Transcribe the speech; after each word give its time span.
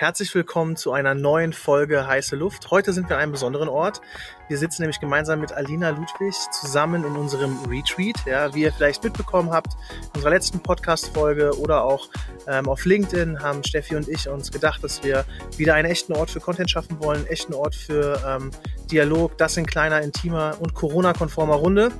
Herzlich 0.00 0.34
willkommen 0.34 0.76
zu 0.76 0.92
einer 0.92 1.14
neuen 1.14 1.52
Folge 1.52 2.06
Heiße 2.06 2.34
Luft. 2.34 2.70
Heute 2.70 2.94
sind 2.94 3.10
wir 3.10 3.16
an 3.16 3.22
einem 3.22 3.32
besonderen 3.32 3.68
Ort. 3.68 4.00
Wir 4.48 4.56
sitzen 4.56 4.80
nämlich 4.80 4.98
gemeinsam 4.98 5.42
mit 5.42 5.52
Alina 5.52 5.90
Ludwig 5.90 6.34
zusammen 6.58 7.04
in 7.04 7.16
unserem 7.16 7.58
Retreat. 7.68 8.16
Ja, 8.24 8.54
wie 8.54 8.62
ihr 8.62 8.72
vielleicht 8.72 9.04
mitbekommen 9.04 9.50
habt, 9.50 9.74
in 10.00 10.08
unserer 10.14 10.30
letzten 10.30 10.58
Podcast-Folge 10.60 11.50
oder 11.58 11.84
auch 11.84 12.08
ähm, 12.46 12.66
auf 12.66 12.86
LinkedIn 12.86 13.40
haben 13.40 13.62
Steffi 13.62 13.94
und 13.94 14.08
ich 14.08 14.26
uns 14.26 14.50
gedacht, 14.50 14.82
dass 14.82 15.04
wir 15.04 15.26
wieder 15.58 15.74
einen 15.74 15.90
echten 15.90 16.14
Ort 16.14 16.30
für 16.30 16.40
Content 16.40 16.70
schaffen 16.70 16.98
wollen, 17.02 17.18
einen 17.18 17.26
echten 17.26 17.52
Ort 17.52 17.74
für 17.74 18.18
ähm, 18.26 18.50
Dialog, 18.90 19.36
das 19.38 19.56
in 19.56 19.66
kleiner, 19.66 20.02
intimer 20.02 20.56
und 20.60 20.74
Corona-konformer 20.74 21.54
Runde. 21.54 21.92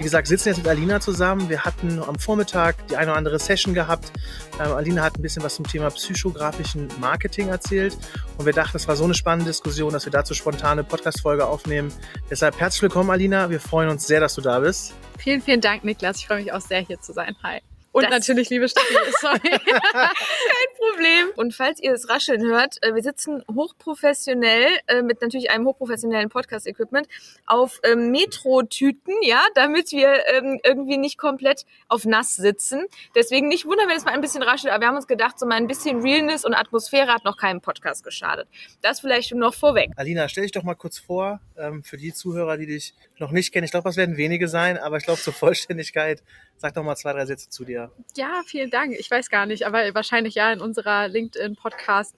Wie 0.00 0.02
gesagt, 0.02 0.28
sitzen 0.28 0.48
jetzt 0.48 0.58
mit 0.58 0.66
Alina 0.66 0.98
zusammen. 0.98 1.50
Wir 1.50 1.62
hatten 1.64 2.02
am 2.02 2.18
Vormittag 2.18 2.86
die 2.88 2.96
eine 2.96 3.10
oder 3.10 3.18
andere 3.18 3.38
Session 3.38 3.74
gehabt. 3.74 4.10
Ähm, 4.58 4.72
Alina 4.72 5.02
hat 5.02 5.18
ein 5.18 5.22
bisschen 5.22 5.42
was 5.42 5.56
zum 5.56 5.66
Thema 5.66 5.90
psychografischen 5.90 6.88
Marketing 7.00 7.48
erzählt. 7.48 7.98
Und 8.38 8.46
wir 8.46 8.54
dachten, 8.54 8.78
es 8.78 8.88
war 8.88 8.96
so 8.96 9.04
eine 9.04 9.12
spannende 9.12 9.50
Diskussion, 9.50 9.92
dass 9.92 10.06
wir 10.06 10.12
dazu 10.12 10.32
spontane 10.32 10.84
Podcast-Folge 10.84 11.46
aufnehmen. 11.46 11.92
Deshalb 12.30 12.58
herzlich 12.58 12.80
willkommen, 12.80 13.10
Alina. 13.10 13.50
Wir 13.50 13.60
freuen 13.60 13.90
uns 13.90 14.06
sehr, 14.06 14.20
dass 14.20 14.34
du 14.34 14.40
da 14.40 14.60
bist. 14.60 14.94
Vielen, 15.18 15.42
vielen 15.42 15.60
Dank, 15.60 15.84
Niklas. 15.84 16.16
Ich 16.16 16.26
freue 16.26 16.40
mich 16.40 16.52
auch 16.52 16.62
sehr, 16.62 16.80
hier 16.80 16.98
zu 16.98 17.12
sein. 17.12 17.36
Hi. 17.42 17.60
Und 17.92 18.04
das 18.04 18.10
natürlich, 18.10 18.50
liebe 18.50 18.68
Steffi, 18.68 18.94
sorry. 19.20 19.40
Kein 19.40 20.70
Problem. 20.78 21.28
Und 21.36 21.54
falls 21.54 21.80
ihr 21.82 21.92
das 21.92 22.08
Rascheln 22.08 22.42
hört, 22.42 22.76
äh, 22.82 22.94
wir 22.94 23.02
sitzen 23.02 23.42
hochprofessionell, 23.52 24.68
äh, 24.86 25.02
mit 25.02 25.20
natürlich 25.20 25.50
einem 25.50 25.66
hochprofessionellen 25.66 26.28
Podcast-Equipment, 26.28 27.08
auf 27.46 27.80
ähm, 27.82 28.10
Metro-Tüten, 28.10 29.14
ja, 29.22 29.42
damit 29.54 29.90
wir 29.90 30.26
ähm, 30.28 30.60
irgendwie 30.62 30.98
nicht 30.98 31.18
komplett 31.18 31.66
auf 31.88 32.04
nass 32.04 32.36
sitzen. 32.36 32.86
Deswegen 33.14 33.48
nicht 33.48 33.66
wundern, 33.66 33.88
wenn 33.88 33.96
es 33.96 34.04
mal 34.04 34.12
ein 34.12 34.20
bisschen 34.20 34.42
raschelt, 34.42 34.72
aber 34.72 34.82
wir 34.82 34.88
haben 34.88 34.96
uns 34.96 35.08
gedacht, 35.08 35.38
so 35.38 35.46
mal 35.46 35.56
ein 35.56 35.66
bisschen 35.66 36.00
Realness 36.00 36.44
und 36.44 36.54
Atmosphäre 36.54 37.12
hat 37.12 37.24
noch 37.24 37.36
keinem 37.36 37.60
Podcast 37.60 38.04
geschadet. 38.04 38.48
Das 38.82 39.00
vielleicht 39.00 39.34
noch 39.34 39.54
vorweg. 39.54 39.90
Alina, 39.96 40.28
stell 40.28 40.44
dich 40.44 40.52
doch 40.52 40.62
mal 40.62 40.74
kurz 40.74 40.98
vor, 40.98 41.40
ähm, 41.56 41.82
für 41.82 41.96
die 41.96 42.12
Zuhörer, 42.12 42.56
die 42.56 42.66
dich 42.66 42.94
noch 43.20 43.30
nicht 43.30 43.52
kennen. 43.52 43.64
Ich 43.64 43.70
glaube, 43.70 43.88
das 43.88 43.96
werden 43.96 44.16
wenige 44.16 44.48
sein, 44.48 44.78
aber 44.78 44.96
ich 44.96 45.04
glaube, 45.04 45.20
zur 45.20 45.32
Vollständigkeit, 45.32 46.22
sag 46.56 46.74
doch 46.74 46.82
mal 46.82 46.96
zwei, 46.96 47.12
drei 47.12 47.26
Sätze 47.26 47.48
zu 47.48 47.64
dir. 47.64 47.90
Ja, 48.16 48.42
vielen 48.46 48.70
Dank. 48.70 48.94
Ich 48.98 49.10
weiß 49.10 49.30
gar 49.30 49.46
nicht, 49.46 49.66
aber 49.66 49.94
wahrscheinlich 49.94 50.34
ja 50.34 50.52
in 50.52 50.60
unserer 50.60 51.08
LinkedIn-Podcast 51.08 52.14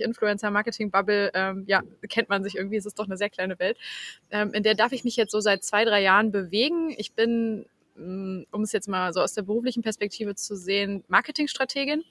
Influencer-Marketing-Bubble, 0.00 1.30
ähm, 1.34 1.64
ja, 1.66 1.82
kennt 2.08 2.28
man 2.28 2.42
sich 2.42 2.56
irgendwie. 2.56 2.76
Es 2.76 2.86
ist 2.86 2.98
doch 2.98 3.06
eine 3.06 3.16
sehr 3.16 3.30
kleine 3.30 3.58
Welt. 3.58 3.76
Ähm, 4.30 4.52
in 4.52 4.62
der 4.62 4.74
darf 4.74 4.92
ich 4.92 5.04
mich 5.04 5.16
jetzt 5.16 5.32
so 5.32 5.40
seit 5.40 5.64
zwei, 5.64 5.84
drei 5.84 6.02
Jahren 6.02 6.32
bewegen. 6.32 6.94
Ich 6.96 7.12
bin 7.12 7.66
um 7.94 8.62
es 8.62 8.72
jetzt 8.72 8.88
mal 8.88 9.12
so 9.12 9.20
aus 9.20 9.34
der 9.34 9.42
beruflichen 9.42 9.82
Perspektive 9.82 10.34
zu 10.34 10.56
sehen, 10.56 11.04
Marketingstrategin. 11.08 12.02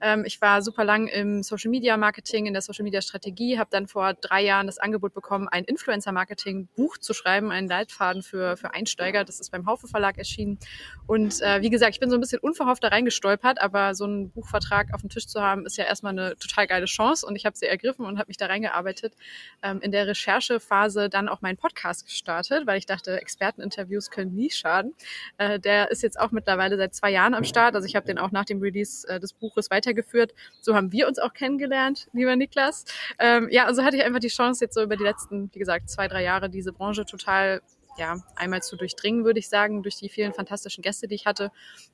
Ähm, 0.00 0.24
ich 0.26 0.40
war 0.40 0.62
super 0.62 0.84
lang 0.84 1.06
im 1.08 1.42
Social 1.42 1.70
Media 1.70 1.96
Marketing, 1.96 2.46
in 2.46 2.52
der 2.52 2.62
Social 2.62 2.84
Media 2.84 3.00
Strategie, 3.00 3.58
habe 3.58 3.70
dann 3.70 3.86
vor 3.86 4.14
drei 4.14 4.42
Jahren 4.42 4.66
das 4.66 4.78
Angebot 4.78 5.14
bekommen, 5.14 5.48
ein 5.48 5.64
Influencer 5.64 6.12
Marketing 6.12 6.68
Buch 6.76 6.98
zu 6.98 7.14
schreiben, 7.14 7.50
einen 7.50 7.68
Leitfaden 7.68 8.22
für, 8.22 8.56
für 8.56 8.74
Einsteiger. 8.74 9.24
Das 9.24 9.40
ist 9.40 9.50
beim 9.50 9.66
Haufe 9.66 9.88
Verlag 9.88 10.18
erschienen. 10.18 10.58
Und 11.06 11.40
äh, 11.40 11.62
wie 11.62 11.70
gesagt, 11.70 11.94
ich 11.94 12.00
bin 12.00 12.10
so 12.10 12.16
ein 12.16 12.20
bisschen 12.20 12.40
unverhofft 12.40 12.84
da 12.84 12.88
reingestolpert, 12.88 13.60
aber 13.60 13.94
so 13.94 14.04
einen 14.04 14.30
Buchvertrag 14.30 14.92
auf 14.92 15.00
dem 15.00 15.10
Tisch 15.10 15.26
zu 15.26 15.40
haben, 15.40 15.66
ist 15.66 15.76
ja 15.76 15.84
erstmal 15.84 16.12
eine 16.12 16.36
total 16.36 16.66
geile 16.66 16.86
Chance 16.86 17.26
und 17.26 17.36
ich 17.36 17.46
habe 17.46 17.56
sie 17.56 17.66
ergriffen 17.66 18.04
und 18.04 18.18
habe 18.18 18.28
mich 18.28 18.36
da 18.36 18.46
reingearbeitet. 18.46 19.14
Ähm, 19.62 19.80
in 19.80 19.90
der 19.90 20.06
Recherchephase 20.06 21.08
dann 21.08 21.28
auch 21.28 21.40
meinen 21.40 21.56
Podcast 21.56 22.04
gestartet, 22.04 22.66
weil 22.66 22.78
ich 22.78 22.86
dachte, 22.86 23.20
Experteninterviews 23.20 24.10
können 24.10 24.34
nie 24.34 24.50
schaden. 24.50 24.94
Äh, 25.40 25.58
der 25.58 25.90
ist 25.90 26.02
jetzt 26.02 26.20
auch 26.20 26.32
mittlerweile 26.32 26.76
seit 26.76 26.94
zwei 26.94 27.10
Jahren 27.10 27.32
am 27.32 27.44
Start. 27.44 27.74
Also 27.74 27.86
ich 27.86 27.96
habe 27.96 28.04
den 28.04 28.18
auch 28.18 28.30
nach 28.30 28.44
dem 28.44 28.60
Release 28.60 29.08
äh, 29.08 29.18
des 29.18 29.32
Buches 29.32 29.70
weitergeführt. 29.70 30.34
So 30.60 30.74
haben 30.74 30.92
wir 30.92 31.08
uns 31.08 31.18
auch 31.18 31.32
kennengelernt, 31.32 32.08
lieber 32.12 32.36
Niklas. 32.36 32.84
Ähm, 33.18 33.48
ja, 33.50 33.64
also 33.64 33.82
hatte 33.82 33.96
ich 33.96 34.04
einfach 34.04 34.20
die 34.20 34.28
Chance, 34.28 34.62
jetzt 34.62 34.74
so 34.74 34.82
über 34.82 34.96
die 34.96 35.02
letzten, 35.02 35.48
wie 35.54 35.58
gesagt, 35.58 35.88
zwei, 35.88 36.08
drei 36.08 36.22
Jahre 36.22 36.50
diese 36.50 36.74
Branche 36.74 37.06
total 37.06 37.62
ja, 37.98 38.18
einmal 38.36 38.62
zu 38.62 38.76
durchdringen, 38.76 39.24
würde 39.24 39.38
ich 39.38 39.48
sagen, 39.48 39.82
durch 39.82 39.96
die 39.96 40.08
vielen 40.08 40.32
fantastischen 40.32 40.82
Gäste, 40.82 41.08
die 41.08 41.14
ich 41.14 41.26
hatte. 41.26 41.50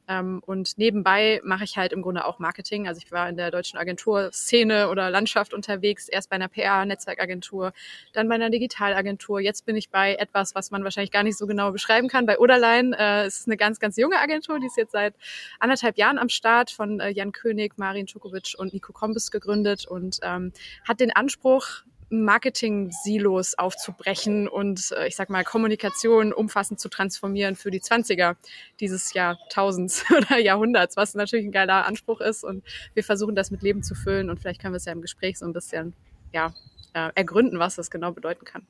Ähm, 0.09 0.43
und 0.47 0.79
nebenbei 0.79 1.41
mache 1.45 1.65
ich 1.65 1.77
halt 1.77 1.93
im 1.93 2.03
Grunde 2.03 2.25
auch 2.25 2.39
Marketing. 2.39 2.87
Also 2.87 3.01
ich 3.05 3.11
war 3.11 3.29
in 3.29 3.37
der 3.37 3.51
deutschen 3.51 3.79
Agenturszene 3.79 4.89
oder 4.89 5.11
Landschaft 5.11 5.53
unterwegs, 5.55 6.09
erst 6.09 6.31
bei 6.31 6.37
einer 6.37 6.49
PR-Netzwerkagentur, 6.49 7.73
dann 8.13 8.29
bei 8.29 8.37
einer 8.37 8.51
Digitalagentur. 8.51 9.41
Jetzt 9.41 9.67
bin 9.67 9.77
ich 9.77 9.91
bei 9.91 10.15
etwas, 10.15 10.55
was 10.55 10.71
man 10.71 10.85
wahrscheinlich 10.85 11.11
gar 11.11 11.23
nicht 11.23 11.39
so 11.39 11.47
genau 11.47 11.73
beschreiben 11.73 12.09
kann, 12.09 12.27
bei 12.27 12.39
Oderlein. 12.39 12.93
Äh, 12.93 13.25
es 13.25 13.41
ist 13.41 13.49
eine 13.49 13.57
ganz, 13.57 13.81
ganz 13.81 13.97
junge 13.97 14.21
Agentur, 14.21 14.61
die 14.61 14.67
ist 14.67 14.77
jetzt 14.77 14.93
seit 14.93 15.15
anderthalb 15.59 15.99
Jahren 15.99 16.19
am 16.19 16.29
Start 16.29 16.71
von 16.71 17.01
äh, 17.01 17.11
Jan 17.11 17.33
König, 17.33 17.79
Marin 17.79 18.07
Czukovic 18.07 18.55
und 18.59 18.73
Nico 18.73 18.93
Kombis 18.93 19.31
gegründet 19.31 19.87
und 19.87 20.19
ähm, 20.23 20.53
hat 20.87 21.01
den 21.01 21.11
Anspruch, 21.11 21.83
Marketing-Silos 22.09 23.59
aufzubrechen 23.59 24.49
und 24.49 24.93
äh, 24.93 25.09
ich 25.09 25.17
sag 25.17 25.29
mal 25.31 25.45
Kommunikation 25.45 26.33
umfassend 26.33 26.79
zu 26.79 26.89
transformieren 26.89 27.57
für 27.57 27.71
die 27.71 27.81
20er 27.81 28.37
dieses 28.81 29.13
Jahrtausends 29.13 30.05
oder 30.17 30.39
Jahrhunderts, 30.39 30.97
was 30.97 31.15
natürlich 31.15 31.47
ein 31.47 31.53
geiler 31.53 31.87
Anspruch 31.87 32.21
ist 32.21 32.45
und 32.45 32.65
wir 32.95 33.05
versuchen 33.05 33.35
das 33.35 33.51
mit 33.51 33.63
Leben 33.63 33.83
zu 33.83 33.95
füllen 33.95 34.31
und 34.31 34.41
vielleicht 34.41 34.61
können 34.61 34.75
wir 34.75 34.79
es 34.79 34.85
ja 34.85 34.93
im 34.93 35.03
Gespräch 35.03 35.39
so 35.39 35.47
ein 35.47 35.53
bisschen 35.53 35.95
ja, 36.33 36.55
äh, 36.95 37.11
ergründen, 37.15 37.59
was 37.59 37.77
das 37.77 37.91
genau 37.91 38.13
bedeuten 38.13 38.45
kann. 38.45 38.67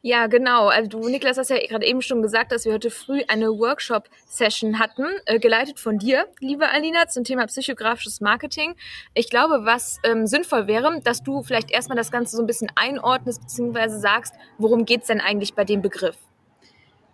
Ja, 0.00 0.28
genau. 0.28 0.68
Also 0.68 0.88
du, 0.88 1.08
Niklas, 1.08 1.38
hast 1.38 1.50
ja 1.50 1.58
gerade 1.58 1.84
eben 1.84 2.02
schon 2.02 2.22
gesagt, 2.22 2.52
dass 2.52 2.64
wir 2.64 2.72
heute 2.72 2.90
früh 2.90 3.22
eine 3.26 3.48
Workshop-Session 3.48 4.78
hatten, 4.78 5.06
äh, 5.26 5.40
geleitet 5.40 5.80
von 5.80 5.98
dir, 5.98 6.26
liebe 6.38 6.70
Alina, 6.70 7.08
zum 7.08 7.24
Thema 7.24 7.46
psychografisches 7.46 8.20
Marketing. 8.20 8.76
Ich 9.14 9.28
glaube, 9.28 9.64
was 9.64 9.98
ähm, 10.04 10.28
sinnvoll 10.28 10.68
wäre, 10.68 11.00
dass 11.02 11.24
du 11.24 11.42
vielleicht 11.42 11.72
erstmal 11.72 11.96
das 11.96 12.12
Ganze 12.12 12.36
so 12.36 12.42
ein 12.42 12.46
bisschen 12.46 12.70
einordnest, 12.76 13.40
beziehungsweise 13.40 13.98
sagst, 13.98 14.34
worum 14.56 14.84
geht's 14.84 15.08
denn 15.08 15.20
eigentlich 15.20 15.54
bei 15.54 15.64
dem 15.64 15.82
Begriff? 15.82 16.16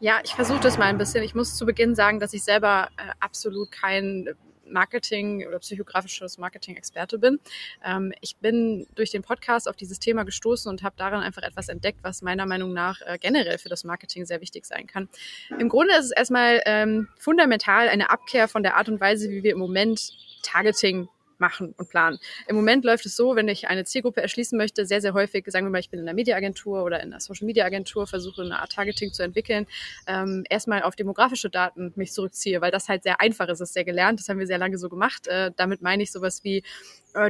Ja, 0.00 0.20
ich 0.22 0.34
versuche 0.34 0.60
das 0.60 0.76
mal 0.76 0.86
ein 0.86 0.98
bisschen. 0.98 1.24
Ich 1.24 1.34
muss 1.34 1.56
zu 1.56 1.64
Beginn 1.64 1.94
sagen, 1.94 2.20
dass 2.20 2.34
ich 2.34 2.44
selber 2.44 2.88
äh, 2.98 3.12
absolut 3.20 3.72
kein 3.72 4.28
Marketing 4.66 5.46
oder 5.46 5.58
psychografisches 5.58 6.38
Marketing-Experte 6.38 7.18
bin. 7.18 7.40
Ähm, 7.84 8.12
ich 8.20 8.36
bin 8.36 8.86
durch 8.94 9.10
den 9.10 9.22
Podcast 9.22 9.68
auf 9.68 9.76
dieses 9.76 9.98
Thema 9.98 10.24
gestoßen 10.24 10.70
und 10.70 10.82
habe 10.82 10.94
darin 10.98 11.20
einfach 11.20 11.42
etwas 11.42 11.68
entdeckt, 11.68 11.98
was 12.02 12.22
meiner 12.22 12.46
Meinung 12.46 12.72
nach 12.72 13.00
äh, 13.02 13.18
generell 13.18 13.58
für 13.58 13.68
das 13.68 13.84
Marketing 13.84 14.24
sehr 14.26 14.40
wichtig 14.40 14.66
sein 14.66 14.86
kann. 14.86 15.08
Im 15.58 15.68
Grunde 15.68 15.94
ist 15.94 16.06
es 16.06 16.10
erstmal 16.10 16.60
ähm, 16.66 17.08
fundamental 17.18 17.88
eine 17.88 18.10
Abkehr 18.10 18.48
von 18.48 18.62
der 18.62 18.76
Art 18.76 18.88
und 18.88 19.00
Weise, 19.00 19.30
wie 19.30 19.42
wir 19.42 19.52
im 19.52 19.58
Moment 19.58 20.12
Targeting 20.42 21.08
machen 21.38 21.74
und 21.76 21.88
planen. 21.88 22.18
Im 22.46 22.56
Moment 22.56 22.84
läuft 22.84 23.06
es 23.06 23.16
so, 23.16 23.36
wenn 23.36 23.48
ich 23.48 23.68
eine 23.68 23.84
Zielgruppe 23.84 24.20
erschließen 24.20 24.56
möchte, 24.58 24.86
sehr, 24.86 25.00
sehr 25.00 25.14
häufig, 25.14 25.44
sagen 25.48 25.66
wir 25.66 25.70
mal, 25.70 25.78
ich 25.78 25.90
bin 25.90 26.00
in 26.00 26.06
einer 26.06 26.14
Mediaagentur 26.14 26.82
oder 26.82 27.00
in 27.02 27.12
einer 27.12 27.20
Social-Media-Agentur, 27.20 28.06
versuche 28.06 28.42
eine 28.42 28.60
Art 28.60 28.72
Targeting 28.72 29.12
zu 29.12 29.22
entwickeln, 29.22 29.66
ähm, 30.06 30.44
erstmal 30.50 30.82
auf 30.82 30.96
demografische 30.96 31.50
Daten 31.50 31.92
mich 31.96 32.12
zurückziehe, 32.12 32.60
weil 32.60 32.70
das 32.70 32.88
halt 32.88 33.02
sehr 33.04 33.20
einfach 33.20 33.48
ist, 33.48 33.60
das 33.60 33.68
ist 33.68 33.74
sehr 33.74 33.84
gelernt, 33.84 34.20
das 34.20 34.28
haben 34.28 34.38
wir 34.38 34.46
sehr 34.46 34.58
lange 34.58 34.78
so 34.78 34.88
gemacht. 34.88 35.26
Äh, 35.28 35.52
damit 35.56 35.82
meine 35.82 36.02
ich 36.02 36.12
sowas 36.12 36.44
wie, 36.44 36.62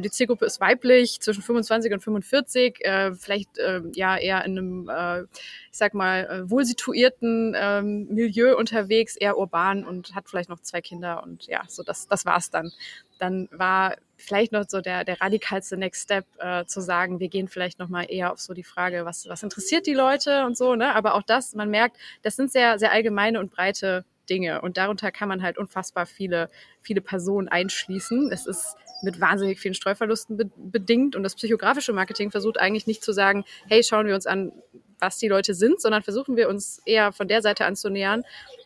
die 0.00 0.11
Zielgruppe 0.11 0.47
ist 0.47 0.61
weiblich, 0.61 1.21
zwischen 1.21 1.43
25 1.43 1.93
und 1.93 2.00
45, 2.00 2.84
äh, 2.84 3.15
vielleicht 3.15 3.59
äh, 3.59 3.83
ja 3.95 4.17
eher 4.17 4.45
in 4.45 4.59
einem, 4.59 4.89
äh, 4.89 5.22
ich 5.22 5.78
sag 5.78 5.95
mal, 5.95 6.25
äh, 6.27 6.50
wohl 6.50 6.65
situierten 6.65 7.55
ähm, 7.56 8.06
Milieu 8.09 8.56
unterwegs, 8.56 9.17
eher 9.17 9.37
urban 9.37 9.84
und 9.84 10.15
hat 10.15 10.28
vielleicht 10.28 10.49
noch 10.49 10.61
zwei 10.61 10.81
Kinder 10.81 11.23
und 11.23 11.47
ja, 11.47 11.62
so 11.69 11.83
das, 11.83 12.09
das 12.09 12.25
war's 12.25 12.50
dann. 12.50 12.73
Dann 13.19 13.49
war 13.53 13.97
vielleicht 14.17 14.53
noch 14.53 14.65
so 14.69 14.81
der, 14.81 15.05
der 15.05 15.21
radikalste 15.21 15.77
Next 15.77 16.05
Step 16.05 16.25
äh, 16.39 16.65
zu 16.65 16.81
sagen, 16.81 17.21
wir 17.21 17.28
gehen 17.28 17.49
vielleicht 17.49 17.78
nochmal 17.78 18.06
eher 18.09 18.33
auf 18.33 18.41
so 18.41 18.55
die 18.55 18.65
Frage, 18.65 19.05
was, 19.05 19.28
was 19.28 19.43
interessiert 19.43 19.87
die 19.87 19.94
Leute 19.94 20.44
und 20.47 20.56
so, 20.56 20.75
ne? 20.77 20.94
Aber 20.94 21.15
auch 21.15 21.23
das, 21.23 21.55
man 21.55 21.71
merkt, 21.71 21.97
das 22.23 22.37
sind 22.37 22.50
sehr, 22.50 22.78
sehr 22.78 22.93
allgemeine 22.93 23.41
und 23.41 23.53
breite 23.53 24.05
Dinge. 24.29 24.61
Und 24.62 24.77
darunter 24.77 25.11
kann 25.12 25.29
man 25.29 25.43
halt 25.43 25.59
unfassbar 25.59 26.07
viele, 26.07 26.51
viele 26.81 27.01
Personen 27.01 27.49
einschließen. 27.49 28.31
Es 28.33 28.47
ist 28.47 28.77
mit 29.03 29.21
wahnsinnig 29.21 29.61
vielen 29.61 29.75
Streuverlusten 29.75 30.37
be 30.37 30.51
bedingt. 30.57 31.17
Und 31.17 31.23
das 31.23 31.35
psychografische 31.35 31.93
Marketing 31.93 32.31
versucht 32.31 32.59
eigentlich 32.59 32.87
nicht 32.87 33.03
zu 33.03 33.12
sagen, 33.12 33.44
hey, 33.67 33.82
schauen 33.82 34.06
wir 34.06 34.15
uns 34.15 34.26
an, 34.26 34.53
was 34.99 35.19
die 35.19 35.29
Leute 35.29 35.55
sind, 35.55 35.81
sondern 35.81 36.03
versuchen 36.03 36.37
wir 36.37 36.49
uns 36.49 36.81
eher 36.87 37.12
von 37.12 37.29
der 37.29 37.43
Seite 37.43 37.67
anzunähern, 37.67 38.25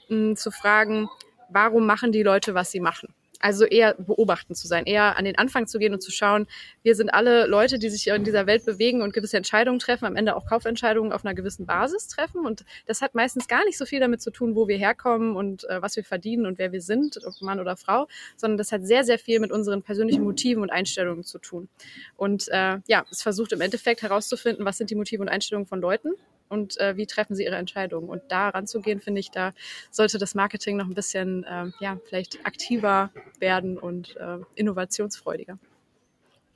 mh, 0.08 0.37
zu 0.37 0.50
fragen, 0.50 1.08
warum 1.49 1.87
machen 1.87 2.12
die 2.12 2.22
Leute, 2.22 2.54
was 2.54 2.70
sie 2.70 2.81
machen? 2.81 3.14
Also 3.40 3.64
eher 3.64 3.94
beobachten 3.94 4.55
zu 4.55 4.67
sein, 4.67 4.85
eher 4.85 5.17
an 5.17 5.25
den 5.25 5.38
Anfang 5.38 5.67
zu 5.67 5.79
gehen 5.79 5.94
und 5.94 6.02
zu 6.02 6.11
schauen, 6.11 6.46
wir 6.82 6.94
sind 6.94 7.11
alle 7.11 7.46
Leute, 7.46 7.79
die 7.79 7.88
sich 7.88 8.08
in 8.08 8.25
dieser 8.25 8.46
Welt 8.46 8.64
bewegen 8.64 9.02
und 9.02 9.12
gewisse 9.12 9.37
Entscheidungen 9.37 9.79
treffen, 9.79 10.06
am 10.06 10.17
Ende 10.17 10.35
auch 10.37 10.46
Kaufentscheidungen 10.46 11.12
auf 11.12 11.25
einer 11.25 11.35
gewissen 11.35 11.67
Basis 11.67 12.08
treffen. 12.08 12.44
Und 12.44 12.64
das 12.87 13.00
hat 13.00 13.14
meistens 13.14 13.49
gar 13.49 13.64
nicht 13.64 13.79
so 13.79 13.87
viel 13.87 14.00
damit 14.00 14.20
zu 14.20 14.31
tun, 14.31 14.55
wo 14.55 14.69
wir 14.69 14.76
herkommen 14.76 15.37
und 15.37 15.69
äh, 15.69 15.81
was 15.81 15.96
wir 15.96 16.05
verdienen 16.05 16.46
und 16.46 16.58
wer 16.58 16.73
wir 16.73 16.81
sind, 16.81 17.19
ob 17.25 17.40
Mann 17.40 17.61
oder 17.61 17.76
Frau, 17.76 18.08
sondern 18.37 18.58
das 18.58 18.73
hat 18.73 18.87
sehr, 18.87 19.05
sehr 19.05 19.19
viel 19.19 19.40
mit 19.40 19.52
unseren 19.52 19.82
persönlichen 19.82 20.25
Motiven 20.25 20.62
und 20.62 20.70
Einstellungen 20.70 21.25
zu 21.25 21.38
tun. 21.38 21.69
Und 22.17 22.49
äh, 22.49 22.79
ja, 22.87 23.05
es 23.11 23.23
versucht 23.23 23.52
im 23.52 23.61
Endeffekt 23.61 24.02
herauszufinden, 24.02 24.64
was 24.64 24.79
sind 24.79 24.90
die 24.90 24.94
Motive 24.94 25.23
und 25.23 25.29
Einstellungen 25.29 25.67
von 25.67 25.81
Leuten 25.81 26.14
und 26.48 26.78
äh, 26.80 26.96
wie 26.96 27.06
treffen 27.06 27.34
sie 27.34 27.44
ihre 27.44 27.56
Entscheidungen. 27.56 28.08
Und 28.08 28.22
da 28.28 28.48
ranzugehen, 28.48 29.00
finde 29.00 29.20
ich, 29.20 29.30
da 29.30 29.52
sollte 29.90 30.18
das 30.18 30.34
Marketing 30.34 30.76
noch 30.76 30.86
ein 30.86 30.94
bisschen, 30.94 31.44
äh, 31.44 31.66
ja, 31.80 31.98
vielleicht 32.06 32.44
aktiver 32.44 33.10
werden 33.38 33.78
und 33.78 34.16
äh, 34.16 34.38
innovationsfreudiger. 34.54 35.58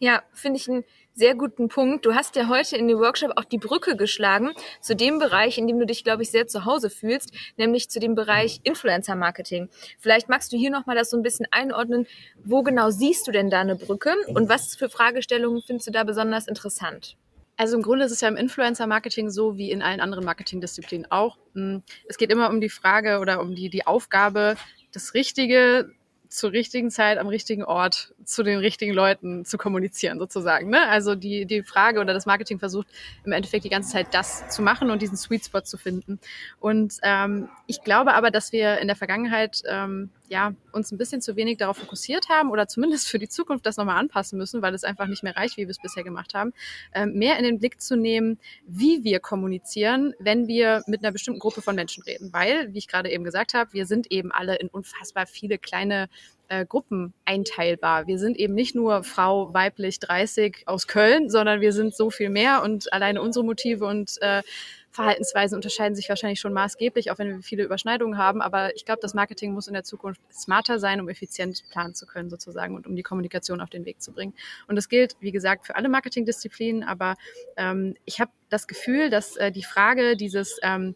Ja, 0.02 0.24
finde 0.32 0.58
ich 0.58 0.68
einen 0.68 0.84
sehr 1.14 1.36
guten 1.36 1.68
Punkt. 1.68 2.04
Du 2.04 2.14
hast 2.14 2.34
ja 2.34 2.48
heute 2.48 2.76
in 2.76 2.88
dem 2.88 2.98
Workshop 2.98 3.32
auch 3.36 3.44
die 3.44 3.58
Brücke 3.58 3.94
geschlagen 3.94 4.50
zu 4.80 4.96
dem 4.96 5.20
Bereich, 5.20 5.58
in 5.58 5.68
dem 5.68 5.78
du 5.78 5.86
dich, 5.86 6.02
glaube 6.02 6.24
ich, 6.24 6.32
sehr 6.32 6.48
zu 6.48 6.64
Hause 6.64 6.90
fühlst, 6.90 7.32
nämlich 7.56 7.88
zu 7.88 8.00
dem 8.00 8.16
Bereich 8.16 8.60
Influencer 8.64 9.14
Marketing. 9.14 9.68
Vielleicht 10.00 10.28
magst 10.28 10.52
du 10.52 10.56
hier 10.56 10.70
nochmal 10.70 10.96
das 10.96 11.10
so 11.10 11.16
ein 11.16 11.22
bisschen 11.22 11.46
einordnen. 11.52 12.08
Wo 12.42 12.64
genau 12.64 12.90
siehst 12.90 13.28
du 13.28 13.30
denn 13.30 13.48
da 13.48 13.60
eine 13.60 13.76
Brücke 13.76 14.14
und 14.34 14.48
was 14.48 14.74
für 14.74 14.88
Fragestellungen 14.88 15.62
findest 15.62 15.86
du 15.86 15.92
da 15.92 16.02
besonders 16.02 16.48
interessant? 16.48 17.16
Also 17.56 17.76
im 17.76 17.82
Grunde 17.82 18.04
ist 18.04 18.12
es 18.12 18.20
ja 18.20 18.28
im 18.28 18.36
Influencer-Marketing 18.36 19.30
so 19.30 19.56
wie 19.56 19.70
in 19.70 19.82
allen 19.82 20.00
anderen 20.00 20.24
Marketingdisziplinen 20.24 21.10
auch. 21.10 21.36
Hm, 21.54 21.82
es 22.08 22.16
geht 22.16 22.30
immer 22.30 22.50
um 22.50 22.60
die 22.60 22.70
Frage 22.70 23.18
oder 23.18 23.40
um 23.40 23.54
die, 23.54 23.68
die 23.68 23.86
Aufgabe, 23.86 24.56
das 24.92 25.14
Richtige 25.14 25.90
zur 26.32 26.52
richtigen 26.52 26.90
Zeit 26.90 27.18
am 27.18 27.28
richtigen 27.28 27.62
Ort 27.62 28.14
zu 28.24 28.42
den 28.42 28.58
richtigen 28.58 28.94
Leuten 28.94 29.44
zu 29.44 29.58
kommunizieren, 29.58 30.18
sozusagen. 30.18 30.70
Ne? 30.70 30.88
Also 30.88 31.14
die, 31.14 31.44
die 31.44 31.62
Frage 31.62 32.00
oder 32.00 32.14
das 32.14 32.24
Marketing 32.24 32.58
versucht 32.58 32.86
im 33.24 33.32
Endeffekt 33.32 33.64
die 33.64 33.68
ganze 33.68 33.92
Zeit 33.92 34.08
das 34.12 34.48
zu 34.48 34.62
machen 34.62 34.90
und 34.90 35.02
diesen 35.02 35.18
Sweet 35.18 35.44
Spot 35.44 35.60
zu 35.60 35.76
finden. 35.76 36.18
Und 36.58 36.94
ähm, 37.02 37.48
ich 37.66 37.82
glaube 37.82 38.14
aber, 38.14 38.30
dass 38.30 38.50
wir 38.50 38.78
in 38.78 38.86
der 38.86 38.96
Vergangenheit 38.96 39.62
ähm, 39.66 40.08
ja, 40.32 40.54
uns 40.72 40.90
ein 40.90 40.96
bisschen 40.96 41.20
zu 41.20 41.36
wenig 41.36 41.58
darauf 41.58 41.76
fokussiert 41.76 42.30
haben 42.30 42.50
oder 42.50 42.66
zumindest 42.66 43.06
für 43.06 43.18
die 43.18 43.28
Zukunft 43.28 43.66
das 43.66 43.76
nochmal 43.76 43.98
anpassen 43.98 44.38
müssen, 44.38 44.62
weil 44.62 44.72
es 44.72 44.82
einfach 44.82 45.06
nicht 45.06 45.22
mehr 45.22 45.36
reicht, 45.36 45.58
wie 45.58 45.66
wir 45.66 45.70
es 45.70 45.78
bisher 45.78 46.02
gemacht 46.02 46.32
haben, 46.32 46.54
ähm, 46.94 47.12
mehr 47.12 47.36
in 47.36 47.44
den 47.44 47.58
Blick 47.58 47.82
zu 47.82 47.96
nehmen, 47.96 48.38
wie 48.66 49.04
wir 49.04 49.20
kommunizieren, 49.20 50.14
wenn 50.18 50.48
wir 50.48 50.82
mit 50.86 51.04
einer 51.04 51.12
bestimmten 51.12 51.38
Gruppe 51.38 51.60
von 51.60 51.74
Menschen 51.74 52.02
reden. 52.04 52.32
Weil, 52.32 52.72
wie 52.72 52.78
ich 52.78 52.88
gerade 52.88 53.10
eben 53.10 53.24
gesagt 53.24 53.52
habe, 53.52 53.74
wir 53.74 53.84
sind 53.84 54.10
eben 54.10 54.32
alle 54.32 54.56
in 54.56 54.68
unfassbar 54.68 55.26
viele 55.26 55.58
kleine 55.58 56.08
äh, 56.48 56.64
Gruppen 56.64 57.12
einteilbar. 57.26 58.06
Wir 58.06 58.18
sind 58.18 58.38
eben 58.38 58.54
nicht 58.54 58.74
nur 58.74 59.04
Frau 59.04 59.52
weiblich 59.52 60.00
30 60.00 60.62
aus 60.64 60.86
Köln, 60.86 61.28
sondern 61.28 61.60
wir 61.60 61.74
sind 61.74 61.94
so 61.94 62.08
viel 62.08 62.30
mehr 62.30 62.62
und 62.62 62.90
alleine 62.90 63.20
unsere 63.20 63.44
Motive 63.44 63.84
und 63.84 64.16
äh, 64.22 64.42
Verhaltensweisen 64.92 65.56
unterscheiden 65.56 65.96
sich 65.96 66.08
wahrscheinlich 66.08 66.38
schon 66.38 66.52
maßgeblich, 66.52 67.10
auch 67.10 67.18
wenn 67.18 67.28
wir 67.28 67.42
viele 67.42 67.64
Überschneidungen 67.64 68.18
haben. 68.18 68.42
Aber 68.42 68.76
ich 68.76 68.84
glaube, 68.84 69.00
das 69.00 69.14
Marketing 69.14 69.52
muss 69.52 69.66
in 69.66 69.72
der 69.72 69.84
Zukunft 69.84 70.20
smarter 70.30 70.78
sein, 70.78 71.00
um 71.00 71.08
effizient 71.08 71.62
planen 71.70 71.94
zu 71.94 72.06
können, 72.06 72.28
sozusagen, 72.28 72.74
und 72.74 72.86
um 72.86 72.94
die 72.94 73.02
Kommunikation 73.02 73.62
auf 73.62 73.70
den 73.70 73.86
Weg 73.86 74.02
zu 74.02 74.12
bringen. 74.12 74.34
Und 74.68 74.76
das 74.76 74.90
gilt, 74.90 75.16
wie 75.20 75.32
gesagt, 75.32 75.66
für 75.66 75.76
alle 75.76 75.88
Marketingdisziplinen. 75.88 76.84
Aber 76.84 77.16
ähm, 77.56 77.96
ich 78.04 78.20
habe 78.20 78.30
das 78.50 78.66
Gefühl, 78.66 79.08
dass 79.08 79.36
äh, 79.36 79.50
die 79.50 79.64
Frage 79.64 80.16
dieses 80.16 80.58
ähm, 80.62 80.94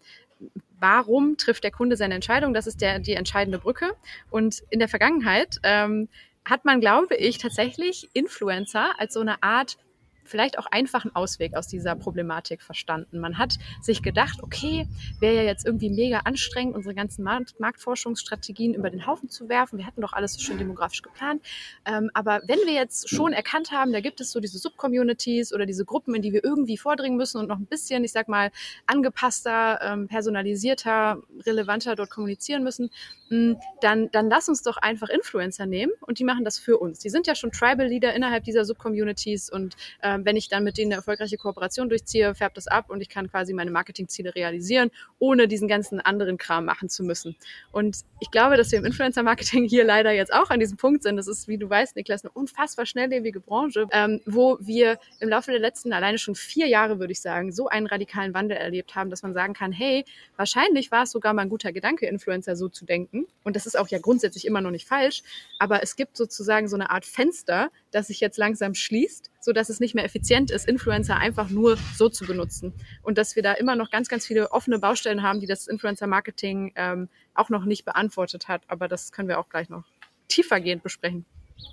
warum 0.79 1.39
trifft 1.39 1.65
der 1.65 1.71
Kunde 1.71 1.97
seine 1.97 2.15
Entscheidung? 2.15 2.53
Das 2.53 2.67
ist 2.67 2.83
der, 2.83 2.99
die 2.99 3.15
entscheidende 3.15 3.59
Brücke. 3.59 3.93
Und 4.31 4.63
in 4.69 4.79
der 4.79 4.89
Vergangenheit 4.89 5.57
ähm, 5.63 6.11
hat 6.45 6.67
man, 6.67 6.81
glaube 6.81 7.17
ich, 7.17 7.39
tatsächlich 7.39 8.11
Influencer 8.13 8.93
als 8.99 9.15
so 9.15 9.21
eine 9.21 9.43
Art 9.43 9.79
vielleicht 10.27 10.59
auch 10.59 10.67
einfachen 10.67 11.15
Ausweg 11.15 11.55
aus 11.55 11.69
dieser 11.69 11.95
Problematik 11.95 12.63
verstanden. 12.63 13.19
Man 13.21 13.39
hat 13.39 13.55
sich 13.81 14.03
gedacht, 14.03 14.43
okay, 14.43 14.87
wäre 15.21 15.37
ja 15.37 15.43
jetzt 15.43 15.67
irgendwie 15.67 15.91
mega 15.91 16.21
anstrengend, 16.21 16.75
unsere 16.75 16.95
ganzen 16.95 17.23
Markt 17.23 17.59
Marktforschungsstrategien 17.59 18.75
über 18.75 18.91
den 18.91 19.07
Haufen 19.07 19.29
zu 19.29 19.49
werfen. 19.49 19.79
Wir 19.79 19.87
hatten 19.87 20.01
doch 20.01 20.13
alles 20.13 20.35
so 20.35 20.41
schön 20.41 20.59
demografisch 20.59 21.03
geplant. 21.03 21.43
Ähm, 21.85 22.11
aber 22.15 22.43
wenn 22.47 22.59
wir 22.67 22.75
jetzt 22.75 23.09
schon 23.09 23.33
erkannt 23.33 23.71
haben, 23.73 23.93
da 23.93 24.01
gibt 24.01 24.21
es 24.21 24.31
so 24.31 24.41
diese 24.41 24.59
Subcommunities 24.59 25.53
oder 25.53 25.67
diese 25.67 25.85
Gruppen, 25.85 26.15
in 26.15 26.23
die 26.23 26.33
wir 26.33 26.45
irgendwie 26.45 26.77
vordringen 26.77 27.17
müssen 27.17 27.39
und 27.39 27.49
noch 27.49 27.59
ein 27.59 27.67
bisschen, 27.67 28.05
ich 28.05 28.13
sag 28.13 28.29
mal, 28.29 28.51
angepasster, 28.87 29.81
ähm, 29.83 30.09
personalisierter, 30.09 31.23
relevanter 31.45 31.95
dort 31.95 32.11
kommunizieren 32.11 32.63
müssen, 32.63 32.91
mh, 33.31 33.59
dann, 33.81 34.11
dann 34.11 34.29
lass 34.29 34.49
uns 34.49 34.63
doch 34.63 34.77
einfach 34.77 35.09
Influencer 35.09 35.67
nehmen 35.67 35.93
und 36.01 36.19
die 36.19 36.25
machen 36.25 36.45
das 36.45 36.59
für 36.59 36.79
uns. 36.79 36.99
Die 37.01 37.11
sind 37.11 37.27
ja 37.27 37.35
schon 37.35 37.53
Tribal 37.53 37.87
Leader 37.87 38.15
innerhalb 38.15 38.45
dieser 38.45 38.65
Subcommunities 38.65 39.51
und 39.51 39.77
äh, 40.03 40.16
ähm, 40.17 40.25
wenn 40.25 40.37
ich 40.37 40.49
dann 40.49 40.65
mit 40.65 40.79
denen 40.79 40.93
eine 40.93 40.97
erfolgreiche 40.97 41.37
Kooperation 41.37 41.89
durchziehe, 41.89 42.35
färbt 42.35 42.57
das 42.57 42.67
ab 42.67 42.91
und 42.91 43.01
ich 43.01 43.09
kann 43.09 43.31
quasi 43.31 43.53
meine 43.53 43.71
Marketingziele 43.71 44.35
realisieren, 44.35 44.91
ohne 45.19 45.49
diesen 45.49 45.69
ganzen 45.69 46.01
anderen 46.01 46.39
Kram 46.39 46.65
machen 46.65 46.89
zu 46.89 47.05
müssen. 47.05 47.37
Und 47.73 47.99
ich 48.21 48.31
glaube, 48.31 48.57
dass 48.57 48.73
wir 48.73 48.79
im 48.79 48.85
Influencer-Marketing 48.85 49.65
hier 49.69 49.85
leider 49.85 50.13
jetzt 50.13 50.33
auch 50.33 50.51
an 50.51 50.61
diesem 50.61 50.77
Punkt 50.77 51.03
sind. 51.03 51.17
Das 51.17 51.29
ist, 51.29 51.49
wie 51.49 51.59
du 51.59 51.69
weißt, 51.69 51.97
Niklas, 51.97 52.25
eine 52.25 52.33
unfassbar 52.33 52.87
schnelllebige 52.87 53.41
Branche, 53.41 53.87
ähm, 53.93 54.21
wo 54.27 54.59
wir 54.61 54.99
im 55.21 55.29
Laufe 55.29 55.51
der 55.51 55.61
letzten 55.61 55.93
alleine 55.93 56.19
schon 56.19 56.35
vier 56.35 56.67
Jahre, 56.67 56.99
würde 56.99 57.13
ich 57.13 57.21
sagen, 57.21 57.53
so 57.53 57.69
einen 57.69 57.87
radikalen 57.87 58.35
Wandel 58.35 58.57
erlebt 58.57 58.95
haben, 58.95 59.11
dass 59.11 59.23
man 59.23 59.35
sagen 59.35 59.55
kann, 59.55 59.73
hey, 59.73 60.05
wahrscheinlich 60.37 60.91
war 60.91 61.05
es 61.05 61.11
sogar 61.11 61.35
mal 61.35 61.43
ein 61.43 61.49
guter 61.49 61.73
Gedanke, 61.73 62.07
Influencer 62.07 62.57
so 62.57 62.69
zu 62.69 62.85
denken. 62.85 63.27
Und 63.45 63.57
das 63.57 63.67
ist 63.67 63.79
auch 63.79 63.89
ja 63.89 63.99
grundsätzlich 63.99 64.47
immer 64.47 64.61
noch 64.61 64.71
nicht 64.71 64.87
falsch. 64.87 65.23
Aber 65.59 65.83
es 65.83 65.97
gibt 65.97 66.17
sozusagen 66.17 66.69
so 66.69 66.77
eine 66.77 66.91
Art 66.91 67.05
Fenster, 67.05 67.71
das 67.91 68.09
sich 68.09 68.21
jetzt 68.21 68.39
langsam 68.39 68.75
schließt, 68.75 69.31
so 69.41 69.53
dass 69.53 69.69
es 69.69 69.81
nicht 69.81 69.95
mehr 69.95 70.05
effizient 70.05 70.51
ist, 70.51 70.69
Influencer 70.69 71.17
einfach 71.17 71.51
nur 71.51 71.77
so 71.95 72.09
zu 72.09 72.27
benutzen. 72.27 72.73
Und 73.03 73.19
dass 73.19 73.37
wir 73.37 73.43
da 73.43 73.53
immer 73.53 73.77
noch 73.77 73.91
ganz, 73.91 74.09
ganz 74.09 74.27
viele 74.27 74.53
offene 74.53 74.79
Baustellen 74.79 75.23
haben, 75.23 75.41
die 75.41 75.47
das 75.47 75.67
Influencer-Marketing 75.67 76.73
ähm, 76.77 77.09
auch 77.35 77.49
noch 77.49 77.65
nicht 77.65 77.85
beantwortet 77.85 78.49
hat. 78.49 78.63
Aber 78.69 78.89
das 78.89 79.13
können 79.13 79.29
wir 79.29 79.39
auch 79.39 79.49
gleich 79.49 79.69
noch 79.69 79.85
tiefergehend 80.29 80.83
besprechen. 80.83 81.25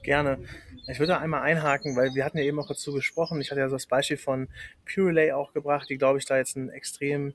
Gerne. 0.03 0.39
Ich 0.87 0.99
würde 0.99 1.17
einmal 1.17 1.41
einhaken, 1.41 1.95
weil 1.95 2.13
wir 2.13 2.25
hatten 2.25 2.37
ja 2.37 2.43
eben 2.43 2.59
auch 2.59 2.67
dazu 2.67 2.93
gesprochen. 2.93 3.41
Ich 3.41 3.51
hatte 3.51 3.61
ja 3.61 3.69
so 3.69 3.75
das 3.75 3.85
Beispiel 3.85 4.17
von 4.17 4.47
Purelay 4.85 5.31
auch 5.31 5.53
gebracht, 5.53 5.89
die, 5.89 5.97
glaube 5.97 6.19
ich, 6.19 6.25
da 6.25 6.37
jetzt 6.37 6.57
einen 6.57 6.69
extrem 6.69 7.33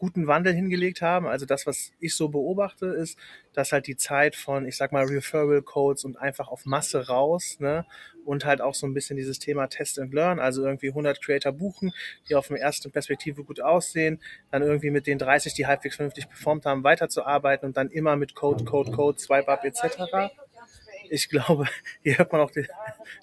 guten 0.00 0.26
Wandel 0.26 0.54
hingelegt 0.54 1.02
haben. 1.02 1.26
Also 1.26 1.46
das, 1.46 1.66
was 1.66 1.92
ich 2.00 2.16
so 2.16 2.30
beobachte, 2.30 2.86
ist, 2.86 3.18
dass 3.52 3.70
halt 3.70 3.86
die 3.86 3.96
Zeit 3.96 4.34
von, 4.34 4.66
ich 4.66 4.76
sag 4.76 4.92
mal, 4.92 5.04
Referral 5.04 5.62
Codes 5.62 6.04
und 6.04 6.16
einfach 6.16 6.48
auf 6.48 6.64
Masse 6.64 7.06
raus, 7.06 7.58
ne, 7.60 7.84
und 8.24 8.44
halt 8.44 8.60
auch 8.60 8.74
so 8.74 8.86
ein 8.86 8.94
bisschen 8.94 9.16
dieses 9.16 9.38
Thema 9.38 9.66
Test 9.68 9.98
and 9.98 10.12
Learn, 10.14 10.40
also 10.40 10.64
irgendwie 10.64 10.88
100 10.88 11.22
Creator 11.22 11.52
buchen, 11.52 11.92
die 12.28 12.34
auf 12.34 12.48
dem 12.48 12.56
ersten 12.56 12.90
Perspektive 12.90 13.44
gut 13.44 13.60
aussehen, 13.60 14.20
dann 14.50 14.62
irgendwie 14.62 14.90
mit 14.90 15.06
den 15.06 15.18
30, 15.18 15.54
die 15.54 15.66
halbwegs 15.66 15.96
vernünftig 15.96 16.28
performt 16.28 16.64
haben, 16.64 16.82
weiterzuarbeiten 16.82 17.66
und 17.66 17.76
dann 17.76 17.90
immer 17.90 18.16
mit 18.16 18.34
Code, 18.34 18.64
Code, 18.64 18.90
Code, 18.90 19.18
Swipe 19.18 19.48
Up 19.48 19.64
etc 19.64 20.30
ich 21.10 21.28
glaube, 21.28 21.66
hier 22.02 22.18
hört 22.18 22.32
man 22.32 22.40
auch 22.40 22.50
die, 22.50 22.66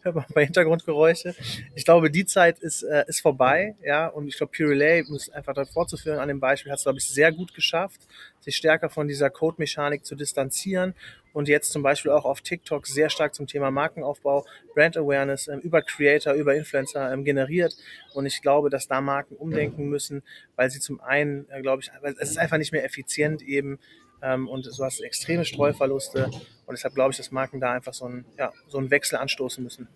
hört 0.04 0.16
man 0.16 0.26
bei 0.34 0.46
Hintergrundgeräusche. 0.46 1.36
Ich 1.76 1.86
glaube, 1.86 2.12
die 2.12 2.26
Zeit 2.26 2.60
ist, 2.60 2.84
äh, 2.84 3.06
ist 3.08 3.22
vorbei, 3.22 3.76
ja, 3.84 4.08
und 4.08 4.28
ich 4.28 4.38
glaube, 4.38 4.52
Pure 4.56 4.72
Relay, 4.72 5.04
um 5.08 5.16
es 5.16 5.30
einfach 5.30 5.54
dort 5.54 5.70
fortzuführen 5.70 6.20
an 6.20 6.28
dem 6.28 6.40
Beispiel, 6.40 6.72
hat 6.72 6.80
es, 6.80 6.84
glaube 6.84 7.00
ich, 7.00 7.06
sehr 7.06 7.32
gut 7.32 7.54
geschafft, 7.54 8.02
sich 8.40 8.56
stärker 8.56 8.90
von 8.90 9.08
dieser 9.08 9.30
Code-Mechanik 9.30 10.06
zu 10.06 10.16
distanzieren 10.16 10.94
und 11.34 11.48
jetzt 11.48 11.72
zum 11.72 11.84
Beispiel 11.84 12.12
auch 12.12 12.26
auf 12.26 12.42
TikTok 12.42 12.88
sehr 12.88 13.10
stark 13.10 13.36
zum 13.36 13.48
Thema 13.48 13.72
Markenaufbau, 13.72 14.46
Brand 14.74 14.98
Awareness 14.98 15.48
ähm, 15.48 15.60
über 15.60 15.82
Creator, 15.82 16.34
über 16.34 16.56
Influencer 16.56 17.12
ähm, 17.12 17.24
generiert. 17.24 17.76
Und 18.14 18.26
ich 18.26 18.42
glaube, 18.42 18.70
dass 18.70 18.88
da 18.88 19.02
Marken 19.02 19.36
umdenken 19.36 19.88
müssen, 19.88 20.24
weil 20.56 20.70
sie 20.72 20.80
zum 20.80 21.00
einen, 21.00 21.48
äh, 21.50 21.62
glaube 21.62 21.84
ich, 21.84 21.92
es 22.20 22.32
ist 22.32 22.38
einfach 22.38 22.58
nicht 22.58 22.72
mehr 22.72 22.84
effizient 22.84 23.44
eben, 23.44 23.80
ähm, 24.22 24.48
und 24.48 24.66
du 24.66 24.84
hast 24.84 25.00
extreme 25.02 25.46
Streuverluste. 25.46 26.26
Und 26.66 26.74
deshalb 26.74 26.96
glaube 26.96 27.12
ich, 27.12 27.18
dass 27.18 27.32
Marken 27.32 27.60
da 27.60 27.72
einfach 27.72 27.94
so 27.94 28.06
einen, 28.06 28.26
ja, 28.38 28.52
so 28.68 28.78
einen 28.78 28.92
Wechsel 28.92 29.18
anstoßen 29.18 29.64
müssen. 29.64 29.88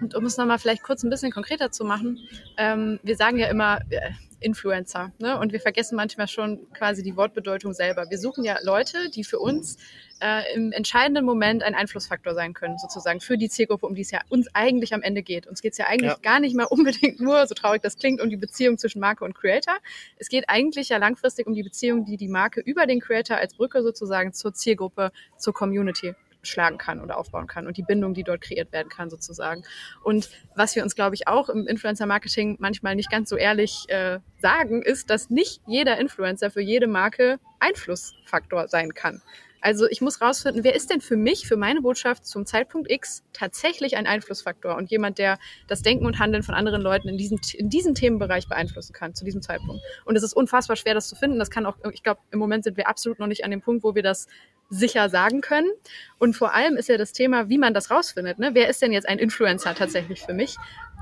Und 0.00 0.14
um 0.14 0.24
es 0.24 0.36
nochmal 0.36 0.58
vielleicht 0.58 0.82
kurz 0.82 1.02
ein 1.02 1.10
bisschen 1.10 1.32
konkreter 1.32 1.70
zu 1.70 1.84
machen, 1.84 2.20
ähm, 2.56 3.00
wir 3.02 3.16
sagen 3.16 3.38
ja 3.38 3.48
immer 3.48 3.80
äh, 3.90 4.10
Influencer 4.40 5.12
ne? 5.18 5.38
und 5.38 5.52
wir 5.52 5.60
vergessen 5.60 5.96
manchmal 5.96 6.28
schon 6.28 6.70
quasi 6.72 7.02
die 7.02 7.16
Wortbedeutung 7.16 7.72
selber. 7.72 8.08
Wir 8.08 8.18
suchen 8.18 8.44
ja 8.44 8.58
Leute, 8.62 9.10
die 9.10 9.24
für 9.24 9.38
uns 9.38 9.76
äh, 10.20 10.54
im 10.54 10.72
entscheidenden 10.72 11.24
Moment 11.24 11.62
ein 11.62 11.74
Einflussfaktor 11.74 12.34
sein 12.34 12.54
können, 12.54 12.78
sozusagen 12.78 13.20
für 13.20 13.36
die 13.36 13.48
Zielgruppe, 13.48 13.86
um 13.86 13.94
die 13.94 14.02
es 14.02 14.10
ja 14.10 14.20
uns 14.28 14.48
eigentlich 14.54 14.94
am 14.94 15.02
Ende 15.02 15.22
geht. 15.22 15.46
Uns 15.46 15.60
geht 15.60 15.72
es 15.72 15.78
ja 15.78 15.86
eigentlich 15.86 16.12
ja. 16.12 16.18
gar 16.22 16.40
nicht 16.40 16.54
mehr 16.54 16.70
unbedingt 16.72 17.20
nur, 17.20 17.46
so 17.46 17.54
traurig 17.54 17.82
das 17.82 17.96
klingt, 17.96 18.20
um 18.20 18.30
die 18.30 18.36
Beziehung 18.36 18.78
zwischen 18.78 19.00
Marke 19.00 19.24
und 19.24 19.34
Creator. 19.34 19.76
Es 20.18 20.28
geht 20.28 20.48
eigentlich 20.48 20.90
ja 20.90 20.98
langfristig 20.98 21.46
um 21.46 21.54
die 21.54 21.62
Beziehung, 21.62 22.04
die 22.04 22.16
die 22.16 22.28
Marke 22.28 22.60
über 22.60 22.86
den 22.86 23.00
Creator 23.00 23.36
als 23.36 23.54
Brücke 23.54 23.82
sozusagen 23.82 24.32
zur 24.32 24.54
Zielgruppe, 24.54 25.10
zur 25.36 25.52
Community 25.52 26.14
schlagen 26.48 26.78
kann 26.78 27.00
oder 27.00 27.18
aufbauen 27.18 27.46
kann 27.46 27.66
und 27.66 27.76
die 27.76 27.82
Bindung, 27.82 28.14
die 28.14 28.24
dort 28.24 28.40
kreiert 28.40 28.72
werden 28.72 28.88
kann, 28.88 29.10
sozusagen. 29.10 29.62
Und 30.02 30.30
was 30.54 30.74
wir 30.74 30.82
uns, 30.82 30.94
glaube 30.94 31.14
ich, 31.14 31.28
auch 31.28 31.48
im 31.48 31.66
Influencer-Marketing 31.66 32.56
manchmal 32.60 32.96
nicht 32.96 33.10
ganz 33.10 33.28
so 33.28 33.36
ehrlich 33.36 33.84
äh, 33.88 34.18
sagen, 34.40 34.82
ist, 34.82 35.10
dass 35.10 35.30
nicht 35.30 35.62
jeder 35.66 35.98
Influencer 35.98 36.50
für 36.50 36.60
jede 36.60 36.86
Marke 36.86 37.38
Einflussfaktor 37.60 38.68
sein 38.68 38.94
kann. 38.94 39.22
Also 39.60 39.86
ich 39.88 40.00
muss 40.00 40.20
rausfinden, 40.20 40.62
wer 40.62 40.74
ist 40.74 40.90
denn 40.90 41.00
für 41.00 41.16
mich, 41.16 41.48
für 41.48 41.56
meine 41.56 41.80
Botschaft 41.80 42.26
zum 42.26 42.46
Zeitpunkt 42.46 42.90
X 42.90 43.24
tatsächlich 43.32 43.96
ein 43.96 44.06
Einflussfaktor 44.06 44.76
und 44.76 44.90
jemand, 44.90 45.18
der 45.18 45.38
das 45.66 45.82
Denken 45.82 46.06
und 46.06 46.18
Handeln 46.18 46.42
von 46.42 46.54
anderen 46.54 46.80
Leuten 46.80 47.08
in 47.08 47.18
diesem, 47.18 47.40
in 47.54 47.68
diesem 47.68 47.94
Themenbereich 47.94 48.48
beeinflussen 48.48 48.92
kann, 48.92 49.14
zu 49.14 49.24
diesem 49.24 49.42
Zeitpunkt. 49.42 49.82
Und 50.04 50.16
es 50.16 50.22
ist 50.22 50.32
unfassbar 50.34 50.76
schwer, 50.76 50.94
das 50.94 51.08
zu 51.08 51.16
finden. 51.16 51.38
Das 51.38 51.50
kann 51.50 51.66
auch, 51.66 51.76
ich 51.92 52.02
glaube, 52.02 52.20
im 52.30 52.38
Moment 52.38 52.64
sind 52.64 52.76
wir 52.76 52.88
absolut 52.88 53.18
noch 53.18 53.26
nicht 53.26 53.44
an 53.44 53.50
dem 53.50 53.60
Punkt, 53.60 53.82
wo 53.82 53.94
wir 53.94 54.02
das 54.02 54.28
sicher 54.68 55.08
sagen 55.08 55.40
können. 55.40 55.70
Und 56.18 56.34
vor 56.34 56.54
allem 56.54 56.76
ist 56.76 56.88
ja 56.88 56.96
das 56.98 57.12
Thema, 57.12 57.48
wie 57.48 57.58
man 57.58 57.74
das 57.74 57.90
rausfindet. 57.90 58.38
Ne? 58.38 58.50
Wer 58.52 58.68
ist 58.68 58.82
denn 58.82 58.92
jetzt 58.92 59.08
ein 59.08 59.18
Influencer 59.18 59.74
tatsächlich 59.74 60.20
für 60.20 60.34
mich? 60.34 60.56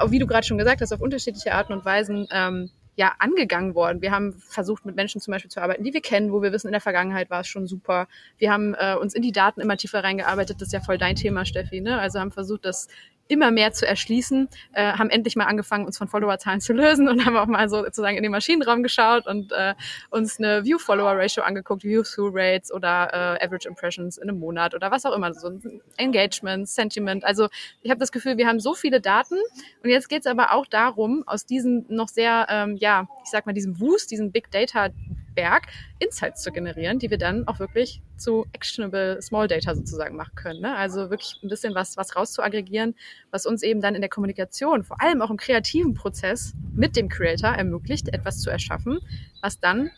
Wie 0.06 0.18
du 0.18 0.26
gerade 0.26 0.46
schon 0.46 0.58
gesagt 0.58 0.80
hast, 0.80 0.92
auf 0.92 1.00
unterschiedliche 1.00 1.52
Arten 1.52 1.72
und 1.72 1.84
Weisen 1.84 2.28
ähm, 2.30 2.70
ja 2.96 3.14
angegangen 3.18 3.74
worden. 3.74 4.00
Wir 4.00 4.10
haben 4.10 4.34
versucht, 4.34 4.86
mit 4.86 4.96
Menschen 4.96 5.20
zum 5.20 5.32
Beispiel 5.32 5.50
zu 5.50 5.60
arbeiten, 5.60 5.84
die 5.84 5.92
wir 5.92 6.00
kennen, 6.00 6.32
wo 6.32 6.42
wir 6.42 6.52
wissen, 6.52 6.68
in 6.68 6.72
der 6.72 6.80
Vergangenheit 6.80 7.30
war 7.30 7.40
es 7.40 7.46
schon 7.46 7.66
super. 7.66 8.08
Wir 8.38 8.52
haben 8.52 8.74
äh, 8.74 8.96
uns 8.96 9.14
in 9.14 9.22
die 9.22 9.32
Daten 9.32 9.60
immer 9.60 9.76
tiefer 9.76 10.02
reingearbeitet. 10.02 10.60
Das 10.60 10.68
ist 10.68 10.72
ja 10.72 10.80
voll 10.80 10.98
dein 10.98 11.14
Thema, 11.14 11.44
Steffi. 11.44 11.80
Ne? 11.80 11.98
Also 11.98 12.18
haben 12.18 12.32
versucht, 12.32 12.64
das 12.64 12.88
immer 13.28 13.50
mehr 13.50 13.72
zu 13.72 13.86
erschließen, 13.86 14.48
äh, 14.72 14.92
haben 14.92 15.10
endlich 15.10 15.36
mal 15.36 15.44
angefangen, 15.44 15.86
uns 15.86 15.98
von 15.98 16.08
Followerzahlen 16.08 16.60
zu 16.60 16.72
lösen 16.72 17.08
und 17.08 17.24
haben 17.26 17.36
auch 17.36 17.46
mal 17.46 17.68
so 17.68 17.84
sozusagen 17.84 18.16
in 18.16 18.22
den 18.22 18.32
Maschinenraum 18.32 18.82
geschaut 18.82 19.26
und 19.26 19.52
äh, 19.52 19.74
uns 20.10 20.38
eine 20.38 20.64
View-Follower-Ratio 20.64 21.42
angeguckt, 21.42 21.84
View-Through-Rates 21.84 22.72
oder 22.72 23.38
äh, 23.40 23.44
Average 23.44 23.68
Impressions 23.68 24.18
in 24.18 24.28
einem 24.28 24.38
Monat 24.38 24.74
oder 24.74 24.90
was 24.90 25.04
auch 25.04 25.14
immer, 25.14 25.32
so 25.34 25.50
Engagement, 25.96 26.68
Sentiment. 26.68 27.24
Also 27.24 27.48
ich 27.82 27.90
habe 27.90 28.00
das 28.00 28.12
Gefühl, 28.12 28.36
wir 28.36 28.46
haben 28.46 28.60
so 28.60 28.74
viele 28.74 29.00
Daten 29.00 29.36
und 29.82 29.90
jetzt 29.90 30.08
geht 30.08 30.20
es 30.20 30.26
aber 30.26 30.52
auch 30.52 30.66
darum, 30.66 31.24
aus 31.26 31.46
diesen 31.46 31.86
noch 31.88 32.08
sehr, 32.08 32.46
ähm, 32.48 32.76
ja, 32.76 33.08
ich 33.24 33.30
sag 33.30 33.46
mal, 33.46 33.52
diesem 33.52 33.80
Wust, 33.80 34.10
diesem 34.10 34.32
Big 34.32 34.50
Data 34.50 34.88
Berg 35.34 35.68
Insights 36.00 36.42
zu 36.42 36.50
generieren, 36.50 36.98
die 36.98 37.10
wir 37.10 37.18
dann 37.18 37.46
auch 37.46 37.60
wirklich 37.60 38.00
zu 38.16 38.46
actionable 38.52 39.20
Small 39.22 39.48
Data 39.48 39.74
sozusagen 39.74 40.16
machen 40.16 40.34
können. 40.34 40.60
Ne? 40.60 40.74
Also 40.74 41.10
wirklich 41.10 41.38
ein 41.42 41.48
bisschen 41.48 41.74
was, 41.74 41.96
was 41.96 42.16
rauszuaggregieren, 42.16 42.94
was 43.30 43.46
uns 43.46 43.62
eben 43.62 43.80
dann 43.80 43.94
in 43.94 44.00
der 44.00 44.10
Kommunikation, 44.10 44.84
vor 44.84 45.00
allem 45.00 45.22
auch 45.22 45.30
im 45.30 45.36
kreativen 45.36 45.94
Prozess 45.94 46.54
mit 46.74 46.96
dem 46.96 47.08
Creator 47.08 47.50
ermöglicht, 47.50 48.08
etwas 48.08 48.40
zu 48.40 48.50
erschaffen, 48.50 48.98
was 49.40 49.60
dann 49.60 49.90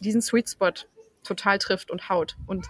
diesen 0.00 0.22
Sweet 0.22 0.48
Spot 0.48 0.72
total 1.22 1.58
trifft 1.58 1.90
und 1.90 2.08
haut. 2.08 2.36
Und 2.46 2.66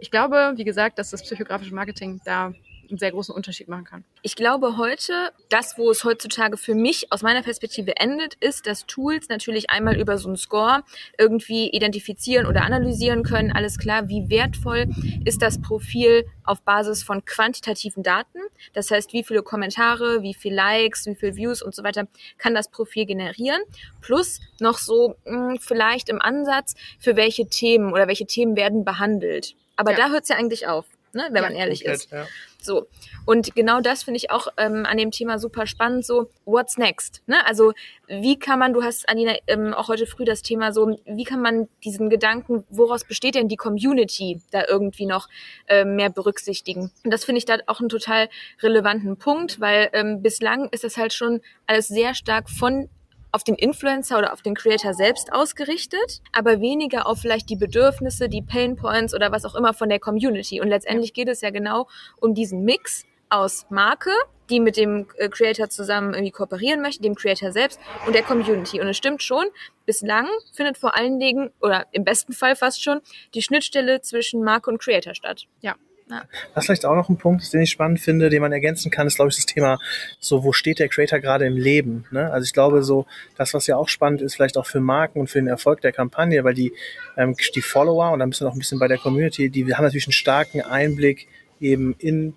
ich 0.00 0.10
glaube, 0.10 0.54
wie 0.56 0.64
gesagt, 0.64 0.98
dass 0.98 1.10
das 1.10 1.22
psychografische 1.22 1.74
Marketing 1.74 2.20
da 2.24 2.52
einen 2.94 2.98
sehr 2.98 3.10
großen 3.10 3.34
Unterschied 3.34 3.68
machen 3.68 3.84
kann. 3.84 4.04
Ich 4.22 4.36
glaube 4.36 4.76
heute, 4.76 5.32
das, 5.48 5.76
wo 5.76 5.90
es 5.90 6.04
heutzutage 6.04 6.56
für 6.56 6.74
mich 6.74 7.12
aus 7.12 7.22
meiner 7.22 7.42
Perspektive 7.42 7.96
endet, 7.96 8.34
ist, 8.34 8.66
dass 8.66 8.86
Tools 8.86 9.28
natürlich 9.28 9.70
einmal 9.70 9.98
über 9.98 10.16
so 10.16 10.28
einen 10.28 10.36
Score 10.36 10.82
irgendwie 11.18 11.70
identifizieren 11.70 12.46
oder 12.46 12.62
analysieren 12.62 13.24
können. 13.24 13.52
Alles 13.52 13.78
klar, 13.78 14.08
wie 14.08 14.30
wertvoll 14.30 14.86
ist 15.24 15.42
das 15.42 15.60
Profil 15.60 16.24
auf 16.44 16.62
Basis 16.62 17.02
von 17.02 17.24
quantitativen 17.24 18.02
Daten? 18.02 18.38
Das 18.72 18.90
heißt, 18.90 19.12
wie 19.12 19.24
viele 19.24 19.42
Kommentare, 19.42 20.22
wie 20.22 20.34
viele 20.34 20.54
Likes, 20.54 21.06
wie 21.06 21.16
viele 21.16 21.36
Views 21.36 21.62
und 21.62 21.74
so 21.74 21.82
weiter 21.82 22.06
kann 22.38 22.54
das 22.54 22.68
Profil 22.70 23.06
generieren? 23.06 23.60
Plus 24.00 24.40
noch 24.60 24.78
so 24.78 25.16
mh, 25.24 25.48
hm, 25.50 25.58
vielleicht 25.60 26.08
im 26.08 26.20
Ansatz, 26.20 26.74
für 27.00 27.16
welche 27.16 27.48
Themen 27.48 27.92
oder 27.92 28.06
welche 28.06 28.26
Themen 28.26 28.56
werden 28.56 28.84
behandelt. 28.84 29.56
Aber 29.76 29.90
ja. 29.90 29.96
da 29.96 30.08
hört 30.10 30.22
es 30.22 30.28
ja 30.28 30.36
eigentlich 30.36 30.68
auf 30.68 30.86
ne, 31.14 31.28
wenn 31.30 31.42
ja, 31.42 31.42
man 31.42 31.52
ehrlich 31.52 31.84
komplett, 31.84 32.02
ist. 32.02 32.12
Ja. 32.12 32.26
So. 32.64 32.86
Und 33.26 33.54
genau 33.54 33.80
das 33.80 34.02
finde 34.04 34.18
ich 34.18 34.30
auch 34.30 34.48
ähm, 34.56 34.86
an 34.86 34.98
dem 34.98 35.10
Thema 35.10 35.38
super 35.38 35.66
spannend, 35.66 36.04
so, 36.04 36.30
what's 36.44 36.76
next? 36.76 37.22
Ne? 37.26 37.36
Also, 37.46 37.72
wie 38.06 38.38
kann 38.38 38.58
man, 38.58 38.72
du 38.72 38.82
hast, 38.82 39.08
Anina, 39.08 39.34
ähm, 39.46 39.72
auch 39.72 39.88
heute 39.88 40.06
früh 40.06 40.24
das 40.24 40.42
Thema 40.42 40.72
so, 40.72 40.98
wie 41.06 41.24
kann 41.24 41.40
man 41.40 41.68
diesen 41.84 42.10
Gedanken, 42.10 42.64
woraus 42.68 43.04
besteht 43.04 43.34
denn 43.34 43.48
die 43.48 43.56
Community, 43.56 44.40
da 44.50 44.64
irgendwie 44.68 45.06
noch 45.06 45.28
ähm, 45.68 45.96
mehr 45.96 46.10
berücksichtigen? 46.10 46.90
Und 47.04 47.10
das 47.10 47.24
finde 47.24 47.38
ich 47.38 47.44
da 47.44 47.58
auch 47.66 47.80
einen 47.80 47.88
total 47.88 48.28
relevanten 48.62 49.16
Punkt, 49.16 49.60
weil 49.60 49.90
ähm, 49.92 50.22
bislang 50.22 50.68
ist 50.70 50.84
das 50.84 50.96
halt 50.96 51.12
schon 51.12 51.40
alles 51.66 51.88
sehr 51.88 52.14
stark 52.14 52.50
von 52.50 52.88
auf 53.34 53.42
den 53.42 53.56
Influencer 53.56 54.16
oder 54.16 54.32
auf 54.32 54.42
den 54.42 54.54
Creator 54.54 54.94
selbst 54.94 55.32
ausgerichtet, 55.32 56.22
aber 56.30 56.60
weniger 56.60 57.08
auf 57.08 57.18
vielleicht 57.18 57.50
die 57.50 57.56
Bedürfnisse, 57.56 58.28
die 58.28 58.42
Pain 58.42 58.76
Points 58.76 59.12
oder 59.12 59.32
was 59.32 59.44
auch 59.44 59.56
immer 59.56 59.74
von 59.74 59.88
der 59.88 59.98
Community. 59.98 60.60
Und 60.60 60.68
letztendlich 60.68 61.12
geht 61.14 61.28
es 61.28 61.40
ja 61.40 61.50
genau 61.50 61.88
um 62.20 62.34
diesen 62.34 62.62
Mix 62.62 63.04
aus 63.30 63.66
Marke, 63.70 64.12
die 64.50 64.60
mit 64.60 64.76
dem 64.76 65.08
äh, 65.16 65.28
Creator 65.28 65.68
zusammen 65.68 66.14
irgendwie 66.14 66.30
kooperieren 66.30 66.80
möchte, 66.80 67.02
dem 67.02 67.16
Creator 67.16 67.50
selbst 67.50 67.80
und 68.06 68.14
der 68.14 68.22
Community. 68.22 68.80
Und 68.80 68.86
es 68.86 68.96
stimmt 68.96 69.20
schon, 69.20 69.46
bislang 69.84 70.28
findet 70.52 70.78
vor 70.78 70.96
allen 70.96 71.18
Dingen 71.18 71.50
oder 71.60 71.86
im 71.90 72.04
besten 72.04 72.34
Fall 72.34 72.54
fast 72.54 72.84
schon 72.84 73.00
die 73.34 73.42
Schnittstelle 73.42 74.00
zwischen 74.00 74.44
Marke 74.44 74.70
und 74.70 74.78
Creator 74.78 75.16
statt. 75.16 75.46
Ja, 75.60 75.74
ja. 76.10 76.22
Was 76.52 76.66
vielleicht 76.66 76.84
auch 76.84 76.94
noch 76.94 77.08
ein 77.08 77.16
Punkt 77.16 77.42
ist, 77.42 77.54
den 77.54 77.62
ich 77.62 77.70
spannend 77.70 77.98
finde, 77.98 78.28
den 78.28 78.42
man 78.42 78.52
ergänzen 78.52 78.90
kann, 78.90 79.06
ist, 79.06 79.16
glaube 79.16 79.30
ich, 79.30 79.36
das 79.36 79.46
Thema, 79.46 79.78
so, 80.20 80.44
wo 80.44 80.52
steht 80.52 80.78
der 80.78 80.88
Creator 80.88 81.18
gerade 81.18 81.46
im 81.46 81.56
Leben? 81.56 82.04
Ne? 82.10 82.30
Also 82.30 82.44
ich 82.44 82.52
glaube, 82.52 82.82
so, 82.82 83.06
das, 83.36 83.54
was 83.54 83.66
ja 83.66 83.76
auch 83.76 83.88
spannend 83.88 84.20
ist, 84.20 84.34
vielleicht 84.34 84.58
auch 84.58 84.66
für 84.66 84.80
Marken 84.80 85.20
und 85.20 85.28
für 85.28 85.38
den 85.38 85.48
Erfolg 85.48 85.80
der 85.80 85.92
Kampagne, 85.92 86.44
weil 86.44 86.54
die, 86.54 86.72
ähm, 87.16 87.34
die 87.54 87.62
Follower 87.62 88.12
und 88.12 88.18
dann 88.18 88.28
bist 88.28 88.42
du 88.42 88.44
noch 88.44 88.52
ein 88.52 88.58
bisschen 88.58 88.78
bei 88.78 88.88
der 88.88 88.98
Community, 88.98 89.48
die 89.48 89.74
haben 89.74 89.84
natürlich 89.84 90.06
einen 90.06 90.12
starken 90.12 90.60
Einblick 90.60 91.26
eben 91.58 91.94
in 91.98 92.34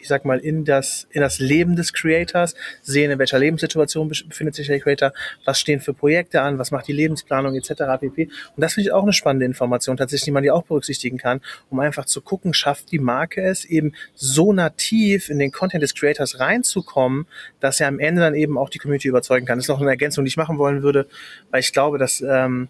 ich 0.00 0.08
sag 0.08 0.24
mal, 0.24 0.38
in 0.38 0.64
das, 0.64 1.06
in 1.10 1.20
das 1.20 1.38
Leben 1.38 1.76
des 1.76 1.92
Creators, 1.92 2.54
sehen, 2.82 3.10
in 3.10 3.18
welcher 3.18 3.38
Lebenssituation 3.38 4.08
befindet 4.08 4.54
sich 4.54 4.66
der 4.66 4.80
Creator, 4.80 5.12
was 5.44 5.60
stehen 5.60 5.80
für 5.80 5.94
Projekte 5.94 6.40
an, 6.40 6.58
was 6.58 6.70
macht 6.70 6.88
die 6.88 6.92
Lebensplanung 6.92 7.54
etc. 7.54 7.82
pp. 8.00 8.26
Und 8.56 8.60
das 8.60 8.74
finde 8.74 8.88
ich 8.88 8.92
auch 8.92 9.02
eine 9.02 9.12
spannende 9.12 9.46
Information, 9.46 9.96
tatsächlich, 9.96 10.24
die 10.24 10.30
man 10.30 10.42
die 10.42 10.50
auch 10.50 10.64
berücksichtigen 10.64 11.18
kann, 11.18 11.40
um 11.68 11.80
einfach 11.80 12.04
zu 12.04 12.20
gucken, 12.20 12.54
schafft 12.54 12.92
die 12.92 12.98
Marke 12.98 13.42
es 13.42 13.64
eben 13.64 13.92
so 14.14 14.52
nativ 14.52 15.30
in 15.30 15.38
den 15.38 15.52
Content 15.52 15.82
des 15.82 15.94
Creators 15.94 16.40
reinzukommen, 16.40 17.26
dass 17.60 17.80
er 17.80 17.88
am 17.88 17.98
Ende 17.98 18.20
dann 18.20 18.34
eben 18.34 18.58
auch 18.58 18.70
die 18.70 18.78
Community 18.78 19.08
überzeugen 19.08 19.46
kann. 19.46 19.58
Das 19.58 19.64
ist 19.64 19.68
noch 19.68 19.80
eine 19.80 19.90
Ergänzung, 19.90 20.24
die 20.24 20.28
ich 20.28 20.36
machen 20.36 20.58
wollen 20.58 20.82
würde, 20.82 21.06
weil 21.50 21.60
ich 21.60 21.72
glaube, 21.72 21.98
dass 21.98 22.20
ähm, 22.20 22.68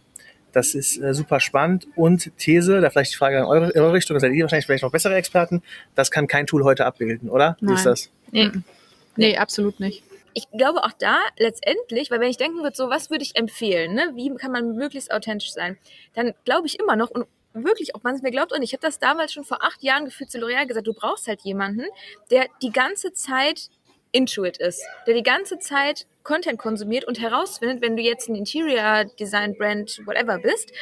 das 0.53 0.75
ist 0.75 0.99
äh, 0.99 1.15
super 1.15 1.41
spannend. 1.41 1.87
Und 1.97 2.37
These, 2.39 2.81
da 2.81 2.91
vielleicht 2.91 3.13
die 3.13 3.17
Frage 3.17 3.39
an 3.39 3.45
eure, 3.45 3.75
eure 3.75 3.93
Richtung, 3.93 4.15
da 4.15 4.21
seid 4.21 4.33
ihr 4.33 4.45
wahrscheinlich 4.45 4.67
vielleicht 4.67 4.83
noch 4.83 4.93
bessere 4.93 5.15
Experten. 5.15 5.63
Das 5.95 6.11
kann 6.11 6.27
kein 6.27 6.47
Tool 6.47 6.65
heute 6.65 6.87
abbilden, 6.87 7.29
oder? 7.29 7.57
Nein. 7.61 7.71
Wie 7.71 7.75
ist 7.75 7.87
das? 7.87 8.11
Nee. 8.31 8.51
nee, 9.17 9.37
absolut 9.37 9.81
nicht. 9.81 10.03
Ich 10.35 10.49
glaube 10.53 10.85
auch 10.85 10.93
da 10.99 11.19
letztendlich, 11.39 12.11
weil 12.11 12.21
wenn 12.21 12.31
ich 12.31 12.37
denken 12.37 12.63
würde, 12.63 12.77
so 12.77 12.89
was 12.89 13.11
würde 13.11 13.25
ich 13.25 13.37
empfehlen, 13.37 13.95
ne? 13.95 14.13
wie 14.15 14.33
kann 14.37 14.53
man 14.53 14.77
möglichst 14.77 15.13
authentisch 15.13 15.53
sein, 15.53 15.77
dann 16.15 16.35
glaube 16.45 16.69
ich 16.69 16.79
immer 16.79 16.95
noch 16.95 17.11
und 17.11 17.27
wirklich, 17.53 17.95
ob 17.95 18.05
man 18.05 18.15
es 18.15 18.23
mir 18.23 18.31
glaubt 18.31 18.53
und 18.53 18.63
ich 18.63 18.73
habe 18.73 18.81
das 18.81 18.99
damals 18.99 19.33
schon 19.33 19.45
vor 19.45 19.63
acht 19.65 19.83
Jahren 19.83 20.05
gefühlt 20.05 20.31
zu 20.31 20.39
L'Oreal 20.39 20.67
gesagt, 20.67 20.87
du 20.87 20.93
brauchst 20.93 21.27
halt 21.27 21.41
jemanden, 21.43 21.85
der 22.31 22.47
die 22.63 22.71
ganze 22.71 23.13
Zeit 23.13 23.71
Intuit 24.13 24.59
ist, 24.59 24.83
der 25.07 25.15
die 25.15 25.23
ganze 25.23 25.59
Zeit 25.59 26.07
Content 26.23 26.59
konsumiert 26.59 27.05
und 27.05 27.21
herausfindet, 27.21 27.81
wenn 27.83 27.97
du 27.97 28.03
jetzt 28.03 28.29
ein 28.29 28.35
Interior 28.35 29.05
Design 29.19 29.57
Brand, 29.57 30.01
whatever 30.07 30.39
bist, 30.39 30.73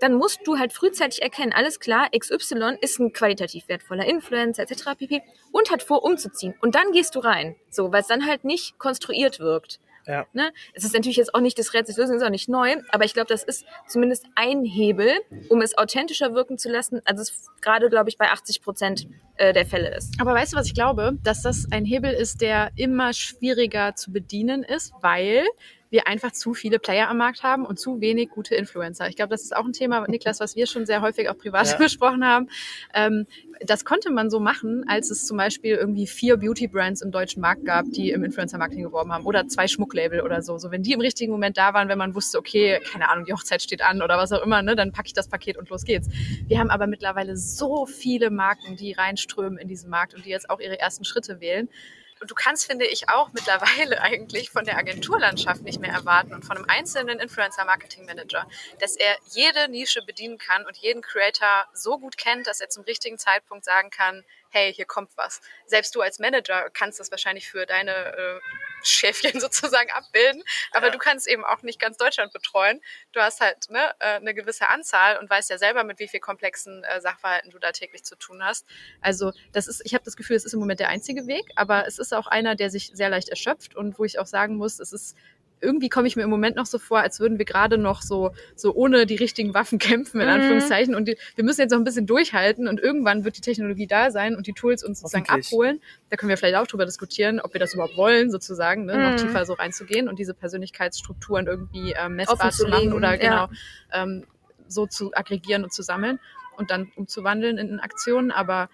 dann 0.00 0.14
musst 0.14 0.40
du 0.44 0.58
halt 0.58 0.72
frühzeitig 0.72 1.22
erkennen, 1.22 1.52
alles 1.52 1.78
klar, 1.78 2.08
XY 2.10 2.78
ist 2.80 2.98
ein 2.98 3.12
qualitativ 3.12 3.68
wertvoller 3.68 4.04
Influencer 4.04 4.64
etc. 4.64 4.96
pp. 4.98 5.22
und 5.52 5.70
hat 5.70 5.82
vor, 5.82 6.04
umzuziehen. 6.04 6.54
Und 6.60 6.74
dann 6.74 6.90
gehst 6.90 7.14
du 7.14 7.20
rein, 7.20 7.54
so, 7.70 7.92
weil 7.92 8.00
es 8.00 8.08
dann 8.08 8.26
halt 8.26 8.42
nicht 8.44 8.78
konstruiert 8.78 9.38
wirkt. 9.38 9.78
Ja. 10.06 10.26
Ne? 10.32 10.52
Es 10.74 10.84
ist 10.84 10.94
natürlich 10.94 11.16
jetzt 11.16 11.34
auch 11.34 11.40
nicht 11.40 11.58
das 11.58 11.74
Rätsel 11.74 11.94
lösen, 11.96 12.16
ist 12.16 12.22
auch 12.22 12.30
nicht 12.30 12.48
neu, 12.48 12.76
aber 12.90 13.04
ich 13.04 13.14
glaube, 13.14 13.28
das 13.28 13.42
ist 13.44 13.64
zumindest 13.86 14.26
ein 14.34 14.64
Hebel, 14.64 15.12
um 15.48 15.60
es 15.60 15.76
authentischer 15.76 16.34
wirken 16.34 16.58
zu 16.58 16.70
lassen, 16.70 17.00
als 17.04 17.20
es 17.20 17.50
gerade, 17.60 17.88
glaube 17.88 18.08
ich, 18.08 18.18
bei 18.18 18.28
80 18.28 18.62
Prozent 18.62 19.06
äh, 19.36 19.52
der 19.52 19.66
Fälle 19.66 19.94
ist. 19.96 20.14
Aber 20.20 20.34
weißt 20.34 20.52
du, 20.52 20.56
was 20.56 20.66
ich 20.66 20.74
glaube? 20.74 21.18
Dass 21.22 21.42
das 21.42 21.66
ein 21.70 21.84
Hebel 21.84 22.12
ist, 22.12 22.40
der 22.40 22.70
immer 22.76 23.12
schwieriger 23.12 23.94
zu 23.94 24.12
bedienen 24.12 24.62
ist, 24.62 24.92
weil 25.00 25.44
wir 25.92 26.08
einfach 26.08 26.32
zu 26.32 26.54
viele 26.54 26.78
Player 26.78 27.08
am 27.08 27.18
Markt 27.18 27.42
haben 27.42 27.66
und 27.66 27.78
zu 27.78 28.00
wenig 28.00 28.30
gute 28.30 28.54
Influencer. 28.54 29.08
Ich 29.08 29.16
glaube, 29.16 29.28
das 29.28 29.42
ist 29.42 29.54
auch 29.54 29.64
ein 29.64 29.74
Thema, 29.74 30.04
Niklas, 30.08 30.40
was 30.40 30.56
wir 30.56 30.66
schon 30.66 30.86
sehr 30.86 31.02
häufig 31.02 31.28
auch 31.28 31.36
privat 31.36 31.68
ja. 31.68 31.76
besprochen 31.78 32.24
haben. 32.24 32.48
Ähm, 32.94 33.26
das 33.60 33.84
konnte 33.84 34.10
man 34.10 34.30
so 34.30 34.40
machen, 34.40 34.84
als 34.88 35.10
es 35.10 35.26
zum 35.26 35.36
Beispiel 35.36 35.74
irgendwie 35.74 36.06
vier 36.06 36.38
Beauty-Brands 36.38 37.02
im 37.02 37.12
deutschen 37.12 37.42
Markt 37.42 37.66
gab, 37.66 37.84
die 37.90 38.10
im 38.10 38.24
Influencer-Marketing 38.24 38.84
geworben 38.84 39.12
haben 39.12 39.26
oder 39.26 39.46
zwei 39.48 39.68
Schmucklabel 39.68 40.22
oder 40.22 40.40
so. 40.40 40.56
So, 40.58 40.70
wenn 40.70 40.82
die 40.82 40.92
im 40.92 41.00
richtigen 41.00 41.30
Moment 41.30 41.58
da 41.58 41.74
waren, 41.74 41.88
wenn 41.88 41.98
man 41.98 42.14
wusste, 42.14 42.38
okay, 42.38 42.80
keine 42.90 43.10
Ahnung, 43.10 43.26
die 43.26 43.34
Hochzeit 43.34 43.62
steht 43.62 43.82
an 43.82 44.00
oder 44.00 44.16
was 44.16 44.32
auch 44.32 44.42
immer, 44.42 44.62
ne, 44.62 44.74
dann 44.74 44.92
packe 44.92 45.08
ich 45.08 45.12
das 45.12 45.28
Paket 45.28 45.58
und 45.58 45.68
los 45.68 45.84
geht's. 45.84 46.08
Wir 46.48 46.58
haben 46.58 46.70
aber 46.70 46.86
mittlerweile 46.86 47.36
so 47.36 47.84
viele 47.84 48.30
Marken, 48.30 48.76
die 48.76 48.92
reinströmen 48.92 49.58
in 49.58 49.68
diesen 49.68 49.90
Markt 49.90 50.14
und 50.14 50.24
die 50.24 50.30
jetzt 50.30 50.48
auch 50.48 50.58
ihre 50.58 50.80
ersten 50.80 51.04
Schritte 51.04 51.40
wählen. 51.40 51.68
Und 52.22 52.30
du 52.30 52.36
kannst, 52.36 52.66
finde 52.66 52.86
ich, 52.86 53.08
auch 53.08 53.32
mittlerweile 53.32 54.00
eigentlich 54.00 54.50
von 54.50 54.64
der 54.64 54.78
Agenturlandschaft 54.78 55.62
nicht 55.62 55.80
mehr 55.80 55.90
erwarten 55.90 56.32
und 56.32 56.44
von 56.44 56.56
einem 56.56 56.66
einzelnen 56.68 57.18
Influencer-Marketing-Manager, 57.18 58.46
dass 58.78 58.94
er 58.94 59.16
jede 59.32 59.68
Nische 59.68 60.02
bedienen 60.06 60.38
kann 60.38 60.64
und 60.64 60.76
jeden 60.76 61.02
Creator 61.02 61.66
so 61.74 61.98
gut 61.98 62.16
kennt, 62.16 62.46
dass 62.46 62.60
er 62.60 62.68
zum 62.68 62.84
richtigen 62.84 63.18
Zeitpunkt 63.18 63.64
sagen 63.64 63.90
kann, 63.90 64.24
hey, 64.52 64.72
hier 64.72 64.84
kommt 64.84 65.10
was. 65.16 65.40
Selbst 65.66 65.94
du 65.94 66.00
als 66.02 66.18
Manager 66.18 66.70
kannst 66.70 67.00
das 67.00 67.10
wahrscheinlich 67.10 67.48
für 67.48 67.66
deine 67.66 67.92
äh, 67.92 68.40
Schäfchen 68.82 69.40
sozusagen 69.40 69.90
abbilden, 69.90 70.42
aber 70.72 70.86
ja. 70.86 70.92
du 70.92 70.98
kannst 70.98 71.26
eben 71.26 71.44
auch 71.44 71.62
nicht 71.62 71.80
ganz 71.80 71.96
Deutschland 71.96 72.32
betreuen. 72.32 72.80
Du 73.12 73.20
hast 73.20 73.40
halt 73.40 73.70
ne, 73.70 73.94
äh, 73.98 74.16
eine 74.16 74.34
gewisse 74.34 74.68
Anzahl 74.68 75.18
und 75.18 75.30
weißt 75.30 75.50
ja 75.50 75.58
selber, 75.58 75.84
mit 75.84 75.98
wie 75.98 76.08
viel 76.08 76.20
komplexen 76.20 76.84
äh, 76.84 77.00
Sachverhalten 77.00 77.50
du 77.50 77.58
da 77.58 77.72
täglich 77.72 78.04
zu 78.04 78.16
tun 78.16 78.44
hast. 78.44 78.66
Also 79.00 79.32
das 79.52 79.68
ist, 79.68 79.82
ich 79.84 79.94
habe 79.94 80.04
das 80.04 80.16
Gefühl, 80.16 80.36
es 80.36 80.44
ist 80.44 80.52
im 80.52 80.60
Moment 80.60 80.80
der 80.80 80.88
einzige 80.88 81.26
Weg, 81.26 81.50
aber 81.56 81.86
es 81.86 81.98
ist 81.98 82.12
auch 82.12 82.26
einer, 82.26 82.54
der 82.54 82.70
sich 82.70 82.90
sehr 82.92 83.08
leicht 83.08 83.30
erschöpft 83.30 83.74
und 83.74 83.98
wo 83.98 84.04
ich 84.04 84.18
auch 84.18 84.26
sagen 84.26 84.56
muss, 84.56 84.78
es 84.78 84.92
ist 84.92 85.16
irgendwie 85.62 85.88
komme 85.88 86.08
ich 86.08 86.16
mir 86.16 86.22
im 86.22 86.30
Moment 86.30 86.56
noch 86.56 86.66
so 86.66 86.78
vor, 86.78 86.98
als 86.98 87.20
würden 87.20 87.38
wir 87.38 87.44
gerade 87.44 87.78
noch 87.78 88.02
so, 88.02 88.32
so 88.56 88.74
ohne 88.74 89.06
die 89.06 89.14
richtigen 89.14 89.54
Waffen 89.54 89.78
kämpfen, 89.78 90.20
in 90.20 90.26
mhm. 90.26 90.34
Anführungszeichen. 90.34 90.94
Und 90.94 91.08
die, 91.08 91.16
wir 91.36 91.44
müssen 91.44 91.60
jetzt 91.60 91.70
noch 91.70 91.78
ein 91.78 91.84
bisschen 91.84 92.06
durchhalten 92.06 92.68
und 92.68 92.80
irgendwann 92.80 93.24
wird 93.24 93.36
die 93.36 93.40
Technologie 93.40 93.86
da 93.86 94.10
sein 94.10 94.34
und 94.34 94.46
die 94.46 94.52
Tools 94.52 94.84
uns 94.84 95.00
sozusagen 95.00 95.28
abholen. 95.28 95.80
Da 96.10 96.16
können 96.16 96.30
wir 96.30 96.36
vielleicht 96.36 96.56
auch 96.56 96.66
drüber 96.66 96.84
diskutieren, 96.84 97.40
ob 97.40 97.52
wir 97.54 97.60
das 97.60 97.74
überhaupt 97.74 97.96
wollen, 97.96 98.30
sozusagen, 98.30 98.84
ne, 98.84 98.94
mhm. 98.94 99.02
noch 99.02 99.16
tiefer 99.16 99.46
so 99.46 99.54
reinzugehen 99.54 100.08
und 100.08 100.18
diese 100.18 100.34
Persönlichkeitsstrukturen 100.34 101.46
irgendwie 101.46 101.92
äh, 101.92 102.08
messbar 102.08 102.50
zu 102.50 102.66
machen 102.68 102.92
oder 102.92 103.16
genau 103.16 103.48
ja. 103.48 103.50
ähm, 103.92 104.26
so 104.66 104.86
zu 104.86 105.12
aggregieren 105.14 105.64
und 105.64 105.72
zu 105.72 105.82
sammeln 105.82 106.18
und 106.56 106.70
dann 106.70 106.90
umzuwandeln 106.96 107.58
in 107.58 107.80
Aktionen. 107.80 108.30
Aber 108.30 108.68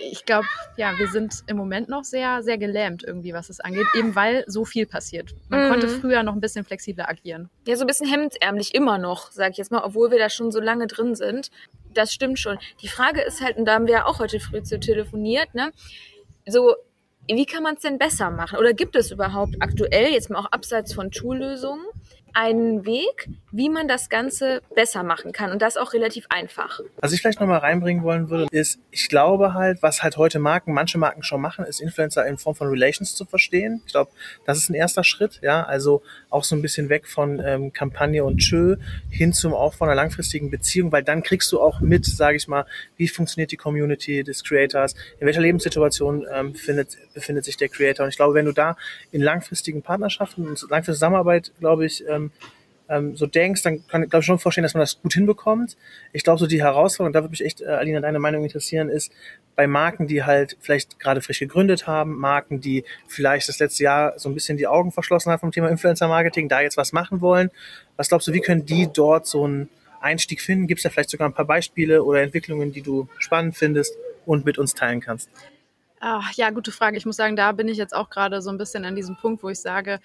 ich 0.00 0.24
glaube, 0.24 0.46
ja, 0.76 0.98
wir 0.98 1.08
sind 1.08 1.42
im 1.46 1.56
Moment 1.56 1.88
noch 1.88 2.04
sehr, 2.04 2.42
sehr 2.42 2.58
gelähmt 2.58 3.02
irgendwie, 3.04 3.32
was 3.32 3.50
es 3.50 3.60
angeht, 3.60 3.86
eben 3.96 4.14
weil 4.14 4.44
so 4.46 4.64
viel 4.64 4.86
passiert. 4.86 5.34
Man 5.48 5.64
Mhm. 5.64 5.68
konnte 5.70 5.88
früher 5.88 6.22
noch 6.22 6.34
ein 6.34 6.40
bisschen 6.40 6.64
flexibler 6.64 7.08
agieren. 7.08 7.50
Ja, 7.66 7.76
so 7.76 7.82
ein 7.82 7.86
bisschen 7.86 8.08
hemdsärmlich 8.08 8.74
immer 8.74 8.98
noch, 8.98 9.30
sag 9.30 9.52
ich 9.52 9.58
jetzt 9.58 9.70
mal, 9.70 9.82
obwohl 9.84 10.10
wir 10.10 10.18
da 10.18 10.28
schon 10.30 10.50
so 10.52 10.60
lange 10.60 10.86
drin 10.86 11.14
sind. 11.14 11.50
Das 11.94 12.12
stimmt 12.12 12.38
schon. 12.38 12.58
Die 12.80 12.88
Frage 12.88 13.20
ist 13.20 13.40
halt, 13.42 13.56
und 13.58 13.66
da 13.66 13.74
haben 13.74 13.86
wir 13.86 13.94
ja 13.94 14.06
auch 14.06 14.18
heute 14.18 14.40
früh 14.40 14.62
zu 14.62 14.80
telefoniert, 14.80 15.54
ne? 15.54 15.72
So, 16.46 16.74
wie 17.28 17.46
kann 17.46 17.62
man 17.62 17.74
es 17.76 17.82
denn 17.82 17.98
besser 17.98 18.30
machen? 18.30 18.58
Oder 18.58 18.72
gibt 18.72 18.96
es 18.96 19.10
überhaupt 19.10 19.54
aktuell, 19.60 20.10
jetzt 20.12 20.30
mal 20.30 20.40
auch 20.40 20.50
abseits 20.52 20.92
von 20.94 21.12
Schullösungen, 21.12 21.84
einen 22.34 22.86
Weg, 22.86 23.28
wie 23.50 23.68
man 23.68 23.88
das 23.88 24.08
Ganze 24.08 24.60
besser 24.74 25.02
machen 25.02 25.32
kann? 25.32 25.50
Und 25.50 25.60
das 25.60 25.76
auch 25.76 25.92
relativ 25.92 26.26
einfach. 26.28 26.80
Was 26.96 27.12
ich 27.12 27.20
vielleicht 27.20 27.40
nochmal 27.40 27.58
reinbringen 27.58 28.02
wollen 28.02 28.30
würde, 28.30 28.46
ist, 28.50 28.78
ich 28.90 29.08
glaube 29.08 29.54
halt, 29.54 29.82
was 29.82 30.02
halt 30.02 30.16
heute 30.16 30.38
Marken, 30.38 30.72
manche 30.72 30.98
Marken 30.98 31.22
schon 31.22 31.40
machen, 31.40 31.64
ist 31.64 31.80
Influencer 31.80 32.26
in 32.26 32.38
Form 32.38 32.54
von 32.54 32.68
Relations 32.68 33.14
zu 33.14 33.24
verstehen. 33.24 33.82
Ich 33.86 33.92
glaube, 33.92 34.10
das 34.46 34.58
ist 34.58 34.70
ein 34.70 34.74
erster 34.74 35.04
Schritt, 35.04 35.40
ja, 35.42 35.62
also 35.64 36.02
auch 36.30 36.44
so 36.44 36.56
ein 36.56 36.62
bisschen 36.62 36.88
weg 36.88 37.06
von 37.06 37.40
ähm, 37.44 37.72
Kampagne 37.72 38.24
und 38.24 38.38
Tschö 38.38 38.76
hin 39.10 39.32
zum 39.32 39.52
Aufbau 39.52 39.86
einer 39.86 39.94
langfristigen 39.94 40.50
Beziehung, 40.50 40.92
weil 40.92 41.02
dann 41.02 41.22
kriegst 41.22 41.50
du 41.52 41.60
auch 41.60 41.80
mit, 41.80 42.06
sage 42.06 42.36
ich 42.36 42.48
mal, 42.48 42.64
wie 42.96 43.08
funktioniert 43.08 43.50
die 43.52 43.56
Community 43.56 44.22
des 44.24 44.44
Creators, 44.44 44.94
in 45.20 45.26
welcher 45.26 45.40
Lebenssituation 45.40 46.26
ähm, 46.32 46.52
befindet, 46.52 46.96
befindet 47.14 47.44
sich 47.44 47.56
der 47.56 47.68
Creator. 47.68 48.04
Und 48.04 48.10
ich 48.10 48.16
glaube, 48.16 48.34
wenn 48.34 48.46
du 48.46 48.52
da 48.52 48.76
in 49.10 49.20
langfristigen 49.20 49.82
Partnerschaften 49.82 50.46
und 50.46 50.60
langfristige 50.70 50.94
Zusammenarbeit, 50.94 51.52
glaube 51.58 51.86
ich, 51.86 52.06
ähm, 52.08 52.21
ähm, 52.88 53.16
so 53.16 53.26
denkst, 53.26 53.62
dann 53.62 53.86
kann 53.86 54.02
ich 54.02 54.10
glaube 54.10 54.20
ich 54.20 54.26
schon 54.26 54.38
vorstellen, 54.38 54.64
dass 54.64 54.74
man 54.74 54.82
das 54.82 55.00
gut 55.00 55.14
hinbekommt. 55.14 55.76
Ich 56.12 56.24
glaube, 56.24 56.38
so 56.38 56.46
die 56.46 56.62
Herausforderung, 56.62 57.12
da 57.12 57.20
würde 57.22 57.30
mich 57.30 57.44
echt, 57.44 57.62
äh, 57.62 57.66
Alina, 57.66 58.00
deine 58.00 58.18
Meinung 58.18 58.44
interessieren, 58.44 58.88
ist 58.88 59.12
bei 59.56 59.66
Marken, 59.66 60.06
die 60.06 60.24
halt 60.24 60.56
vielleicht 60.60 60.98
gerade 61.00 61.22
frisch 61.22 61.38
gegründet 61.38 61.86
haben, 61.86 62.18
Marken, 62.18 62.60
die 62.60 62.84
vielleicht 63.06 63.48
das 63.48 63.58
letzte 63.58 63.84
Jahr 63.84 64.18
so 64.18 64.28
ein 64.28 64.34
bisschen 64.34 64.58
die 64.58 64.66
Augen 64.66 64.92
verschlossen 64.92 65.30
haben 65.30 65.40
vom 65.40 65.52
Thema 65.52 65.68
Influencer-Marketing, 65.68 66.48
da 66.48 66.60
jetzt 66.60 66.76
was 66.76 66.92
machen 66.92 67.20
wollen. 67.20 67.50
Was 67.96 68.08
glaubst 68.08 68.28
du, 68.28 68.32
wie 68.32 68.40
können 68.40 68.66
die 68.66 68.88
dort 68.92 69.26
so 69.26 69.44
einen 69.44 69.68
Einstieg 70.00 70.40
finden? 70.40 70.66
Gibt 70.66 70.80
es 70.80 70.82
da 70.82 70.90
vielleicht 70.90 71.10
sogar 71.10 71.28
ein 71.28 71.34
paar 71.34 71.44
Beispiele 71.46 72.02
oder 72.02 72.22
Entwicklungen, 72.22 72.72
die 72.72 72.82
du 72.82 73.08
spannend 73.18 73.56
findest 73.56 73.94
und 74.26 74.44
mit 74.44 74.58
uns 74.58 74.74
teilen 74.74 75.00
kannst? 75.00 75.30
Ah, 76.00 76.24
ja, 76.34 76.50
gute 76.50 76.72
Frage. 76.72 76.96
Ich 76.96 77.06
muss 77.06 77.16
sagen, 77.16 77.36
da 77.36 77.52
bin 77.52 77.68
ich 77.68 77.78
jetzt 77.78 77.94
auch 77.94 78.10
gerade 78.10 78.42
so 78.42 78.50
ein 78.50 78.58
bisschen 78.58 78.84
an 78.84 78.96
diesem 78.96 79.16
Punkt, 79.16 79.44
wo 79.44 79.48
ich 79.48 79.60
sage, 79.60 80.00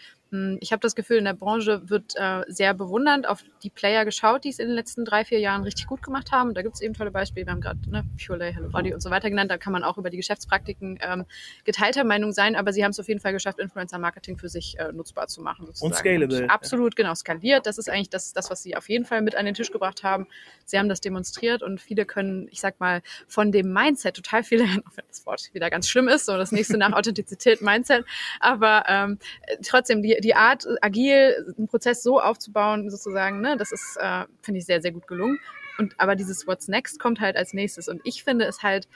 ich 0.60 0.72
habe 0.72 0.82
das 0.82 0.96
Gefühl, 0.96 1.18
in 1.18 1.26
der 1.26 1.34
Branche 1.34 1.90
wird 1.90 2.14
äh, 2.16 2.42
sehr 2.48 2.74
bewundernd 2.74 3.28
auf 3.28 3.44
die 3.64 3.70
Player 3.70 4.04
geschaut, 4.04 4.44
die 4.44 4.50
es 4.50 4.60
in 4.60 4.68
den 4.68 4.76
letzten 4.76 5.06
drei, 5.06 5.24
vier 5.24 5.40
Jahren 5.40 5.64
richtig 5.64 5.88
gut 5.88 6.04
gemacht 6.04 6.32
haben. 6.32 6.54
Da 6.54 6.62
gibt 6.62 6.76
es 6.76 6.82
eben 6.82 6.94
tolle 6.94 7.12
Beispiele. 7.12 7.46
Wir 7.46 7.54
haben 7.54 7.62
gerade 7.62 7.80
ne, 7.90 8.04
Purelay, 8.24 8.54
Hello 8.54 8.70
Body 8.70 8.94
und 8.94 9.02
so 9.02 9.10
weiter 9.10 9.30
genannt. 9.30 9.50
Da 9.52 9.58
kann 9.58 9.72
man 9.72 9.84
auch 9.84 9.98
über 9.98 10.10
die 10.10 10.18
Geschäftspraktiken 10.18 11.00
ähm, 11.02 11.26
geteilter 11.64 12.04
Meinung 12.04 12.34
sein, 12.34 12.56
aber 12.56 12.74
sie 12.74 12.84
haben 12.84 12.92
es 12.92 13.00
auf 13.00 13.08
jeden 13.08 13.20
Fall 13.20 13.32
geschafft, 13.32 13.60
Influencer-Marketing 13.60 14.38
für 14.38 14.50
sich 14.50 14.78
äh, 14.80 14.92
nutzbar 14.92 15.28
zu 15.28 15.42
machen. 15.42 15.68
Sozusagen. 15.68 15.94
scalable. 15.94 16.44
Und 16.44 16.50
absolut, 16.50 16.96
genau, 16.96 17.16
skaliert. 17.16 17.66
Das 17.66 17.78
ist 17.78 17.90
eigentlich 17.90 18.10
das, 18.10 18.34
das, 18.34 18.50
was 18.50 18.64
sie 18.64 18.76
auf 18.76 18.90
jeden 18.90 19.06
Fall 19.06 19.22
mit 19.22 19.36
an 19.36 19.46
den 19.46 19.54
Tisch 19.54 19.72
gebracht 19.72 20.04
haben. 20.04 20.28
Sie 20.66 20.78
haben 20.78 20.90
das 20.90 21.00
demonstriert 21.00 21.64
und 21.64 21.80
viele 21.80 22.06
können, 22.06 22.48
ich 22.52 22.60
sag 22.60 22.80
mal, 22.80 23.02
von 23.28 23.52
dem 23.52 23.72
Mindset 23.72 24.16
total 24.16 24.44
viele, 24.44 24.64
auch 24.86 24.98
wenn 24.98 25.06
das 25.08 25.26
Wort 25.26 25.50
wieder 25.54 25.70
ganz 25.70 25.88
schlimm 25.88 26.08
ist, 26.08 26.26
so 26.26 26.36
das 26.38 26.52
nächste 26.52 26.78
nach 26.78 26.92
Authentizität, 26.98 27.62
Mindset, 27.62 28.06
aber 28.40 28.84
ähm, 28.88 29.20
trotzdem 29.66 30.02
die, 30.02 30.17
die 30.20 30.36
Art, 30.36 30.66
agil 30.82 31.54
einen 31.58 31.68
Prozess 31.68 32.04
so 32.04 32.20
aufzubauen, 32.20 32.90
sozusagen, 32.90 33.42
ne, 33.42 33.58
das 33.58 33.72
ist, 33.72 33.98
äh, 34.00 34.26
finde 34.42 34.60
ich, 34.60 34.66
sehr, 34.66 34.82
sehr 34.82 34.92
gut 34.92 35.08
gelungen. 35.08 35.40
Und 35.78 35.94
aber 36.00 36.16
dieses 36.16 36.48
What's 36.48 36.68
Next 36.68 37.00
kommt 37.00 37.20
halt 37.20 37.36
als 37.38 37.54
nächstes. 37.54 37.88
Und 37.88 38.02
ich 38.04 38.24
finde 38.24 38.46
es 38.46 38.64
halt 38.64 38.88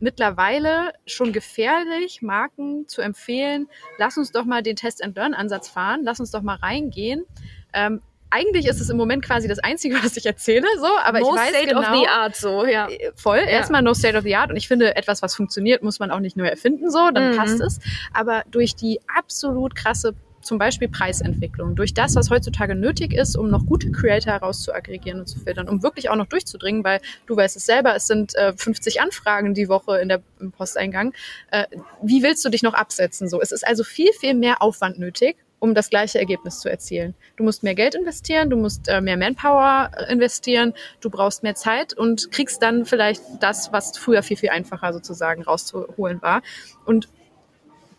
mittlerweile 0.00 0.92
schon 1.06 1.32
gefährlich, 1.32 2.22
Marken 2.22 2.88
zu 2.88 3.00
empfehlen, 3.00 3.68
lass 3.98 4.16
uns 4.16 4.32
doch 4.32 4.44
mal 4.44 4.62
den 4.62 4.76
Test-and-Learn-Ansatz 4.76 5.68
fahren, 5.68 6.00
lass 6.02 6.20
uns 6.20 6.30
doch 6.30 6.42
mal 6.42 6.56
reingehen. 6.56 7.24
Ähm, 7.72 8.00
eigentlich 8.30 8.66
ist 8.66 8.80
es 8.80 8.90
im 8.90 8.96
Moment 8.96 9.24
quasi 9.24 9.46
das 9.46 9.60
Einzige, 9.60 9.94
was 10.02 10.16
ich 10.16 10.26
erzähle, 10.26 10.66
so, 10.80 10.88
aber 11.04 11.20
no 11.20 11.28
ich 11.34 11.40
weiß 11.40 11.48
state 11.50 11.66
genau, 11.68 11.80
of 11.80 11.86
the 11.86 12.08
art, 12.08 12.36
so, 12.36 12.66
ja. 12.66 12.88
äh, 12.88 13.12
voll. 13.14 13.38
Erstmal 13.38 13.82
no 13.82 13.94
state 13.94 14.16
of 14.16 14.24
the 14.24 14.34
art. 14.34 14.50
Und 14.50 14.56
ich 14.56 14.66
finde, 14.66 14.96
etwas, 14.96 15.22
was 15.22 15.34
funktioniert, 15.36 15.82
muss 15.82 16.00
man 16.00 16.10
auch 16.10 16.20
nicht 16.20 16.36
nur 16.36 16.48
erfinden, 16.48 16.90
so, 16.90 17.10
dann 17.12 17.32
Mhm. 17.32 17.36
passt 17.36 17.60
es. 17.60 17.78
Aber 18.12 18.42
durch 18.50 18.74
die 18.74 19.00
absolut 19.14 19.76
krasse 19.76 20.14
zum 20.44 20.58
Beispiel 20.58 20.88
Preisentwicklung, 20.88 21.74
durch 21.74 21.94
das, 21.94 22.14
was 22.16 22.30
heutzutage 22.30 22.74
nötig 22.74 23.12
ist, 23.12 23.36
um 23.36 23.50
noch 23.50 23.66
gute 23.66 23.90
Creator 23.90 24.32
herauszuaggregieren 24.32 25.20
und 25.20 25.26
zu 25.26 25.40
filtern, 25.40 25.68
um 25.68 25.82
wirklich 25.82 26.10
auch 26.10 26.16
noch 26.16 26.26
durchzudringen, 26.26 26.84
weil 26.84 27.00
du 27.26 27.36
weißt 27.36 27.56
es 27.56 27.66
selber, 27.66 27.94
es 27.94 28.06
sind 28.06 28.34
äh, 28.34 28.52
50 28.54 29.00
Anfragen 29.00 29.54
die 29.54 29.68
Woche 29.68 29.98
in 29.98 30.08
der, 30.08 30.22
im 30.40 30.52
Posteingang. 30.52 31.14
Äh, 31.50 31.64
wie 32.02 32.22
willst 32.22 32.44
du 32.44 32.48
dich 32.48 32.62
noch 32.62 32.74
absetzen? 32.74 33.28
So, 33.28 33.40
es 33.40 33.52
ist 33.52 33.66
also 33.66 33.84
viel, 33.84 34.12
viel 34.12 34.34
mehr 34.34 34.62
Aufwand 34.62 34.98
nötig, 34.98 35.36
um 35.64 35.74
das 35.74 35.88
gleiche 35.88 36.18
Ergebnis 36.18 36.60
zu 36.60 36.68
erzielen. 36.68 37.14
Du 37.36 37.44
musst 37.44 37.62
mehr 37.62 37.74
Geld 37.74 37.94
investieren, 37.94 38.50
du 38.50 38.56
musst 38.56 38.88
äh, 38.88 39.00
mehr 39.00 39.16
Manpower 39.16 39.90
äh, 39.96 40.12
investieren, 40.12 40.74
du 41.00 41.08
brauchst 41.08 41.42
mehr 41.42 41.54
Zeit 41.54 41.94
und 41.94 42.30
kriegst 42.30 42.62
dann 42.62 42.84
vielleicht 42.84 43.22
das, 43.40 43.72
was 43.72 43.96
früher 43.96 44.22
viel, 44.22 44.36
viel 44.36 44.50
einfacher 44.50 44.92
sozusagen 44.92 45.42
rauszuholen 45.42 46.20
war. 46.20 46.42
Und 46.84 47.08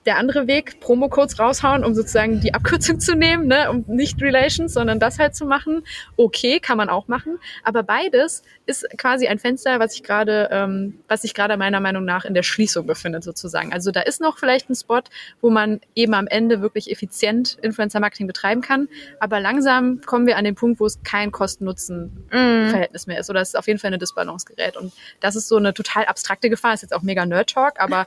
der 0.06 0.18
andere 0.18 0.48
Weg, 0.48 0.80
Promo-Codes 0.80 1.40
raushauen, 1.40 1.84
um 1.84 1.96
sozusagen 1.96 2.40
die 2.40 2.54
Abkürzung 2.54 3.00
zu 3.00 3.16
nehmen, 3.16 3.48
ne, 3.48 3.70
um 3.72 3.84
nicht 3.88 4.22
Relations, 4.22 4.74
sondern 4.74 5.00
das 5.00 5.18
halt 5.18 5.36
zu 5.36 5.46
machen. 5.46 5.84
Okay, 6.16 6.60
kann 6.60 6.78
man 6.78 6.90
auch 6.90 7.08
machen. 7.08 7.40
Aber 7.64 7.84
beides 7.84 8.44
ist 8.68 8.88
quasi 8.98 9.28
ein 9.28 9.40
Fenster, 9.40 9.80
was 9.80 9.94
sich 9.94 10.04
gerade, 10.04 10.50
ähm, 10.52 11.00
was 11.08 11.24
sich 11.24 11.34
gerade 11.34 11.58
meiner 11.58 11.80
Meinung 11.80 12.06
nach 12.06 12.26
in 12.26 12.34
der 12.34 12.44
Schließung 12.44 12.86
befindet, 12.86 13.24
sozusagen. 13.24 13.74
Also 13.74 13.92
da 13.92 14.02
ist 14.02 14.22
noch 14.22 14.38
vielleicht 14.38 14.70
ein 14.70 14.76
Spot, 14.76 15.02
wo 15.42 15.50
man 15.50 15.82
eben 15.96 16.14
am 16.14 16.28
Ende 16.28 16.62
wirklich 16.62 16.92
effizient 16.92 17.58
Influencer-Marketing 17.62 18.28
betreiben 18.28 18.62
kann. 18.62 18.88
Aber 19.20 19.40
langsam 19.40 20.02
kommen 20.02 20.28
wir 20.28 20.38
an 20.38 20.44
den 20.44 20.56
Punkt, 20.56 20.80
wo 20.80 20.86
es 20.86 21.02
kein 21.04 21.32
Kosten-Nutzen-Verhältnis 21.32 23.08
mehr 23.08 23.20
ist. 23.20 23.30
Oder 23.30 23.42
es 23.42 23.50
ist 23.50 23.56
auf 23.56 23.68
jeden 23.68 23.80
Fall 23.80 23.88
eine 23.88 23.98
Disbalance 23.98 24.46
gerät. 24.46 24.78
Und 24.78 24.94
das 25.20 25.36
ist 25.36 25.48
so 25.48 25.58
eine 25.58 25.74
total 25.74 26.06
abstrakte 26.06 26.50
Gefahr. 26.50 26.76
Ist 26.76 26.84
jetzt 26.84 26.94
auch 26.94 27.02
mega 27.02 27.26
Nerd-Talk, 27.26 27.80
aber 27.80 28.06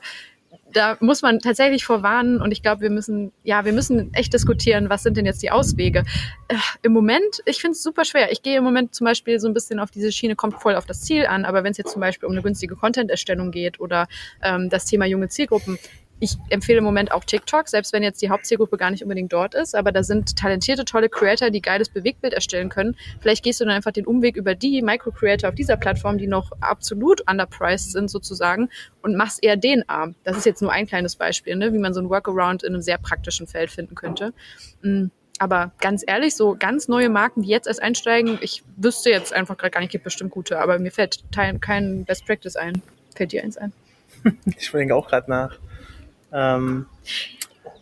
da 0.73 0.97
muss 0.99 1.21
man 1.21 1.39
tatsächlich 1.39 1.85
vorwarnen 1.85 2.41
und 2.41 2.51
ich 2.51 2.61
glaube, 2.61 2.81
wir 2.81 2.89
müssen, 2.89 3.31
ja, 3.43 3.65
wir 3.65 3.73
müssen 3.73 4.13
echt 4.13 4.33
diskutieren, 4.33 4.89
was 4.89 5.03
sind 5.03 5.17
denn 5.17 5.25
jetzt 5.25 5.41
die 5.41 5.51
Auswege. 5.51 6.03
Äh, 6.47 6.55
Im 6.83 6.93
Moment, 6.93 7.41
ich 7.45 7.59
finde 7.59 7.73
es 7.73 7.83
super 7.83 8.05
schwer. 8.05 8.31
Ich 8.31 8.41
gehe 8.41 8.57
im 8.57 8.63
Moment 8.63 8.93
zum 8.93 9.05
Beispiel 9.05 9.39
so 9.39 9.47
ein 9.47 9.53
bisschen 9.53 9.79
auf 9.79 9.91
diese 9.91 10.11
Schiene, 10.11 10.35
kommt 10.35 10.61
voll 10.61 10.75
auf 10.75 10.85
das 10.85 11.01
Ziel 11.01 11.25
an, 11.25 11.45
aber 11.45 11.63
wenn 11.63 11.71
es 11.71 11.77
jetzt 11.77 11.91
zum 11.91 12.01
Beispiel 12.01 12.27
um 12.27 12.33
eine 12.33 12.41
günstige 12.41 12.75
Content-Erstellung 12.75 13.51
geht 13.51 13.79
oder 13.79 14.07
ähm, 14.43 14.69
das 14.69 14.85
Thema 14.85 15.05
junge 15.05 15.29
Zielgruppen, 15.29 15.79
ich 16.19 16.37
empfehle 16.49 16.79
im 16.79 16.83
Moment 16.83 17.11
auch 17.11 17.23
TikTok, 17.23 17.69
selbst 17.69 17.93
wenn 17.93 18.03
jetzt 18.03 18.21
die 18.21 18.29
Hauptzielgruppe 18.29 18.77
gar 18.77 18.91
nicht 18.91 19.03
unbedingt 19.03 19.31
dort 19.31 19.55
ist, 19.55 19.75
aber 19.75 19.91
da 19.91 20.03
sind 20.03 20.35
talentierte, 20.35 20.85
tolle 20.85 21.09
Creator, 21.09 21.49
die 21.49 21.61
geiles 21.61 21.89
Bewegtbild 21.89 22.33
erstellen 22.33 22.69
können. 22.69 22.95
Vielleicht 23.21 23.43
gehst 23.43 23.61
du 23.61 23.65
dann 23.65 23.73
einfach 23.73 23.91
den 23.91 24.05
Umweg 24.05 24.35
über 24.35 24.55
die 24.55 24.81
Micro-Creator 24.81 25.49
auf 25.49 25.55
dieser 25.55 25.77
Plattform, 25.77 26.17
die 26.17 26.27
noch 26.27 26.51
absolut 26.59 27.21
underpriced 27.29 27.91
sind 27.91 28.09
sozusagen 28.09 28.69
und 29.01 29.15
machst 29.15 29.43
eher 29.43 29.55
den 29.55 29.87
Arm. 29.87 30.15
Das 30.23 30.37
ist 30.37 30.45
jetzt 30.45 30.61
nur 30.61 30.71
ein 30.71 30.87
kleines 30.87 31.15
Beispiel, 31.15 31.55
ne, 31.55 31.73
wie 31.73 31.79
man 31.79 31.93
so 31.93 32.01
ein 32.01 32.09
Workaround 32.09 32.63
in 32.63 32.73
einem 32.73 32.81
sehr 32.81 32.97
praktischen 32.97 33.47
Feld 33.47 33.71
finden 33.71 33.95
könnte. 33.95 34.33
Mm, 34.81 35.05
Aber 35.39 35.71
ganz 35.79 36.03
ehrlich, 36.05 36.35
so 36.35 36.57
ganz 36.59 36.89
neue 36.89 37.09
Marken, 37.09 37.43
die 37.43 37.49
jetzt 37.49 37.67
erst 37.67 37.81
einsteigen, 37.81 38.37
ich 38.41 38.63
wüsste 38.75 39.09
jetzt 39.09 39.31
einfach 39.33 39.57
gerade 39.57 39.71
gar 39.71 39.79
nicht, 39.79 39.91
gibt 39.91 40.03
bestimmt 40.03 40.31
gute, 40.31 40.59
aber 40.59 40.79
mir 40.79 40.91
fällt 40.91 41.23
kein, 41.31 42.03
Best 42.03 42.25
Practice 42.25 42.57
ein. 42.57 42.81
Fällt 43.15 43.31
dir 43.31 43.43
eins 43.43 43.57
ein? 43.57 43.71
Ich 44.57 44.69
denke 44.71 44.95
auch 44.95 45.07
gerade 45.07 45.29
nach. 45.29 45.57
Ähm, 46.31 46.85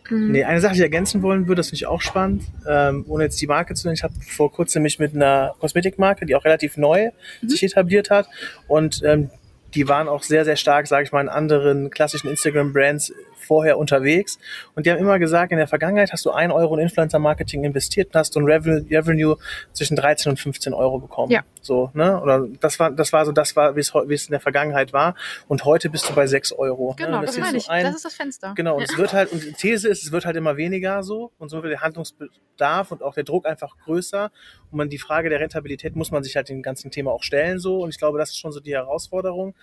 Mhm. 0.10 0.32
Nee, 0.32 0.44
eine 0.44 0.62
Sache, 0.62 0.74
die 0.74 0.80
ich 0.80 0.84
ergänzen 0.84 1.22
wollen 1.22 1.48
würde, 1.48 1.60
das 1.60 1.68
finde 1.68 1.78
ich 1.78 1.88
auch 1.88 2.02
spannend, 2.02 2.44
ähm, 2.68 3.06
ohne 3.08 3.26
jetzt 3.26 3.42
die 3.42 3.48
Marke 3.48 3.74
zu 3.74 3.88
nennen. 3.88 3.96
Ich 3.96 4.04
habe 4.04 4.14
vor 4.22 4.52
kurzem 4.52 4.84
mich 4.84 5.00
mit 5.00 5.14
einer 5.14 5.56
Kosmetikmarke, 5.60 6.26
die 6.26 6.36
auch 6.36 6.46
relativ 6.46 6.78
neu 6.78 7.12
sich 7.46 7.64
etabliert 7.64 8.10
hat 8.10 8.28
und 8.68 9.02
ähm, 9.04 9.30
die 9.74 9.88
waren 9.88 10.08
auch 10.08 10.24
sehr, 10.24 10.46
sehr 10.46 10.56
stark, 10.56 10.88
sage 10.88 11.04
ich 11.04 11.12
mal, 11.12 11.22
in 11.22 11.30
anderen 11.30 11.90
klassischen 11.90 12.30
Instagram-Brands 12.30 13.14
vorher 13.38 13.78
unterwegs. 13.78 14.40
Und 14.76 14.86
die 14.86 14.92
haben 14.92 14.98
immer 15.00 15.20
gesagt, 15.20 15.52
in 15.52 15.58
der 15.58 15.68
Vergangenheit 15.68 16.12
hast 16.12 16.26
du 16.26 16.32
ein 16.32 16.52
Euro 16.52 16.76
in 16.76 16.82
Influencer-Marketing 16.82 17.64
investiert 17.64 18.08
und 18.14 18.16
hast 18.20 18.36
du 18.36 18.40
ein 18.40 18.46
Revenue, 18.46 18.86
Revenue 18.90 19.38
zwischen 19.74 19.96
13 19.96 20.32
und 20.32 20.40
15 20.40 20.74
Euro 20.74 21.00
bekommen. 21.00 21.32
Ja. 21.32 21.44
So, 21.62 21.92
ne? 21.94 22.22
Oder 22.22 22.48
das 22.60 22.80
war, 22.80 22.92
das 22.92 23.14
war 23.14 23.26
so, 23.26 23.32
das 23.32 23.56
war, 23.56 23.76
wie 23.76 23.80
es, 23.82 23.94
wie 23.94 24.14
es 24.14 24.26
in 24.28 24.32
der 24.32 24.40
Vergangenheit 24.40 24.94
war. 24.94 25.16
Und 25.48 25.66
heute 25.66 25.90
bist 25.90 26.10
du 26.10 26.14
bei 26.14 26.28
6 26.28 26.52
Euro. 26.54 26.96
Genau, 26.98 27.20
ne? 27.20 27.26
das 27.26 27.36
ist 27.36 27.42
meine 27.42 27.52
so 27.60 27.66
ich. 27.66 27.70
ein- 27.70 27.84
das 27.86 27.96
ist 27.96 28.06
das 28.06 28.16
Fenster. 28.16 28.54
Genau, 28.56 28.78
und 28.78 28.84
es 28.84 28.98
wird 28.98 29.14
halt, 29.14 29.32
und 29.32 29.44
die 29.44 29.54
These 29.54 29.88
ist, 29.88 30.04
es 30.04 30.12
wird 30.12 30.26
halt 30.26 30.36
immer 30.36 30.58
weniger 30.58 31.04
so 31.04 31.32
und 31.38 31.50
so 31.50 31.62
wird 31.64 31.72
der 31.74 31.82
Handlungsbedarf 31.82 32.92
und 32.92 33.04
auch 33.04 33.14
der 33.14 33.24
Druck 33.24 33.46
einfach 33.46 33.78
größer. 33.86 34.32
Und 34.72 34.78
man 34.78 34.90
die 34.90 34.98
Frage 34.98 35.30
der 35.30 35.40
Rentabilität 35.40 35.96
muss 35.96 36.12
man 36.12 36.24
sich 36.24 36.36
halt 36.36 36.50
dem 36.50 36.62
ganzen 36.62 36.92
Thema 36.92 37.12
auch 37.12 37.24
stellen 37.24 37.60
so. 37.60 37.80
Und 37.84 37.90
ich 37.90 37.98
glaube, 37.98 38.18
das 38.18 38.30
ist 38.30 38.38
schon 38.38 38.52
so 38.52 38.60
die 38.60 38.74
Herausforderung. 38.74 39.56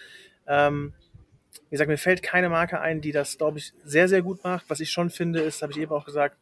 Ähm, 0.47 0.93
wie 1.63 1.71
gesagt, 1.71 1.89
mir 1.89 1.99
fällt 1.99 2.23
keine 2.23 2.49
Marke 2.49 2.81
ein, 2.81 3.01
die 3.01 3.13
das, 3.13 3.39
glaube 3.39 3.59
ich, 3.59 3.73
sehr, 3.85 4.09
sehr 4.09 4.23
gut 4.23 4.43
macht. 4.45 4.65
Was 4.69 4.81
ich 4.81 4.91
schon 4.91 5.11
finde, 5.11 5.41
ist, 5.41 5.63
habe 5.63 5.73
ich 5.73 5.79
eben 5.79 5.93
auch 5.93 6.05
gesagt, 6.05 6.37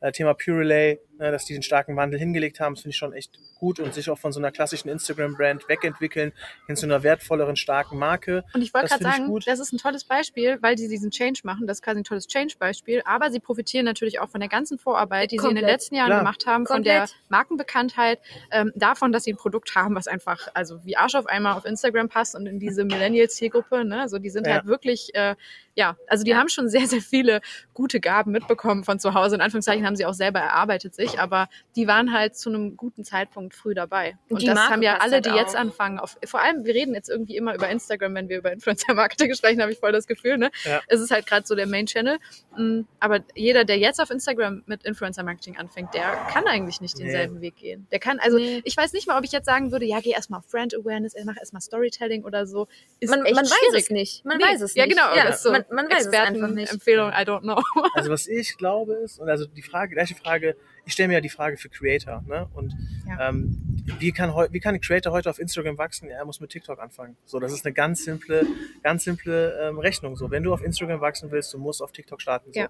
äh, 0.00 0.12
Thema 0.12 0.34
Pure 0.34 0.60
Relay, 0.60 0.98
dass 1.18 1.44
die 1.44 1.52
den 1.54 1.62
starken 1.62 1.96
Wandel 1.96 2.18
hingelegt 2.18 2.60
haben. 2.60 2.74
Das 2.74 2.82
finde 2.82 2.92
ich 2.92 2.96
schon 2.98 3.12
echt 3.12 3.38
gut 3.56 3.80
und 3.80 3.92
sich 3.92 4.08
auch 4.08 4.18
von 4.18 4.32
so 4.32 4.38
einer 4.40 4.52
klassischen 4.52 4.88
Instagram-Brand 4.88 5.68
wegentwickeln 5.68 6.32
hin 6.66 6.76
zu 6.76 6.86
einer 6.86 7.02
wertvolleren, 7.02 7.56
starken 7.56 7.98
Marke. 7.98 8.44
Und 8.54 8.62
ich 8.62 8.72
wollte 8.72 8.88
gerade 8.88 9.02
sagen, 9.02 9.26
gut. 9.26 9.46
das 9.46 9.58
ist 9.58 9.72
ein 9.72 9.78
tolles 9.78 10.04
Beispiel, 10.04 10.58
weil 10.62 10.78
sie 10.78 10.88
diesen 10.88 11.10
Change 11.10 11.40
machen. 11.42 11.66
Das 11.66 11.78
ist 11.78 11.82
quasi 11.82 12.00
ein 12.00 12.04
tolles 12.04 12.26
Change-Beispiel. 12.28 13.02
Aber 13.04 13.30
sie 13.30 13.40
profitieren 13.40 13.84
natürlich 13.84 14.20
auch 14.20 14.28
von 14.28 14.40
der 14.40 14.48
ganzen 14.48 14.78
Vorarbeit, 14.78 15.32
die 15.32 15.38
sie 15.38 15.44
in 15.48 15.54
den 15.54 15.56
Komplett. 15.56 15.70
letzten 15.74 15.94
Jahren 15.96 16.06
Klar. 16.08 16.20
gemacht 16.20 16.46
haben, 16.46 16.66
von 16.66 16.82
der 16.84 16.98
Komplett. 17.00 17.16
Markenbekanntheit, 17.30 18.20
ähm, 18.52 18.72
davon, 18.76 19.12
dass 19.12 19.24
sie 19.24 19.32
ein 19.32 19.36
Produkt 19.36 19.74
haben, 19.74 19.94
was 19.94 20.06
einfach, 20.06 20.48
also 20.54 20.84
wie 20.84 20.96
Arsch 20.96 21.16
auf 21.16 21.26
einmal 21.26 21.56
auf 21.56 21.64
Instagram 21.64 22.08
passt 22.08 22.36
und 22.36 22.46
in 22.46 22.58
diese 22.60 22.84
Millennials-Zielgruppe. 22.84 23.84
Ne? 23.84 24.00
Also 24.02 24.18
die 24.18 24.30
sind 24.30 24.46
Ja. 24.46 24.54
halt 24.54 24.66
wirklich, 24.66 25.14
äh, 25.14 25.34
ja, 25.74 25.96
also 26.06 26.24
die 26.24 26.30
Ja. 26.30 26.38
haben 26.38 26.48
schon 26.48 26.68
sehr, 26.68 26.86
sehr 26.86 27.00
viele 27.00 27.40
gute 27.74 28.00
Gaben 28.00 28.30
mitbekommen 28.32 28.84
von 28.84 28.98
zu 29.00 29.14
Hause. 29.14 29.34
In 29.34 29.40
Anführungszeichen 29.40 29.84
haben 29.84 29.96
sie 29.96 30.06
auch 30.06 30.14
selber 30.14 30.38
erarbeitet 30.40 30.94
sich, 30.94 31.07
aber 31.16 31.48
die 31.76 31.86
waren 31.86 32.12
halt 32.12 32.36
zu 32.36 32.48
einem 32.50 32.76
guten 32.76 33.04
Zeitpunkt 33.04 33.54
früh 33.54 33.74
dabei. 33.74 34.16
Und 34.28 34.42
die 34.42 34.46
das 34.46 34.54
Marke 34.56 34.72
haben 34.74 34.82
ja 34.82 34.98
alle, 34.98 35.12
halt 35.14 35.26
die 35.26 35.30
jetzt 35.30 35.54
auch. 35.56 35.60
anfangen. 35.60 35.98
Auf, 35.98 36.18
vor 36.24 36.40
allem, 36.42 36.64
wir 36.64 36.74
reden 36.74 36.94
jetzt 36.94 37.08
irgendwie 37.08 37.36
immer 37.36 37.54
über 37.54 37.68
Instagram, 37.68 38.14
wenn 38.14 38.28
wir 38.28 38.38
über 38.38 38.52
Influencer-Marketing 38.52 39.34
sprechen, 39.36 39.62
habe 39.62 39.72
ich 39.72 39.78
voll 39.78 39.92
das 39.92 40.06
Gefühl. 40.06 40.38
Ne? 40.38 40.50
Ja. 40.64 40.80
Es 40.88 41.00
ist 41.00 41.10
halt 41.10 41.26
gerade 41.26 41.46
so 41.46 41.54
der 41.54 41.66
Main-Channel. 41.66 42.18
Mm, 42.56 42.80
Aber 43.00 43.20
jeder, 43.34 43.64
der 43.64 43.78
jetzt 43.78 44.00
auf 44.00 44.10
Instagram 44.10 44.62
mit 44.66 44.84
Influencer-Marketing 44.84 45.56
anfängt, 45.56 45.94
der 45.94 46.12
kann 46.32 46.46
eigentlich 46.46 46.80
nicht 46.80 46.96
Nee. 46.98 47.04
denselben 47.04 47.40
Weg 47.40 47.56
gehen. 47.56 47.86
Der 47.92 47.98
kann, 48.00 48.18
also 48.18 48.36
Nee. 48.38 48.60
ich 48.64 48.76
weiß 48.76 48.92
nicht 48.92 49.06
mal, 49.06 49.16
ob 49.18 49.24
ich 49.24 49.32
jetzt 49.32 49.46
sagen 49.46 49.70
würde, 49.72 49.84
ja, 49.84 50.00
geh 50.00 50.10
erstmal 50.10 50.40
auf 50.40 50.48
Brand-Awareness, 50.48 51.14
mach 51.24 51.36
erstmal 51.36 51.62
Storytelling 51.62 52.24
oder 52.24 52.46
so. 52.46 52.66
Ist 53.00 53.10
Man, 53.10 53.24
echt 53.24 53.34
man 53.34 53.44
weiß 53.44 53.52
schwierig. 53.66 53.84
es 53.84 53.90
nicht. 53.90 54.24
Man 54.24 54.38
Nee. 54.38 54.44
weiß 54.44 54.60
es 54.62 54.74
ja, 54.74 54.84
nicht. 54.86 54.96
genau. 54.96 55.14
Ja, 55.14 55.24
das 55.26 55.36
ist 55.36 55.42
so 55.44 55.52
man, 55.52 55.64
man 55.70 55.88
weiß 55.90 56.06
es 56.06 56.12
einfach 56.12 56.48
nicht. 56.48 56.72
Empfehlung, 56.72 57.10
I 57.10 57.22
don't 57.24 57.40
know. 57.42 57.62
Also 57.94 58.10
was 58.10 58.26
ich 58.26 58.56
glaube 58.56 58.94
ist, 58.94 59.18
und 59.20 59.28
also 59.28 59.46
die 59.46 59.62
Frage, 59.62 59.94
gleiche 59.94 60.14
Frage, 60.14 60.56
ich 60.88 60.94
stelle 60.94 61.08
mir 61.08 61.14
ja 61.14 61.20
die 61.20 61.28
Frage 61.28 61.58
für 61.58 61.68
Creator, 61.68 62.24
ne? 62.26 62.48
Und 62.54 62.74
Ja. 63.06 63.28
ähm, 63.28 63.58
wie 63.98 64.10
kann 64.10 64.30
wie 64.50 64.58
kann 64.58 64.74
ein 64.74 64.80
Creator 64.80 65.12
heute 65.12 65.28
auf 65.28 65.38
Instagram 65.38 65.76
wachsen? 65.76 66.08
Ja, 66.08 66.16
er 66.16 66.24
muss 66.24 66.40
mit 66.40 66.48
TikTok 66.48 66.78
anfangen. 66.80 67.14
So, 67.26 67.38
das 67.38 67.52
ist 67.52 67.66
eine 67.66 67.74
ganz 67.74 68.04
simple, 68.04 68.46
ganz 68.82 69.04
simple 69.04 69.68
ähm, 69.68 69.78
Rechnung. 69.78 70.16
So, 70.16 70.30
wenn 70.30 70.42
du 70.42 70.52
auf 70.54 70.62
Instagram 70.62 71.02
wachsen 71.02 71.30
willst, 71.30 71.52
du 71.52 71.58
musst 71.58 71.82
auf 71.82 71.92
TikTok 71.92 72.22
starten. 72.22 72.54
So. 72.54 72.60
Ja. 72.60 72.68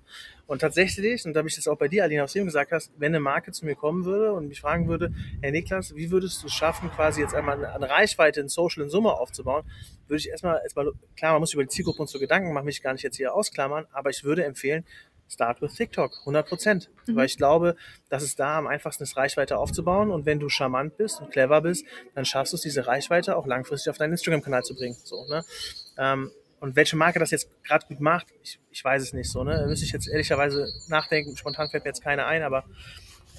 Und 0.48 0.61
tatsächlich, 0.61 1.24
und 1.26 1.35
da 1.35 1.38
habe 1.38 1.48
ich 1.48 1.54
das 1.54 1.68
auch 1.68 1.78
bei 1.78 1.87
dir, 1.87 2.02
Alina, 2.02 2.24
was 2.24 2.33
du 2.33 2.40
eben 2.40 2.46
gesagt 2.46 2.72
hast, 2.72 2.90
wenn 2.98 3.12
eine 3.12 3.20
Marke 3.20 3.52
zu 3.52 3.64
mir 3.64 3.76
kommen 3.76 4.04
würde 4.04 4.33
und 4.33 4.48
mich 4.48 4.61
fragen 4.61 4.88
würde, 4.88 5.12
Herr 5.40 5.52
Niklas, 5.52 5.94
wie 5.94 6.11
würdest 6.11 6.42
du 6.42 6.48
es 6.48 6.52
schaffen, 6.52 6.90
quasi 6.90 7.20
jetzt 7.20 7.37
einmal 7.37 7.57
eine, 7.57 7.72
eine 7.72 7.88
Reichweite 7.88 8.40
in 8.40 8.48
Social 8.48 8.83
in 8.83 8.90
Summe 8.90 9.12
aufzubauen, 9.12 9.64
würde 10.09 10.18
ich 10.18 10.28
erstmal, 10.28 10.61
erstmal, 10.64 10.90
klar, 11.16 11.33
man 11.33 11.40
muss 11.40 11.52
über 11.52 11.62
die 11.62 11.68
Zielgruppe 11.68 12.00
und 12.00 12.09
so 12.09 12.18
Gedanken 12.18 12.52
machen, 12.52 12.64
mich 12.64 12.83
gar 12.83 12.94
nicht 12.94 13.02
jetzt 13.02 13.16
hier 13.16 13.33
ausklammern, 13.35 13.87
aber 13.92 14.11
ich 14.11 14.24
würde 14.24 14.44
empfehlen, 14.44 14.85
Start 15.28 15.60
with 15.60 15.74
TikTok, 15.74 16.12
100 16.20 16.48
Prozent. 16.48 16.90
Mhm. 17.06 17.16
Weil 17.16 17.26
ich 17.26 17.36
glaube, 17.36 17.76
dass 18.08 18.22
es 18.22 18.36
da 18.36 18.58
am 18.58 18.66
einfachsten 18.66 19.02
ist, 19.02 19.16
Reichweite 19.16 19.58
aufzubauen. 19.58 20.10
Und 20.10 20.26
wenn 20.26 20.40
du 20.40 20.48
charmant 20.48 20.96
bist 20.96 21.20
und 21.20 21.30
clever 21.30 21.60
bist, 21.60 21.84
dann 22.14 22.24
schaffst 22.24 22.52
du 22.52 22.56
es, 22.56 22.62
diese 22.62 22.86
Reichweite 22.86 23.36
auch 23.36 23.46
langfristig 23.46 23.90
auf 23.90 23.98
deinen 23.98 24.12
Instagram-Kanal 24.12 24.62
zu 24.62 24.74
bringen. 24.74 24.96
So, 25.04 25.26
ne? 25.26 25.44
ähm, 25.98 26.30
und 26.60 26.74
welche 26.74 26.96
Marke 26.96 27.18
das 27.18 27.30
jetzt 27.30 27.48
gerade 27.62 27.86
gut 27.86 28.00
macht, 28.00 28.26
ich, 28.42 28.58
ich 28.70 28.82
weiß 28.82 29.02
es 29.02 29.12
nicht 29.12 29.30
so. 29.30 29.44
Ne? 29.44 29.56
Da 29.56 29.66
müsste 29.66 29.84
ich 29.86 29.92
jetzt 29.92 30.08
ehrlicherweise 30.08 30.66
nachdenken. 30.88 31.36
Spontan 31.36 31.68
fällt 31.68 31.84
mir 31.84 31.90
jetzt 31.90 32.02
keine 32.02 32.26
ein, 32.26 32.42
aber 32.42 32.64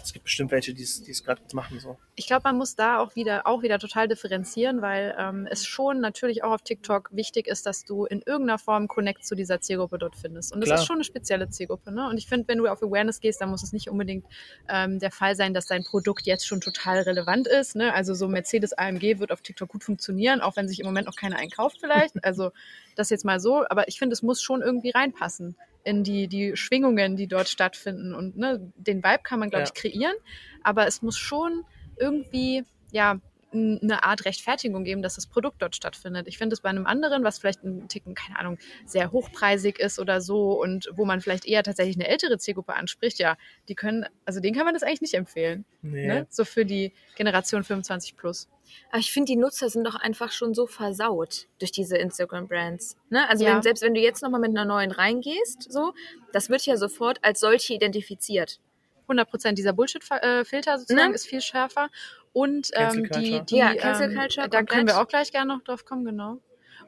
es 0.03 0.13
gibt 0.13 0.23
bestimmt 0.25 0.51
welche, 0.51 0.73
die 0.73 0.83
es 0.83 1.23
gerade 1.23 1.41
machen. 1.53 1.79
So. 1.79 1.97
Ich 2.15 2.27
glaube, 2.27 2.43
man 2.45 2.57
muss 2.57 2.75
da 2.75 2.99
auch 2.99 3.15
wieder, 3.15 3.47
auch 3.47 3.61
wieder 3.61 3.79
total 3.79 4.07
differenzieren, 4.07 4.81
weil 4.81 5.15
ähm, 5.17 5.47
es 5.49 5.65
schon 5.65 5.99
natürlich 5.99 6.43
auch 6.43 6.51
auf 6.51 6.61
TikTok 6.61 7.09
wichtig 7.11 7.47
ist, 7.47 7.65
dass 7.65 7.85
du 7.85 8.05
in 8.05 8.21
irgendeiner 8.21 8.59
Form 8.59 8.87
Connect 8.87 9.25
zu 9.25 9.35
dieser 9.35 9.61
Zielgruppe 9.61 9.97
dort 9.97 10.15
findest. 10.15 10.53
Und 10.53 10.61
das 10.61 10.67
Klar. 10.67 10.79
ist 10.79 10.85
schon 10.85 10.97
eine 10.97 11.03
spezielle 11.03 11.49
Zielgruppe. 11.49 11.91
Ne? 11.91 12.07
Und 12.09 12.17
ich 12.17 12.27
finde, 12.27 12.47
wenn 12.47 12.57
du 12.57 12.67
auf 12.67 12.81
Awareness 12.83 13.19
gehst, 13.19 13.41
dann 13.41 13.49
muss 13.49 13.63
es 13.63 13.73
nicht 13.73 13.89
unbedingt 13.89 14.25
ähm, 14.67 14.99
der 14.99 15.11
Fall 15.11 15.35
sein, 15.35 15.53
dass 15.53 15.65
dein 15.65 15.83
Produkt 15.83 16.25
jetzt 16.25 16.47
schon 16.47 16.61
total 16.61 17.01
relevant 17.01 17.47
ist. 17.47 17.75
Ne? 17.75 17.93
Also 17.93 18.13
so 18.13 18.27
Mercedes 18.27 18.73
AMG 18.73 19.19
wird 19.19 19.31
auf 19.31 19.41
TikTok 19.41 19.69
gut 19.69 19.83
funktionieren, 19.83 20.41
auch 20.41 20.55
wenn 20.55 20.67
sich 20.67 20.79
im 20.79 20.85
Moment 20.85 21.07
noch 21.07 21.15
keiner 21.15 21.37
einkauft 21.37 21.77
vielleicht. 21.79 22.23
Also 22.23 22.51
das 22.95 23.09
jetzt 23.09 23.25
mal 23.25 23.39
so. 23.39 23.65
Aber 23.69 23.87
ich 23.87 23.99
finde, 23.99 24.13
es 24.13 24.21
muss 24.21 24.41
schon 24.41 24.61
irgendwie 24.61 24.91
reinpassen 24.91 25.55
in 25.83 26.03
die, 26.03 26.27
die 26.27 26.55
Schwingungen, 26.55 27.15
die 27.15 27.27
dort 27.27 27.49
stattfinden. 27.49 28.13
Und 28.13 28.37
ne, 28.37 28.71
den 28.75 29.03
Vibe 29.03 29.23
kann 29.23 29.39
man, 29.39 29.49
glaube 29.49 29.63
Ja. 29.65 29.71
ich, 29.73 29.79
kreieren. 29.79 30.15
Aber 30.63 30.87
es 30.87 31.01
muss 31.01 31.17
schon 31.17 31.63
irgendwie, 31.97 32.63
ja, 32.91 33.19
eine 33.51 34.03
Art 34.03 34.25
Rechtfertigung 34.25 34.83
geben, 34.83 35.01
dass 35.01 35.15
das 35.15 35.25
Produkt 35.27 35.61
dort 35.61 35.75
stattfindet. 35.75 36.27
Ich 36.27 36.37
finde 36.37 36.53
es 36.53 36.61
bei 36.61 36.69
einem 36.69 36.85
anderen, 36.85 37.23
was 37.23 37.39
vielleicht 37.39 37.63
ein 37.63 37.87
Ticken, 37.87 38.13
keine 38.13 38.37
Ahnung, 38.39 38.57
sehr 38.85 39.11
hochpreisig 39.11 39.79
ist 39.79 39.99
oder 39.99 40.21
so 40.21 40.61
und 40.61 40.89
wo 40.93 41.05
man 41.05 41.19
vielleicht 41.21 41.45
eher 41.45 41.63
tatsächlich 41.63 41.95
eine 41.97 42.07
ältere 42.07 42.37
Zielgruppe 42.37 42.73
anspricht, 42.75 43.19
ja, 43.19 43.37
die 43.67 43.75
können, 43.75 44.05
also 44.25 44.39
denen 44.39 44.55
kann 44.55 44.65
man 44.65 44.73
das 44.73 44.83
eigentlich 44.83 45.01
nicht 45.01 45.13
empfehlen. 45.15 45.65
Nee. 45.81 46.07
Ne? 46.07 46.27
So 46.29 46.45
für 46.45 46.65
die 46.65 46.93
Generation 47.15 47.63
25 47.63 48.15
plus. 48.15 48.47
Aber 48.91 48.99
ich 48.99 49.11
finde, 49.11 49.31
die 49.31 49.35
Nutzer 49.35 49.69
sind 49.69 49.83
doch 49.85 49.95
einfach 49.95 50.31
schon 50.31 50.53
so 50.53 50.67
versaut 50.67 51.47
durch 51.57 51.71
diese 51.71 51.97
Instagram-Brands. 51.97 52.97
Ne? 53.09 53.27
Also 53.29 53.45
Ja. 53.45 53.55
wenn, 53.55 53.63
selbst 53.63 53.81
wenn 53.81 53.95
du 53.95 53.99
jetzt 53.99 54.21
nochmal 54.21 54.41
mit 54.41 54.51
einer 54.51 54.65
neuen 54.65 54.91
reingehst, 54.91 55.71
so, 55.71 55.93
das 56.33 56.49
wird 56.49 56.65
ja 56.67 56.77
sofort 56.77 57.23
als 57.23 57.39
solche 57.39 57.73
identifiziert. 57.73 58.59
100 59.03 59.27
Prozent 59.27 59.57
dieser 59.57 59.73
Bullshit-Filter 59.73 60.77
sozusagen 60.77 61.09
Ne? 61.09 61.15
ist 61.15 61.25
viel 61.25 61.41
schärfer. 61.41 61.89
Und 62.33 62.69
ähm, 62.73 63.09
die, 63.15 63.41
die 63.41 63.57
Ja, 63.57 63.73
Cancel 63.73 64.11
ähm, 64.11 64.17
Culture 64.17 64.49
da 64.49 64.63
können 64.63 64.87
wir 64.87 64.99
auch 65.01 65.07
gleich 65.07 65.31
gerne 65.31 65.53
noch 65.53 65.63
drauf 65.63 65.85
kommen, 65.85 66.05
genau. 66.05 66.37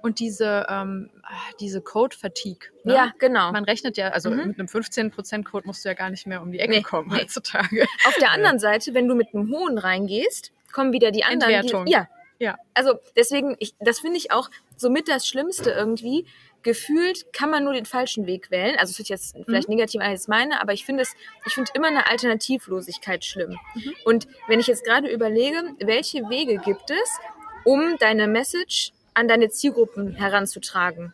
Und 0.03 0.19
diese, 0.19 0.65
ähm, 0.69 1.11
ah, 1.23 1.29
diese 1.59 1.81
Code-Fatigue. 1.81 2.69
Ne? 2.83 2.93
Ja, 2.95 3.13
genau. 3.19 3.51
Man 3.51 3.65
rechnet 3.65 3.97
ja, 3.97 4.09
also 4.09 4.31
Mhm. 4.31 4.47
mit 4.47 4.59
einem 4.59 4.67
15%-Code 4.67 5.67
musst 5.67 5.85
du 5.85 5.89
ja 5.89 5.93
gar 5.93 6.09
nicht 6.09 6.25
mehr 6.25 6.41
um 6.41 6.51
die 6.51 6.59
Ecke 6.59 6.71
Nee, 6.71 6.81
kommen 6.81 7.09
nee. 7.09 7.21
heutzutage. 7.21 7.85
Auf 8.07 8.15
der 8.19 8.31
anderen 8.31 8.57
Seite, 8.59 8.93
wenn 8.95 9.07
du 9.07 9.13
mit 9.15 9.33
einem 9.33 9.51
hohen 9.51 9.77
reingehst, 9.77 10.51
kommen 10.71 10.91
wieder 10.91 11.11
die 11.11 11.23
anderen. 11.23 11.53
Entwertung. 11.53 11.85
Die, 11.85 11.91
ja. 11.91 12.07
Ja. 12.39 12.57
Also 12.73 12.97
deswegen, 13.15 13.55
ich, 13.59 13.75
das 13.79 13.99
finde 13.99 14.17
ich 14.17 14.31
auch 14.31 14.49
somit 14.75 15.07
das 15.07 15.27
Schlimmste 15.27 15.69
irgendwie. 15.69 16.25
Gefühlt 16.63 17.33
kann 17.33 17.49
man 17.49 17.63
nur 17.63 17.73
den 17.73 17.85
falschen 17.85 18.27
Weg 18.27 18.51
wählen. 18.51 18.75
Also 18.77 18.91
es 18.91 18.97
wird 18.99 19.09
jetzt 19.09 19.35
vielleicht 19.45 19.67
Mhm. 19.67 19.75
negativ 19.75 20.01
als 20.01 20.27
meine, 20.27 20.61
aber 20.61 20.73
ich 20.73 20.85
finde 20.85 21.03
es, 21.03 21.13
ich 21.45 21.53
finde 21.53 21.71
immer 21.73 21.87
eine 21.87 22.07
Alternativlosigkeit 22.07 23.25
schlimm. 23.25 23.57
Mhm. 23.73 23.95
Und 24.05 24.27
wenn 24.47 24.59
ich 24.59 24.67
jetzt 24.67 24.83
gerade 24.85 25.07
überlege, 25.09 25.63
welche 25.79 26.29
Wege 26.29 26.57
gibt 26.57 26.89
es, 26.91 27.19
um 27.63 27.97
deine 27.99 28.27
Message 28.27 28.91
an 29.13 29.27
deine 29.27 29.49
Zielgruppen 29.49 30.15
heranzutragen? 30.15 31.13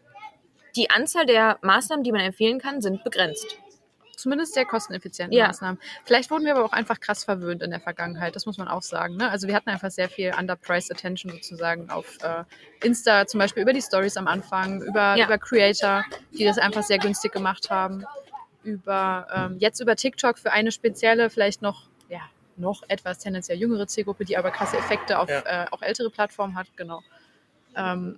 Die 0.76 0.90
Anzahl 0.90 1.26
der 1.26 1.58
Maßnahmen, 1.62 2.04
die 2.04 2.12
man 2.12 2.22
empfehlen 2.22 2.60
kann, 2.60 2.82
sind 2.82 3.04
begrenzt. 3.04 3.58
Zumindest 4.18 4.56
sehr 4.56 4.66
kosteneffizienten 4.66 5.38
Ja. 5.38 5.48
Maßnahmen. 5.48 5.80
Vielleicht 6.04 6.32
wurden 6.32 6.44
wir 6.44 6.56
aber 6.56 6.66
auch 6.66 6.74
einfach 6.74 7.00
krass 7.00 7.24
verwöhnt 7.24 7.62
in 7.62 7.70
der 7.70 7.80
Vergangenheit, 7.80 8.36
das 8.36 8.46
muss 8.48 8.58
man 8.58 8.68
auch 8.68 8.82
sagen. 8.82 9.16
Ne? 9.16 9.30
Also 9.30 9.48
wir 9.48 9.56
hatten 9.56 9.70
einfach 9.70 9.92
sehr 9.92 10.10
viel 10.10 10.34
Underpriced 10.38 10.92
Attention 10.92 11.32
sozusagen 11.32 11.90
auf 11.92 12.18
äh, 12.24 12.44
Insta, 12.84 13.28
zum 13.28 13.40
Beispiel 13.40 13.62
über 13.64 13.74
die 13.74 13.82
Stories 13.82 14.18
am 14.18 14.28
Anfang, 14.28 14.82
über, 14.82 15.16
Ja. 15.16 15.26
über 15.28 15.38
Creator, 15.38 16.04
die 16.32 16.44
das 16.46 16.58
einfach 16.58 16.82
sehr 16.84 16.98
günstig 16.98 17.32
gemacht 17.32 17.70
haben. 17.70 18.04
Über 18.64 19.28
ähm, 19.34 19.58
jetzt 19.60 19.80
über 19.80 19.96
TikTok 19.96 20.40
für 20.40 20.52
eine 20.52 20.72
spezielle, 20.72 21.30
vielleicht 21.30 21.62
noch, 21.62 21.88
ja, 22.10 22.22
noch 22.58 22.82
etwas 22.90 23.20
tendenziell 23.20 23.58
jüngere 23.60 23.88
Zielgruppe, 23.88 24.26
die 24.26 24.36
aber 24.36 24.52
krasse 24.52 24.78
Effekte 24.78 25.20
auf 25.20 25.30
Ja. 25.30 25.42
äh, 25.46 25.68
auch 25.72 25.82
ältere 25.84 26.10
Plattformen 26.10 26.56
hat, 26.56 26.68
genau. 26.76 27.02
Ähm, 27.76 28.18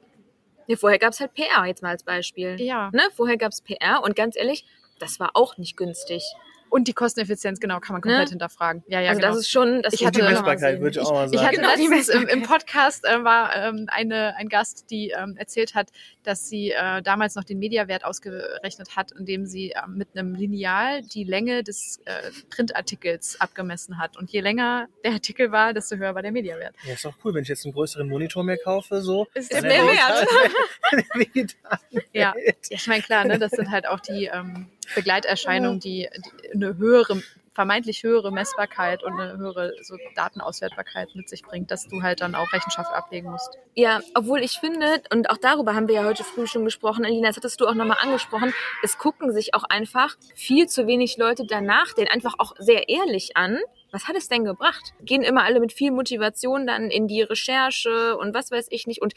Ja, 0.66 0.78
vorher 0.78 0.98
gab 1.00 1.14
es 1.14 1.20
halt 1.20 1.34
PR 1.34 1.66
jetzt 1.66 1.82
mal 1.84 1.90
als 1.90 2.04
Beispiel. 2.04 2.60
ja. 2.62 2.90
Ne? 2.94 3.02
Vorher 3.16 3.38
gab 3.38 3.52
es 3.52 3.60
PR 3.62 4.02
und 4.04 4.16
ganz 4.16 4.36
ehrlich, 4.38 4.66
das 5.00 5.20
war 5.20 5.32
auch 5.34 5.58
nicht 5.58 5.76
günstig. 5.78 6.24
Und 6.72 6.88
die 6.88 6.94
Kosteneffizienz, 6.94 7.60
genau, 7.60 7.80
kann 7.80 7.94
man 7.94 8.02
komplett 8.04 8.26
Ne? 8.28 8.30
hinterfragen. 8.30 8.84
Ja, 8.88 9.02
ja, 9.02 9.10
also 9.10 9.22
genau. 9.22 9.32
das 9.34 9.40
ist 9.42 9.50
schon, 9.50 9.82
das 9.82 9.92
Ich 9.96 10.06
hatte- 10.06 10.20
die 10.20 10.26
Messbarkeit 10.28 10.80
würde 10.80 11.00
ich 11.00 11.04
auch 11.04 11.12
mal 11.12 11.26
Ich 11.26 11.32
sagen. 11.32 11.48
hatte 11.48 11.56
Genau, 11.56 11.76
die 11.76 11.88
letztens 11.88 12.10
im, 12.22 12.28
im. 12.28 12.44
Podcast 12.44 13.06
äh, 13.06 13.24
war 13.24 13.56
ähm, 13.56 13.88
eine, 13.88 14.36
ein 14.36 14.50
Gast, 14.50 14.92
die 14.92 15.10
ähm, 15.10 15.36
erzählt 15.36 15.74
hat, 15.74 15.90
dass 16.22 16.48
sie 16.48 16.70
äh, 16.70 17.02
damals 17.02 17.34
noch 17.34 17.44
den 17.44 17.58
Mediawert 17.58 18.06
ausgerechnet 18.06 18.96
hat, 18.96 19.12
indem 19.14 19.48
sie 19.48 19.72
ähm, 19.72 19.96
mit 19.98 20.10
einem 20.16 20.36
Lineal 20.36 21.02
die 21.02 21.24
Länge 21.24 21.64
des 21.64 22.02
äh, 22.06 22.12
Printartikels 22.52 23.42
abgemessen 23.42 23.98
hat. 23.98 24.16
Und 24.16 24.30
je 24.30 24.42
länger 24.42 24.88
der 25.04 25.14
Artikel 25.14 25.52
war, 25.52 25.74
desto 25.74 25.96
höher 25.96 26.14
war 26.14 26.22
der 26.22 26.32
Mediawert. 26.32 26.76
Ja, 26.86 26.94
ist 26.94 27.04
doch 27.04 27.16
cool, 27.24 27.34
wenn 27.34 27.42
ich 27.42 27.50
jetzt 27.50 27.66
einen 27.66 27.74
größeren 27.74 28.08
Monitor 28.08 28.44
mehr 28.44 28.58
kaufe, 28.58 29.02
so. 29.02 29.26
Ist 29.34 29.52
mehr 29.54 29.62
der 29.64 29.72
wert. 29.86 29.98
digitale- 30.22 31.04
der 31.16 31.20
digitale 31.26 31.80
Ja. 32.14 32.34
Ja, 32.38 32.54
ich 32.70 32.86
meine, 32.88 33.02
klar, 33.02 33.26
ne, 33.26 33.40
das 33.40 33.52
sind 33.54 33.72
halt 33.72 33.88
auch 33.88 34.00
die 34.02 34.26
ähm, 34.26 34.68
Begleiterscheinungen, 34.96 35.80
die, 35.80 36.10
die 36.44 36.54
eine 36.54 36.78
höhere, 36.78 37.22
vermeintlich 37.54 38.04
höhere 38.04 38.32
Messbarkeit 38.32 39.04
und 39.04 39.20
eine 39.20 39.38
höhere 39.38 39.74
so 39.82 39.98
Datenauswertbarkeit 40.16 41.10
mit 41.16 41.28
sich 41.28 41.44
bringt, 41.44 41.72
dass 41.72 41.88
du 41.88 42.02
halt 42.02 42.22
dann 42.22 42.36
auch 42.36 42.52
Rechenschaft 42.54 42.92
ablegen 42.94 43.30
musst. 43.30 43.58
Ja, 43.76 44.00
obwohl 44.14 44.40
ich 44.42 44.60
finde, 44.60 45.02
und 45.12 45.30
auch 45.30 45.38
darüber 45.38 45.76
haben 45.76 45.88
wir 45.88 45.96
ja 45.96 46.04
heute 46.06 46.24
früh 46.24 46.48
schon 46.48 46.64
gesprochen, 46.64 47.06
Alina, 47.06 47.28
das 47.28 47.38
hattest 47.38 47.60
du 47.60 47.68
auch 47.68 47.74
nochmal 47.74 47.98
angesprochen, 48.02 48.54
es 48.84 48.98
gucken 48.98 49.34
sich 49.34 49.54
auch 49.54 49.64
einfach 49.64 50.16
viel 50.36 50.68
zu 50.68 50.88
wenig 50.88 51.18
Leute 51.18 51.46
danach, 51.46 51.94
den 51.94 52.08
einfach 52.08 52.36
auch 52.38 52.56
sehr 52.60 52.88
ehrlich 52.88 53.36
an. 53.36 53.60
Was 53.92 54.08
hat 54.08 54.16
es 54.16 54.30
denn 54.30 54.46
gebracht? 54.46 54.94
Gehen 55.02 55.24
immer 55.24 55.44
alle 55.44 55.60
mit 55.60 55.74
viel 55.74 55.92
Motivation 55.92 56.68
dann 56.68 56.92
in 56.92 57.08
die 57.08 57.24
Recherche 57.24 58.16
und 58.18 58.34
was 58.34 58.52
weiß 58.52 58.68
ich 58.70 58.88
nicht 58.88 59.02
und 59.02 59.14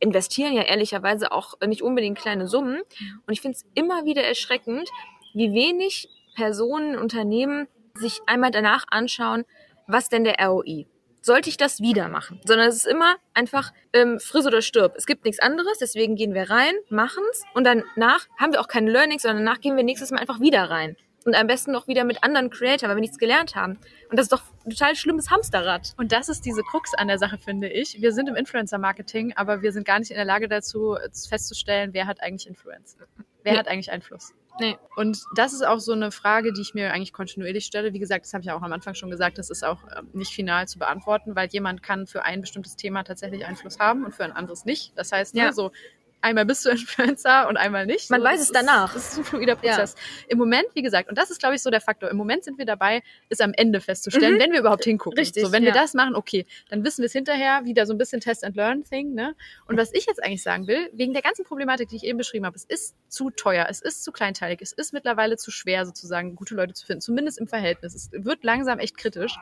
investieren 0.00 0.52
ja 0.52 0.62
ehrlicherweise 0.62 1.32
auch 1.32 1.54
nicht 1.66 1.82
unbedingt 1.82 2.18
kleine 2.18 2.46
Summen. 2.46 2.80
Und 3.26 3.32
ich 3.32 3.40
finde 3.40 3.56
es 3.56 3.66
immer 3.74 4.04
wieder 4.04 4.22
erschreckend, 4.22 4.88
wie 5.34 5.52
wenig 5.52 6.08
Personen, 6.34 6.96
Unternehmen 6.96 7.66
sich 7.94 8.20
einmal 8.26 8.50
danach 8.50 8.84
anschauen, 8.90 9.44
was 9.86 10.08
denn 10.08 10.24
der 10.24 10.36
ROI? 10.40 10.86
Sollte 11.20 11.48
ich 11.48 11.56
das 11.56 11.80
wieder 11.80 12.08
machen? 12.08 12.40
Sondern 12.44 12.68
es 12.68 12.76
ist 12.76 12.86
immer 12.86 13.16
einfach 13.34 13.72
ähm, 13.92 14.20
friss 14.20 14.46
oder 14.46 14.62
stirb. 14.62 14.94
Es 14.96 15.04
gibt 15.04 15.24
nichts 15.24 15.40
anderes, 15.40 15.78
deswegen 15.78 16.14
gehen 16.14 16.32
wir 16.32 16.48
rein, 16.48 16.74
machen's 16.90 17.42
und 17.54 17.64
danach 17.64 18.28
haben 18.38 18.52
wir 18.52 18.60
auch 18.60 18.68
keine 18.68 18.90
Learnings, 18.90 19.22
sondern 19.22 19.44
danach 19.44 19.60
gehen 19.60 19.76
wir 19.76 19.82
nächstes 19.82 20.10
Mal 20.10 20.20
einfach 20.20 20.40
wieder 20.40 20.70
rein. 20.70 20.96
Und 21.24 21.34
am 21.34 21.46
besten 21.46 21.72
noch 21.72 21.88
wieder 21.88 22.04
mit 22.04 22.22
anderen 22.22 22.48
Creator, 22.48 22.88
weil 22.88 22.96
wir 22.96 23.00
nichts 23.00 23.18
gelernt 23.18 23.54
haben. 23.54 23.78
Und 24.10 24.18
das 24.18 24.24
ist 24.26 24.32
doch 24.32 24.42
ein 24.64 24.70
total 24.70 24.96
schlimmes 24.96 25.30
Hamsterrad. 25.30 25.94
Und 25.98 26.12
das 26.12 26.28
ist 26.28 26.44
diese 26.46 26.62
Krux 26.62 26.94
an 26.94 27.08
der 27.08 27.18
Sache, 27.18 27.36
finde 27.38 27.68
ich. 27.68 28.00
Wir 28.00 28.12
sind 28.12 28.28
im 28.28 28.36
Influencer-Marketing, 28.36 29.34
aber 29.36 29.60
wir 29.60 29.72
sind 29.72 29.84
gar 29.86 29.98
nicht 29.98 30.10
in 30.10 30.16
der 30.16 30.24
Lage 30.24 30.48
dazu, 30.48 30.96
festzustellen, 31.28 31.92
wer 31.92 32.06
hat 32.06 32.22
eigentlich 32.22 32.46
Influence. 32.48 32.96
Wer 33.42 33.52
Nee. 33.52 33.58
hat 33.58 33.68
eigentlich 33.68 33.90
Einfluss? 33.90 34.32
Nee. 34.60 34.76
Und 34.96 35.22
das 35.36 35.52
ist 35.52 35.64
auch 35.64 35.78
so 35.78 35.92
eine 35.92 36.10
Frage, 36.10 36.52
die 36.52 36.60
ich 36.62 36.74
mir 36.74 36.92
eigentlich 36.92 37.12
kontinuierlich 37.12 37.64
stelle. 37.64 37.92
Wie 37.92 38.00
gesagt, 38.00 38.24
das 38.24 38.32
habe 38.34 38.40
ich 38.42 38.46
ja 38.48 38.56
auch 38.56 38.62
am 38.62 38.72
Anfang 38.72 38.94
schon 38.94 39.08
gesagt, 39.10 39.38
das 39.38 39.50
ist 39.50 39.64
auch 39.64 39.78
ähm, 39.96 40.08
nicht 40.12 40.32
final 40.32 40.66
zu 40.66 40.78
beantworten, 40.80 41.36
weil 41.36 41.48
jemand 41.50 41.82
kann 41.82 42.06
für 42.08 42.24
ein 42.24 42.40
bestimmtes 42.40 42.74
Thema 42.74 43.04
tatsächlich 43.04 43.46
Einfluss 43.46 43.78
haben 43.78 44.04
und 44.04 44.14
für 44.16 44.24
ein 44.24 44.32
anderes 44.32 44.64
nicht. 44.64 44.92
Das 44.98 45.12
heißt, 45.12 45.36
Ja. 45.36 45.46
ne, 45.46 45.52
so 45.52 45.70
einmal 46.20 46.44
bist 46.46 46.64
du 46.64 46.70
Influencer 46.70 47.48
und 47.48 47.56
einmal 47.56 47.86
nicht. 47.86 48.10
Man 48.10 48.20
so, 48.20 48.26
weiß 48.26 48.40
es 48.40 48.50
danach. 48.52 48.94
Ist, 48.94 49.04
das 49.06 49.12
ist 49.12 49.18
ein 49.18 49.24
fluider 49.24 49.56
Prozess. 49.56 49.94
Im 50.28 50.38
Moment, 50.38 50.66
wie 50.74 50.82
gesagt, 50.82 51.08
und 51.08 51.16
das 51.18 51.30
ist, 51.30 51.38
glaube 51.38 51.54
ich, 51.54 51.62
so 51.62 51.70
der 51.70 51.80
Faktor. 51.80 52.10
Im 52.10 52.16
Moment 52.16 52.44
sind 52.44 52.58
wir 52.58 52.66
dabei, 52.66 53.02
es 53.28 53.40
am 53.40 53.52
Ende 53.54 53.80
festzustellen, 53.80 54.34
Mhm. 54.34 54.38
wenn 54.40 54.52
wir 54.52 54.60
überhaupt 54.60 54.84
hingucken. 54.84 55.18
Richtig, 55.18 55.44
So, 55.44 55.52
wenn 55.52 55.62
ja. 55.62 55.68
wir 55.72 55.80
das 55.80 55.94
machen, 55.94 56.14
okay, 56.14 56.46
dann 56.68 56.84
wissen 56.84 56.98
wir 57.02 57.06
es 57.06 57.12
hinterher, 57.12 57.64
wieder 57.64 57.86
so 57.86 57.94
ein 57.94 57.98
bisschen 57.98 58.20
Test-and-Learn-Thing. 58.20 59.14
Ne? 59.14 59.34
Und 59.66 59.76
was 59.76 59.92
ich 59.92 60.06
jetzt 60.06 60.22
eigentlich 60.22 60.42
sagen 60.42 60.66
will, 60.66 60.88
wegen 60.92 61.12
der 61.12 61.22
ganzen 61.22 61.44
Problematik, 61.44 61.88
die 61.88 61.96
ich 61.96 62.04
eben 62.04 62.18
beschrieben 62.18 62.46
habe, 62.46 62.56
es 62.56 62.64
ist 62.64 62.94
zu 63.08 63.30
teuer, 63.30 63.66
es 63.70 63.80
ist 63.80 64.04
zu 64.04 64.12
kleinteilig, 64.12 64.60
es 64.62 64.72
ist 64.72 64.92
mittlerweile 64.92 65.36
zu 65.36 65.50
schwer, 65.50 65.86
sozusagen 65.86 66.34
gute 66.34 66.54
Leute 66.54 66.74
zu 66.74 66.84
finden, 66.86 67.00
zumindest 67.00 67.38
im 67.38 67.46
Verhältnis. 67.48 67.94
Es 67.94 68.10
wird 68.12 68.44
langsam 68.44 68.78
echt 68.78 68.96
kritisch. 68.96 69.36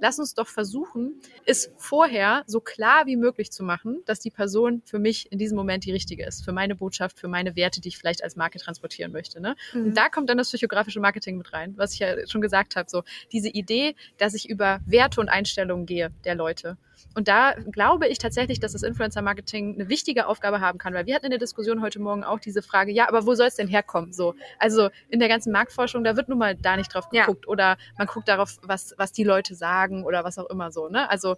Lass 0.00 0.18
uns 0.18 0.34
doch 0.34 0.46
versuchen, 0.48 1.20
es 1.44 1.70
vorher 1.76 2.42
so 2.46 2.60
klar 2.60 3.06
wie 3.06 3.16
möglich 3.16 3.50
zu 3.52 3.64
machen, 3.64 4.02
dass 4.06 4.20
die 4.20 4.30
Person 4.30 4.82
für 4.84 4.98
mich 4.98 5.30
in 5.32 5.38
diesem 5.38 5.56
Moment 5.56 5.84
die 5.84 5.92
richtige 5.92 6.15
ist, 6.24 6.44
für 6.44 6.52
meine 6.52 6.74
Botschaft, 6.74 7.18
für 7.18 7.28
meine 7.28 7.56
Werte, 7.56 7.80
die 7.80 7.88
ich 7.88 7.98
vielleicht 7.98 8.22
als 8.22 8.36
Marke 8.36 8.58
transportieren 8.58 9.12
möchte. 9.12 9.40
Ne? 9.40 9.56
Mhm. 9.72 9.86
Und 9.86 9.96
da 9.96 10.08
kommt 10.08 10.28
dann 10.30 10.38
das 10.38 10.48
psychografische 10.48 11.00
Marketing 11.00 11.36
mit 11.38 11.52
rein, 11.52 11.74
was 11.76 11.92
ich 11.94 12.00
ja 12.00 12.26
schon 12.26 12.40
gesagt 12.40 12.76
habe. 12.76 12.88
So 12.88 13.02
diese 13.32 13.48
Idee, 13.48 13.94
dass 14.18 14.34
ich 14.34 14.48
über 14.48 14.80
Werte 14.86 15.20
und 15.20 15.28
Einstellungen 15.28 15.86
gehe 15.86 16.10
der 16.24 16.34
Leute. 16.34 16.76
Und 17.14 17.28
da 17.28 17.54
glaube 17.72 18.08
ich 18.08 18.18
tatsächlich, 18.18 18.60
dass 18.60 18.72
das 18.72 18.82
Influencer-Marketing 18.82 19.74
eine 19.74 19.88
wichtige 19.88 20.26
Aufgabe 20.26 20.60
haben 20.60 20.78
kann, 20.78 20.92
weil 20.94 21.06
wir 21.06 21.14
hatten 21.14 21.26
in 21.26 21.30
der 21.30 21.38
Diskussion 21.38 21.80
heute 21.80 21.98
Morgen 21.98 22.24
auch 22.24 22.40
diese 22.40 22.62
Frage, 22.62 22.92
ja, 22.92 23.08
aber 23.08 23.26
wo 23.26 23.34
soll 23.34 23.46
es 23.46 23.54
denn 23.54 23.68
herkommen? 23.68 24.12
So, 24.12 24.34
also 24.58 24.90
in 25.08 25.18
der 25.18 25.28
ganzen 25.28 25.52
Marktforschung, 25.52 26.04
da 26.04 26.16
wird 26.16 26.28
nun 26.28 26.38
mal 26.38 26.54
da 26.54 26.76
nicht 26.76 26.92
drauf 26.92 27.06
Ja. 27.12 27.24
geguckt 27.24 27.48
oder 27.48 27.76
man 27.96 28.06
guckt 28.06 28.28
darauf, 28.28 28.56
was, 28.62 28.94
was 28.98 29.12
die 29.12 29.24
Leute 29.24 29.54
sagen 29.54 30.04
oder 30.04 30.24
was 30.24 30.38
auch 30.38 30.50
immer 30.50 30.70
so. 30.70 30.88
Ne? 30.88 31.08
Also 31.08 31.36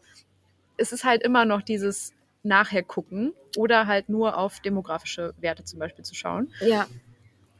es 0.76 0.92
ist 0.92 1.04
halt 1.04 1.22
immer 1.22 1.44
noch 1.44 1.62
dieses 1.62 2.12
nachher 2.42 2.82
gucken 2.82 3.32
oder 3.56 3.86
halt 3.86 4.08
nur 4.08 4.36
auf 4.36 4.60
demografische 4.60 5.34
Werte 5.38 5.64
zum 5.64 5.78
Beispiel 5.78 6.04
zu 6.04 6.14
schauen. 6.14 6.52
Ja. 6.60 6.86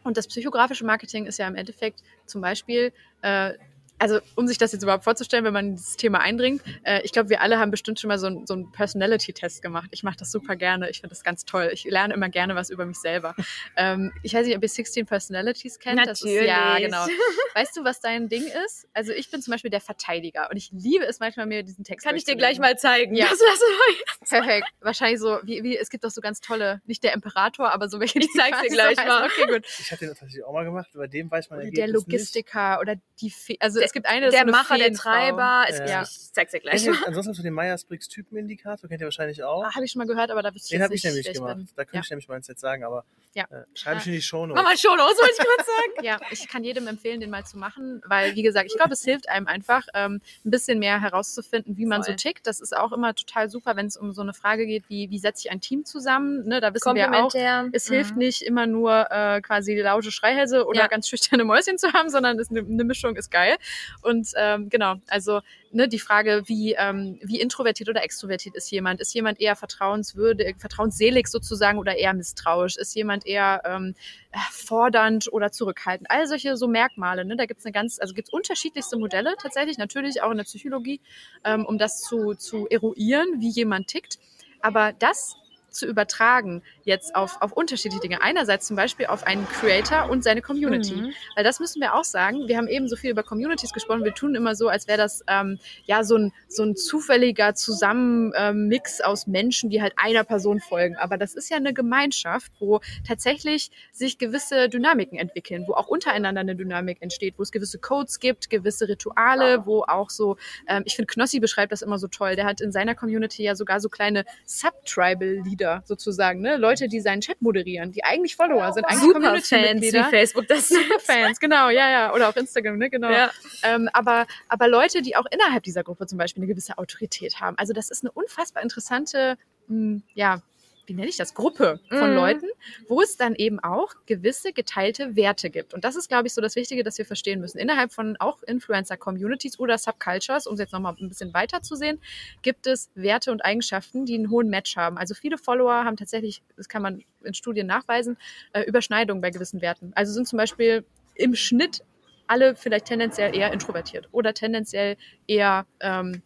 Und 0.04 0.16
das 0.16 0.26
psychografische 0.26 0.84
Marketing 0.84 1.26
ist 1.26 1.38
ja 1.38 1.46
im 1.46 1.54
Endeffekt 1.54 2.02
zum 2.26 2.40
Beispiel, 2.40 2.92
äh, 3.22 3.54
also 3.98 4.20
um 4.36 4.46
sich 4.46 4.58
das 4.58 4.72
jetzt 4.72 4.82
überhaupt 4.82 5.04
vorzustellen, 5.04 5.44
wenn 5.44 5.52
man 5.52 5.66
in 5.68 5.76
dieses 5.76 5.96
Thema 5.96 6.20
eindringt, 6.20 6.62
äh, 6.84 7.00
ich 7.02 7.12
glaube, 7.12 7.28
wir 7.28 7.40
alle 7.40 7.58
haben 7.58 7.70
bestimmt 7.70 8.00
schon 8.00 8.08
mal 8.08 8.18
so, 8.18 8.26
ein, 8.26 8.46
so 8.46 8.54
einen 8.54 8.70
Personality-Test 8.72 9.62
gemacht. 9.62 9.88
Ich 9.92 10.02
mache 10.02 10.16
das 10.16 10.30
super 10.30 10.56
gerne, 10.56 10.88
ich 10.90 11.00
finde 11.00 11.10
das 11.10 11.24
ganz 11.24 11.44
toll. 11.44 11.70
Ich 11.72 11.84
lerne 11.84 12.14
immer 12.14 12.28
gerne 12.28 12.54
was 12.54 12.70
über 12.70 12.86
mich 12.86 12.98
selber. 12.98 13.34
ähm, 13.76 14.12
ich 14.22 14.34
weiß 14.34 14.46
nicht, 14.46 14.56
ob 14.56 14.62
ihr 14.62 14.68
16 14.68 15.06
Personalities 15.06 15.78
kennt. 15.78 16.06
Das 16.06 16.22
ist, 16.22 16.30
ja, 16.30 16.74
Natürlich. 16.74 16.86
genau. 16.86 17.06
Weißt 17.54 17.76
du, 17.76 17.84
was 17.84 18.00
dein 18.00 18.28
Ding 18.28 18.44
ist? 18.64 18.86
Also 18.92 19.12
ich 19.12 19.30
bin 19.30 19.42
zum 19.42 19.52
Beispiel 19.52 19.70
der 19.70 19.80
Verteidiger 19.80 20.48
und 20.50 20.56
ich 20.56 20.70
liebe 20.72 21.04
es 21.04 21.20
manchmal, 21.20 21.46
mir 21.46 21.62
diesen 21.62 21.84
Text 21.84 22.06
Kann 22.06 22.16
ich 22.16 22.24
dir 22.24 22.36
gleich 22.36 22.58
mal 22.58 22.78
zeigen. 22.78 23.14
Ja. 23.14 23.26
Das 23.28 23.38
wir 23.40 24.28
Perfekt. 24.28 24.68
Wahrscheinlich 24.80 25.20
so, 25.20 25.38
wie, 25.42 25.62
wie, 25.62 25.76
es 25.76 25.90
gibt 25.90 26.04
doch 26.04 26.10
so 26.10 26.20
ganz 26.20 26.40
tolle, 26.40 26.80
nicht 26.86 27.02
der 27.02 27.14
Imperator, 27.14 27.72
aber 27.72 27.88
so 27.88 28.00
welche, 28.00 28.18
Ich 28.18 28.26
die 28.26 28.38
zeig's 28.38 28.60
dir 28.62 28.68
gleich 28.68 28.96
mal. 28.96 29.26
Okay, 29.26 29.46
gut. 29.46 29.66
Ich 29.78 29.90
habe 29.90 29.98
den 30.00 30.08
tatsächlich 30.08 30.44
auch 30.44 30.52
mal 30.52 30.64
gemacht, 30.64 30.88
bei 30.94 31.06
dem 31.06 31.30
weiß 31.30 31.50
man 31.50 31.58
Oder 31.58 31.66
Ergebnis 31.66 31.86
der 31.86 31.92
Logistiker 31.92 32.80
oder 32.80 32.96
die, 33.20 33.30
Fe 33.30 33.56
also 33.60 33.80
es 33.88 33.92
gibt 33.92 34.06
eine, 34.06 34.26
das 34.26 34.34
der 34.34 34.44
ist 34.46 34.50
Macher, 34.50 34.76
der. 34.78 34.92
Treiber. 34.92 35.64
Es, 35.68 35.78
Ja. 35.78 36.02
Ich 36.02 36.32
zeig's 36.32 36.52
dir 36.52 36.60
gleich 36.60 36.86
mal. 36.86 36.94
ihr, 36.94 37.06
ansonsten 37.06 37.30
hast 37.30 37.38
du 37.38 37.42
den 37.42 37.54
Myers-Briggs-Typenindikator, 37.54 38.88
kennt 38.88 39.00
ihr 39.00 39.06
wahrscheinlich 39.06 39.42
auch. 39.42 39.64
Ah, 39.64 39.74
Habe 39.74 39.84
ich 39.84 39.92
schon 39.92 39.98
mal 40.00 40.06
gehört, 40.06 40.30
aber 40.30 40.42
da 40.42 40.54
wüsste 40.54 40.66
ich 40.66 40.70
den 40.78 40.82
habe 40.82 40.94
ich 40.94 41.04
nicht, 41.04 41.14
nämlich 41.14 41.32
gemacht. 41.32 41.56
bin. 41.56 41.68
Da 41.76 41.84
könnte 41.84 41.96
ja. 41.96 42.00
ich 42.02 42.10
nämlich 42.10 42.28
meins 42.28 42.46
jetzt 42.48 42.60
sagen, 42.60 42.84
aber 42.84 43.04
Ja. 43.34 43.44
äh, 43.50 43.64
schreibe 43.74 44.00
ich 44.00 44.06
in 44.06 44.12
die 44.12 44.22
Show 44.22 44.46
Mach 44.46 44.54
mal 44.56 44.62
Notes. 44.64 44.80
schon 44.80 44.96
los, 44.98 45.16
wollte 45.18 45.32
ich 45.32 45.38
gerade 45.38 45.64
sagen. 45.64 45.74
Ja, 46.02 46.20
ich 46.30 46.46
kann 46.48 46.62
jedem 46.64 46.86
empfehlen, 46.86 47.20
den 47.20 47.30
mal 47.30 47.44
zu 47.44 47.58
machen, 47.58 48.00
weil, 48.06 48.34
wie 48.36 48.42
gesagt, 48.42 48.66
ich 48.70 48.76
glaube, 48.76 48.92
es 48.92 49.02
hilft 49.02 49.28
einem 49.28 49.46
einfach, 49.48 49.82
ähm, 49.94 50.20
ein 50.44 50.50
bisschen 50.50 50.78
mehr 50.78 51.00
herauszufinden, 51.00 51.76
wie 51.76 51.86
man 51.86 52.04
Voll. 52.04 52.12
so 52.12 52.16
tickt. 52.16 52.46
Das 52.46 52.60
ist 52.60 52.76
auch 52.76 52.92
immer 52.92 53.14
total 53.14 53.50
super, 53.50 53.74
wenn 53.76 53.86
es 53.86 53.96
um 53.96 54.12
so 54.12 54.22
eine 54.22 54.32
Frage 54.32 54.64
geht, 54.66 54.84
wie, 54.88 55.10
wie 55.10 55.18
setze 55.18 55.46
ich 55.46 55.50
ein 55.52 55.60
Team 55.60 55.84
zusammen. 55.84 56.46
Ne, 56.46 56.60
da 56.60 56.72
wissen 56.72 56.94
wir 56.94 57.12
auch, 57.12 57.34
es 57.72 57.88
Mhm. 57.90 57.94
hilft 57.94 58.16
nicht 58.16 58.42
immer 58.42 58.66
nur 58.66 59.10
äh, 59.10 59.40
quasi 59.40 59.76
laute 59.76 60.10
Schreihälse 60.12 60.66
oder 60.66 60.82
Ja. 60.82 60.86
ganz 60.86 61.08
schüchterne 61.08 61.44
Mäuschen 61.44 61.78
zu 61.78 61.92
haben, 61.92 62.10
sondern 62.10 62.38
es, 62.38 62.50
eine, 62.50 62.60
eine 62.60 62.84
Mischung 62.84 63.16
ist 63.16 63.30
geil. 63.30 63.56
Und 64.02 64.28
ähm, 64.36 64.68
genau, 64.68 64.96
also 65.08 65.40
ne, 65.72 65.88
die 65.88 65.98
Frage, 65.98 66.42
wie, 66.46 66.74
ähm, 66.74 67.18
wie 67.22 67.40
introvertiert 67.40 67.88
oder 67.88 68.02
extrovertiert 68.02 68.54
ist 68.54 68.70
jemand? 68.70 69.00
Ist 69.00 69.14
jemand 69.14 69.40
eher 69.40 69.56
vertrauenswürdig, 69.56 70.56
vertrauensselig 70.58 71.28
sozusagen 71.28 71.78
oder 71.78 71.96
eher 71.96 72.14
misstrauisch? 72.14 72.76
Ist 72.76 72.94
jemand 72.94 73.26
eher 73.26 73.62
ähm, 73.64 73.94
äh, 74.32 74.38
fordernd 74.50 75.32
oder 75.32 75.52
zurückhaltend? 75.52 76.10
All 76.10 76.26
solche 76.26 76.56
so 76.56 76.68
Merkmale. 76.68 77.24
Ne? 77.24 77.36
Da 77.36 77.46
gibt 77.46 77.60
es 77.60 77.66
eine 77.66 77.72
ganz, 77.72 77.98
also 78.00 78.14
gibt 78.14 78.32
unterschiedlichste 78.32 78.98
Modelle 78.98 79.34
tatsächlich, 79.40 79.78
natürlich 79.78 80.22
auch 80.22 80.30
in 80.30 80.36
der 80.38 80.44
Psychologie, 80.44 81.00
ähm, 81.44 81.66
um 81.66 81.78
das 81.78 82.00
zu, 82.02 82.34
zu 82.34 82.66
eruieren, 82.68 83.40
wie 83.40 83.50
jemand 83.50 83.88
tickt. 83.88 84.18
Aber 84.60 84.92
das 84.92 85.36
zu 85.70 85.86
übertragen 85.86 86.62
jetzt 86.88 87.14
auf, 87.14 87.40
auf 87.40 87.52
unterschiedliche 87.52 88.00
Dinge. 88.00 88.20
Einerseits 88.22 88.66
zum 88.66 88.76
Beispiel 88.76 89.06
auf 89.06 89.24
einen 89.24 89.46
Creator 89.46 90.10
und 90.10 90.24
seine 90.24 90.42
Community. 90.42 90.96
Mhm. 90.96 91.12
Weil 91.36 91.44
das 91.44 91.60
müssen 91.60 91.80
wir 91.80 91.94
auch 91.94 92.04
sagen. 92.04 92.48
Wir 92.48 92.56
haben 92.56 92.66
eben 92.66 92.88
so 92.88 92.96
viel 92.96 93.10
über 93.10 93.22
Communities 93.22 93.72
gesprochen. 93.72 94.04
Wir 94.04 94.14
tun 94.14 94.34
immer 94.34 94.54
so, 94.54 94.68
als 94.68 94.88
wäre 94.88 94.98
das 94.98 95.22
ähm, 95.28 95.60
ja 95.84 96.02
so 96.02 96.16
ein, 96.16 96.32
so 96.48 96.64
ein 96.64 96.74
zufälliger 96.74 97.54
Zusammenmix 97.54 99.00
aus 99.00 99.26
Menschen, 99.26 99.70
die 99.70 99.80
halt 99.80 99.92
einer 99.96 100.24
Person 100.24 100.58
folgen. 100.60 100.96
Aber 100.96 101.16
das 101.16 101.34
ist 101.34 101.50
ja 101.50 101.58
eine 101.58 101.72
Gemeinschaft, 101.72 102.50
wo 102.58 102.80
tatsächlich 103.06 103.70
sich 103.92 104.18
gewisse 104.18 104.68
Dynamiken 104.68 105.18
entwickeln, 105.18 105.64
wo 105.68 105.74
auch 105.74 105.86
untereinander 105.86 106.40
eine 106.40 106.56
Dynamik 106.56 107.02
entsteht, 107.02 107.34
wo 107.38 107.42
es 107.42 107.52
gewisse 107.52 107.78
Codes 107.78 108.18
gibt, 108.18 108.50
gewisse 108.50 108.88
Rituale, 108.88 109.66
wo 109.66 109.82
auch 109.82 110.10
so, 110.10 110.36
ähm, 110.66 110.82
ich 110.86 110.96
finde, 110.96 111.12
Knossi 111.12 111.38
beschreibt 111.38 111.72
das 111.72 111.82
immer 111.82 111.98
so 111.98 112.08
toll. 112.08 112.34
Der 112.34 112.46
hat 112.46 112.60
in 112.60 112.72
seiner 112.72 112.94
Community 112.94 113.42
ja 113.42 113.54
sogar 113.54 113.80
so 113.80 113.88
kleine 113.88 114.24
Sub-Tribal-Leader 114.46 115.82
sozusagen, 115.84 116.40
ne? 116.40 116.56
Leute, 116.56 116.77
die 116.86 117.00
seinen 117.00 117.20
Chat 117.20 117.42
moderieren, 117.42 117.90
die 117.90 118.04
eigentlich 118.04 118.36
Follower 118.36 118.72
sind, 118.72 118.84
eigentlich 118.84 119.00
Superfans, 119.00 119.50
wie 119.50 119.56
Community-Mitglieder. 119.56 120.04
Facebook 120.10 120.46
das 120.46 120.72
Fans, 121.00 121.40
genau, 121.40 121.70
ja, 121.70 121.90
ja. 121.90 122.14
Oder 122.14 122.28
auf 122.28 122.36
Instagram, 122.36 122.78
ne, 122.78 122.90
genau. 122.90 123.10
Ja. 123.10 123.30
Ähm, 123.64 123.88
aber, 123.92 124.26
aber 124.48 124.68
Leute, 124.68 125.02
die 125.02 125.16
auch 125.16 125.26
innerhalb 125.30 125.64
dieser 125.64 125.82
Gruppe 125.82 126.06
zum 126.06 126.18
Beispiel 126.18 126.42
eine 126.42 126.48
gewisse 126.48 126.78
Autorität 126.78 127.40
haben. 127.40 127.58
Also 127.58 127.72
das 127.72 127.90
ist 127.90 128.04
eine 128.04 128.12
unfassbar 128.12 128.62
interessante, 128.62 129.36
mh, 129.66 130.02
ja, 130.14 130.42
wie 130.88 130.94
nenne 130.94 131.08
ich 131.08 131.16
das, 131.16 131.34
Gruppe 131.34 131.80
von 131.90 132.10
Mhm. 132.10 132.16
Leuten, 132.16 132.46
wo 132.88 133.02
es 133.02 133.16
dann 133.16 133.34
eben 133.34 133.60
auch 133.60 133.94
gewisse 134.06 134.52
geteilte 134.52 135.16
Werte 135.16 135.50
gibt. 135.50 135.74
Und 135.74 135.84
das 135.84 135.96
ist, 135.96 136.08
glaube 136.08 136.26
ich, 136.26 136.34
so 136.34 136.40
das 136.40 136.56
Wichtige, 136.56 136.82
das 136.82 136.96
wir 136.96 137.04
verstehen 137.04 137.40
müssen. 137.40 137.58
Innerhalb 137.58 137.92
von 137.92 138.16
auch 138.18 138.42
Influencer-Communities 138.42 139.58
oder 139.58 139.76
Subcultures, 139.76 140.46
um 140.46 140.54
es 140.54 140.60
jetzt 140.60 140.72
nochmal 140.72 140.96
ein 140.98 141.08
bisschen 141.08 141.34
weiter 141.34 141.60
zu 141.60 141.76
sehen, 141.76 142.00
gibt 142.42 142.66
es 142.66 142.90
Werte 142.94 143.30
und 143.30 143.44
Eigenschaften, 143.44 144.06
die 144.06 144.14
einen 144.14 144.30
hohen 144.30 144.48
Match 144.48 144.76
haben. 144.76 144.96
Also 144.96 145.14
viele 145.14 145.36
Follower 145.36 145.84
haben 145.84 145.96
tatsächlich, 145.96 146.42
das 146.56 146.68
kann 146.68 146.82
man 146.82 147.02
in 147.22 147.34
Studien 147.34 147.66
nachweisen, 147.66 148.16
äh, 148.52 148.62
Überschneidungen 148.62 149.20
bei 149.20 149.30
gewissen 149.30 149.60
Werten. 149.60 149.92
Also 149.94 150.12
sind 150.12 150.26
zum 150.26 150.38
Beispiel 150.38 150.84
im 151.14 151.34
Schnitt 151.34 151.82
alle 152.26 152.56
vielleicht 152.56 152.86
tendenziell 152.86 153.34
eher 153.34 153.52
introvertiert 153.52 154.08
oder 154.12 154.34
tendenziell 154.34 154.96
eher 155.26 155.66
ähm, 155.80 156.22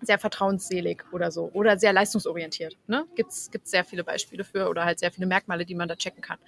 sehr 0.00 0.18
vertrauensselig 0.18 1.02
oder 1.12 1.30
so 1.30 1.50
oder 1.52 1.78
sehr 1.78 1.92
leistungsorientiert. 1.92 2.76
Ne? 2.86 3.04
Gibt 3.16 3.30
es 3.32 3.50
sehr 3.64 3.84
viele 3.84 4.04
Beispiele 4.04 4.44
für 4.44 4.68
oder 4.68 4.84
halt 4.84 4.98
sehr 4.98 5.10
viele 5.10 5.26
Merkmale, 5.26 5.64
die 5.66 5.74
man 5.74 5.88
da 5.88 5.96
checken 5.96 6.22
kann. 6.22 6.38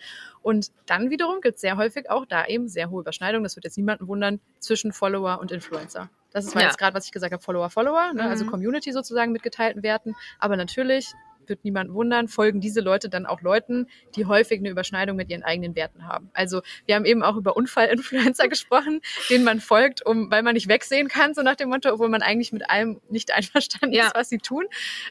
Und 0.42 0.70
dann 0.86 1.10
wiederum 1.10 1.40
gibt 1.40 1.56
es 1.56 1.60
sehr 1.60 1.76
häufig 1.76 2.10
auch 2.10 2.26
da 2.26 2.46
eben 2.46 2.68
sehr 2.68 2.90
hohe 2.90 3.00
Überschneidungen, 3.00 3.44
das 3.44 3.56
wird 3.56 3.64
jetzt 3.64 3.76
niemanden 3.76 4.08
wundern, 4.08 4.40
zwischen 4.58 4.92
Follower 4.92 5.38
und 5.40 5.50
Influencer. 5.52 6.08
Das 6.32 6.44
ist 6.46 6.54
Ja. 6.54 6.60
jetzt 6.62 6.78
gerade, 6.78 6.94
was 6.94 7.06
ich 7.06 7.12
gesagt 7.12 7.32
habe, 7.32 7.42
Follower, 7.42 7.70
Follower, 7.70 8.12
ne? 8.14 8.28
also 8.28 8.44
Mhm. 8.44 8.50
Community 8.50 8.92
sozusagen 8.92 9.32
mit 9.32 9.42
geteilten 9.42 9.82
Werten. 9.82 10.14
Aber 10.38 10.56
natürlich 10.56 11.12
wird 11.50 11.62
niemand 11.64 11.92
wundern, 11.92 12.28
folgen 12.28 12.60
diese 12.62 12.80
Leute 12.80 13.10
dann 13.10 13.26
auch 13.26 13.42
Leuten, 13.42 13.88
die 14.16 14.24
häufig 14.24 14.58
eine 14.60 14.70
Überschneidung 14.70 15.16
mit 15.16 15.28
ihren 15.28 15.42
eigenen 15.42 15.76
Werten 15.76 16.06
haben. 16.08 16.30
Also 16.32 16.62
wir 16.86 16.94
haben 16.94 17.04
eben 17.04 17.22
auch 17.22 17.36
über 17.36 17.54
Unfallinfluencer 17.56 18.48
gesprochen, 18.48 19.02
denen 19.28 19.44
man 19.44 19.60
folgt, 19.60 20.06
um, 20.06 20.30
weil 20.30 20.42
man 20.42 20.54
nicht 20.54 20.68
wegsehen 20.68 21.08
kann, 21.08 21.34
so 21.34 21.42
nach 21.42 21.56
dem 21.56 21.68
Motto, 21.68 21.92
obwohl 21.92 22.08
man 22.08 22.22
eigentlich 22.22 22.52
mit 22.52 22.70
allem 22.70 23.02
nicht 23.10 23.30
einverstanden 23.34 23.92
Ja. 23.94 24.06
ist, 24.06 24.14
was 24.14 24.30
sie 24.30 24.38
tun. 24.38 24.64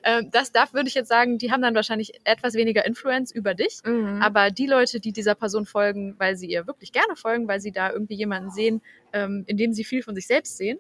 Ähm, 0.04 0.30
das 0.32 0.52
darf, 0.52 0.74
würde 0.74 0.88
ich 0.88 0.96
jetzt 0.96 1.10
sagen, 1.10 1.38
die 1.38 1.52
haben 1.52 1.62
dann 1.62 1.76
wahrscheinlich 1.76 2.14
etwas 2.24 2.56
weniger 2.56 2.86
Influence 2.86 3.32
über 3.32 3.54
dich. 3.54 3.80
Mhm. 3.86 4.22
Aber 4.24 4.50
die 4.50 4.66
Leute, 4.66 5.00
die 5.00 5.12
dieser 5.12 5.36
Person 5.36 5.66
folgen, 5.66 6.16
weil 6.18 6.36
sie 6.38 6.48
ihr 6.50 6.66
wirklich 6.66 6.92
gerne 6.94 7.16
folgen, 7.16 7.48
weil 7.48 7.60
sie 7.60 7.72
da 7.74 7.92
irgendwie 7.92 8.16
jemanden 8.16 8.50
sehen, 8.50 8.82
ähm, 9.14 9.44
in 9.48 9.58
dem 9.58 9.74
sie 9.74 9.84
viel 9.84 10.02
von 10.02 10.16
sich 10.16 10.26
selbst 10.26 10.56
sehen, 10.58 10.80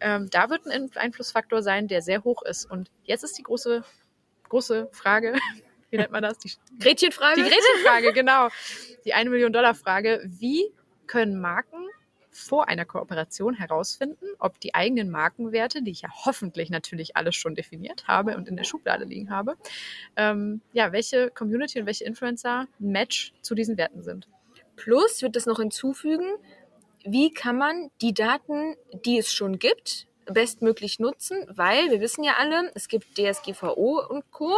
ähm, 0.00 0.28
da 0.30 0.50
wird 0.50 0.66
ein 0.66 0.72
In- 0.84 0.90
Einflussfaktor 0.96 1.62
sein, 1.62 1.88
der 1.88 2.02
sehr 2.02 2.24
hoch 2.24 2.42
ist. 2.42 2.70
Und 2.70 2.90
jetzt 3.04 3.22
ist 3.24 3.38
die 3.38 3.42
große, 3.42 3.84
große 4.50 4.90
Frage, 4.92 5.34
wie 5.90 5.96
nennt 5.96 6.12
man 6.12 6.22
das? 6.22 6.38
Die, 6.38 6.52
Gretchenfrage? 6.78 7.42
die 7.42 7.48
Gretchenfrage, 7.48 8.12
genau. 8.12 8.48
Die 9.06 9.14
eine 9.14 9.30
Million 9.30 9.52
Dollar 9.52 9.74
Frage. 9.74 10.22
Wie 10.26 10.70
können 11.06 11.40
Marken 11.40 11.88
vor 12.30 12.68
einer 12.68 12.84
Kooperation 12.84 13.54
herausfinden, 13.54 14.26
ob 14.38 14.60
die 14.60 14.74
eigenen 14.74 15.10
Markenwerte, 15.10 15.82
die 15.82 15.90
ich 15.90 16.02
ja 16.02 16.10
hoffentlich 16.24 16.70
natürlich 16.70 17.16
alles 17.16 17.34
schon 17.34 17.54
definiert 17.54 18.06
habe 18.06 18.36
und 18.36 18.48
in 18.48 18.56
der 18.56 18.64
Schublade 18.64 19.04
liegen 19.04 19.30
habe, 19.30 19.56
ähm, 20.16 20.60
ja, 20.72 20.92
welche 20.92 21.30
Community 21.30 21.80
und 21.80 21.86
welche 21.86 22.04
Influencer 22.04 22.66
ein 22.80 22.92
Match 22.92 23.32
zu 23.42 23.54
diesen 23.54 23.76
Werten 23.76 24.02
sind. 24.02 24.28
Plus, 24.76 25.16
ich 25.16 25.22
würde 25.22 25.32
das 25.32 25.46
noch 25.46 25.58
hinzufügen, 25.58 26.36
wie 27.04 27.32
kann 27.32 27.58
man 27.58 27.90
die 28.00 28.14
Daten, 28.14 28.76
die 29.04 29.18
es 29.18 29.32
schon 29.32 29.58
gibt, 29.58 30.06
bestmöglich 30.32 30.98
nutzen, 30.98 31.38
weil 31.48 31.90
wir 31.90 32.00
wissen 32.00 32.24
ja 32.24 32.34
alle, 32.38 32.70
es 32.74 32.88
gibt 32.88 33.16
DSGVO 33.18 34.06
und 34.08 34.30
Co. 34.30 34.52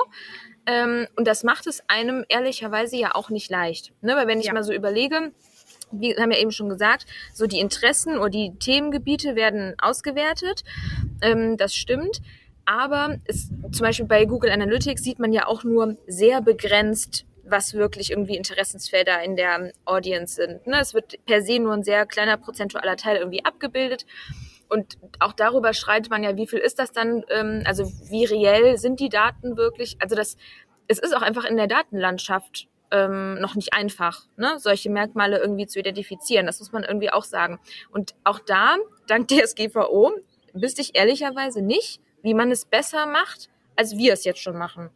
Ähm, 0.66 1.06
und 1.16 1.26
das 1.26 1.42
macht 1.42 1.66
es 1.66 1.82
einem 1.88 2.24
ehrlicherweise 2.28 2.96
ja 2.96 3.14
auch 3.14 3.30
nicht 3.30 3.50
leicht. 3.50 3.92
Ne? 4.00 4.14
Weil 4.16 4.26
wenn 4.26 4.38
ich 4.40 4.46
Ja. 4.46 4.52
mal 4.52 4.62
so 4.62 4.72
überlege, 4.72 5.32
wir 5.90 6.16
haben 6.16 6.30
ja 6.30 6.38
eben 6.38 6.52
schon 6.52 6.68
gesagt, 6.68 7.06
so 7.34 7.46
die 7.46 7.58
Interessen 7.60 8.16
oder 8.18 8.30
die 8.30 8.52
Themengebiete 8.58 9.34
werden 9.34 9.74
ausgewertet. 9.78 10.62
Ähm, 11.20 11.56
das 11.56 11.74
stimmt. 11.74 12.20
Aber 12.64 13.18
es, 13.24 13.48
zum 13.72 13.80
Beispiel 13.84 14.06
bei 14.06 14.24
Google 14.24 14.50
Analytics 14.52 15.02
sieht 15.02 15.18
man 15.18 15.32
ja 15.32 15.46
auch 15.46 15.64
nur 15.64 15.96
sehr 16.06 16.40
begrenzt, 16.40 17.26
was 17.44 17.74
wirklich 17.74 18.12
irgendwie 18.12 18.36
Interessensfelder 18.36 19.20
in 19.24 19.34
der 19.34 19.72
Audience 19.84 20.36
sind. 20.36 20.64
Ne? 20.66 20.78
Es 20.80 20.94
wird 20.94 21.18
per 21.26 21.42
se 21.42 21.58
nur 21.58 21.72
ein 21.74 21.82
sehr 21.82 22.06
kleiner 22.06 22.36
prozentualer 22.36 22.96
Teil 22.96 23.16
irgendwie 23.16 23.44
abgebildet. 23.44 24.06
Und 24.72 24.96
auch 25.20 25.34
darüber 25.34 25.74
schreitet 25.74 26.10
man 26.10 26.22
ja, 26.22 26.34
wie 26.36 26.46
viel 26.46 26.58
ist 26.58 26.78
das 26.78 26.92
dann, 26.92 27.24
ähm, 27.28 27.62
also 27.66 27.84
wie 28.08 28.24
reell 28.24 28.78
sind 28.78 29.00
die 29.00 29.10
Daten 29.10 29.58
wirklich? 29.58 29.96
Also 30.00 30.16
das, 30.16 30.38
es 30.88 30.98
ist 30.98 31.14
auch 31.14 31.20
einfach 31.20 31.44
in 31.44 31.58
der 31.58 31.66
Datenlandschaft 31.66 32.68
ähm, 32.90 33.38
noch 33.38 33.54
nicht 33.54 33.74
einfach, 33.74 34.26
ne? 34.36 34.58
solche 34.58 34.88
Merkmale 34.88 35.38
irgendwie 35.38 35.66
zu 35.66 35.78
identifizieren. 35.78 36.46
Das 36.46 36.58
muss 36.58 36.72
man 36.72 36.84
irgendwie 36.84 37.10
auch 37.10 37.24
sagen. 37.24 37.60
Und 37.90 38.14
auch 38.24 38.38
da, 38.38 38.76
dank 39.06 39.28
DSGVO, 39.28 40.12
wüsste 40.54 40.80
ich 40.80 40.96
ehrlicherweise 40.96 41.60
nicht, 41.60 42.00
wie 42.22 42.32
man 42.32 42.50
es 42.50 42.64
besser 42.64 43.06
macht, 43.06 43.50
als 43.76 43.96
wir 43.96 44.14
es 44.14 44.24
jetzt 44.24 44.40
schon 44.40 44.56
machen. 44.56 44.88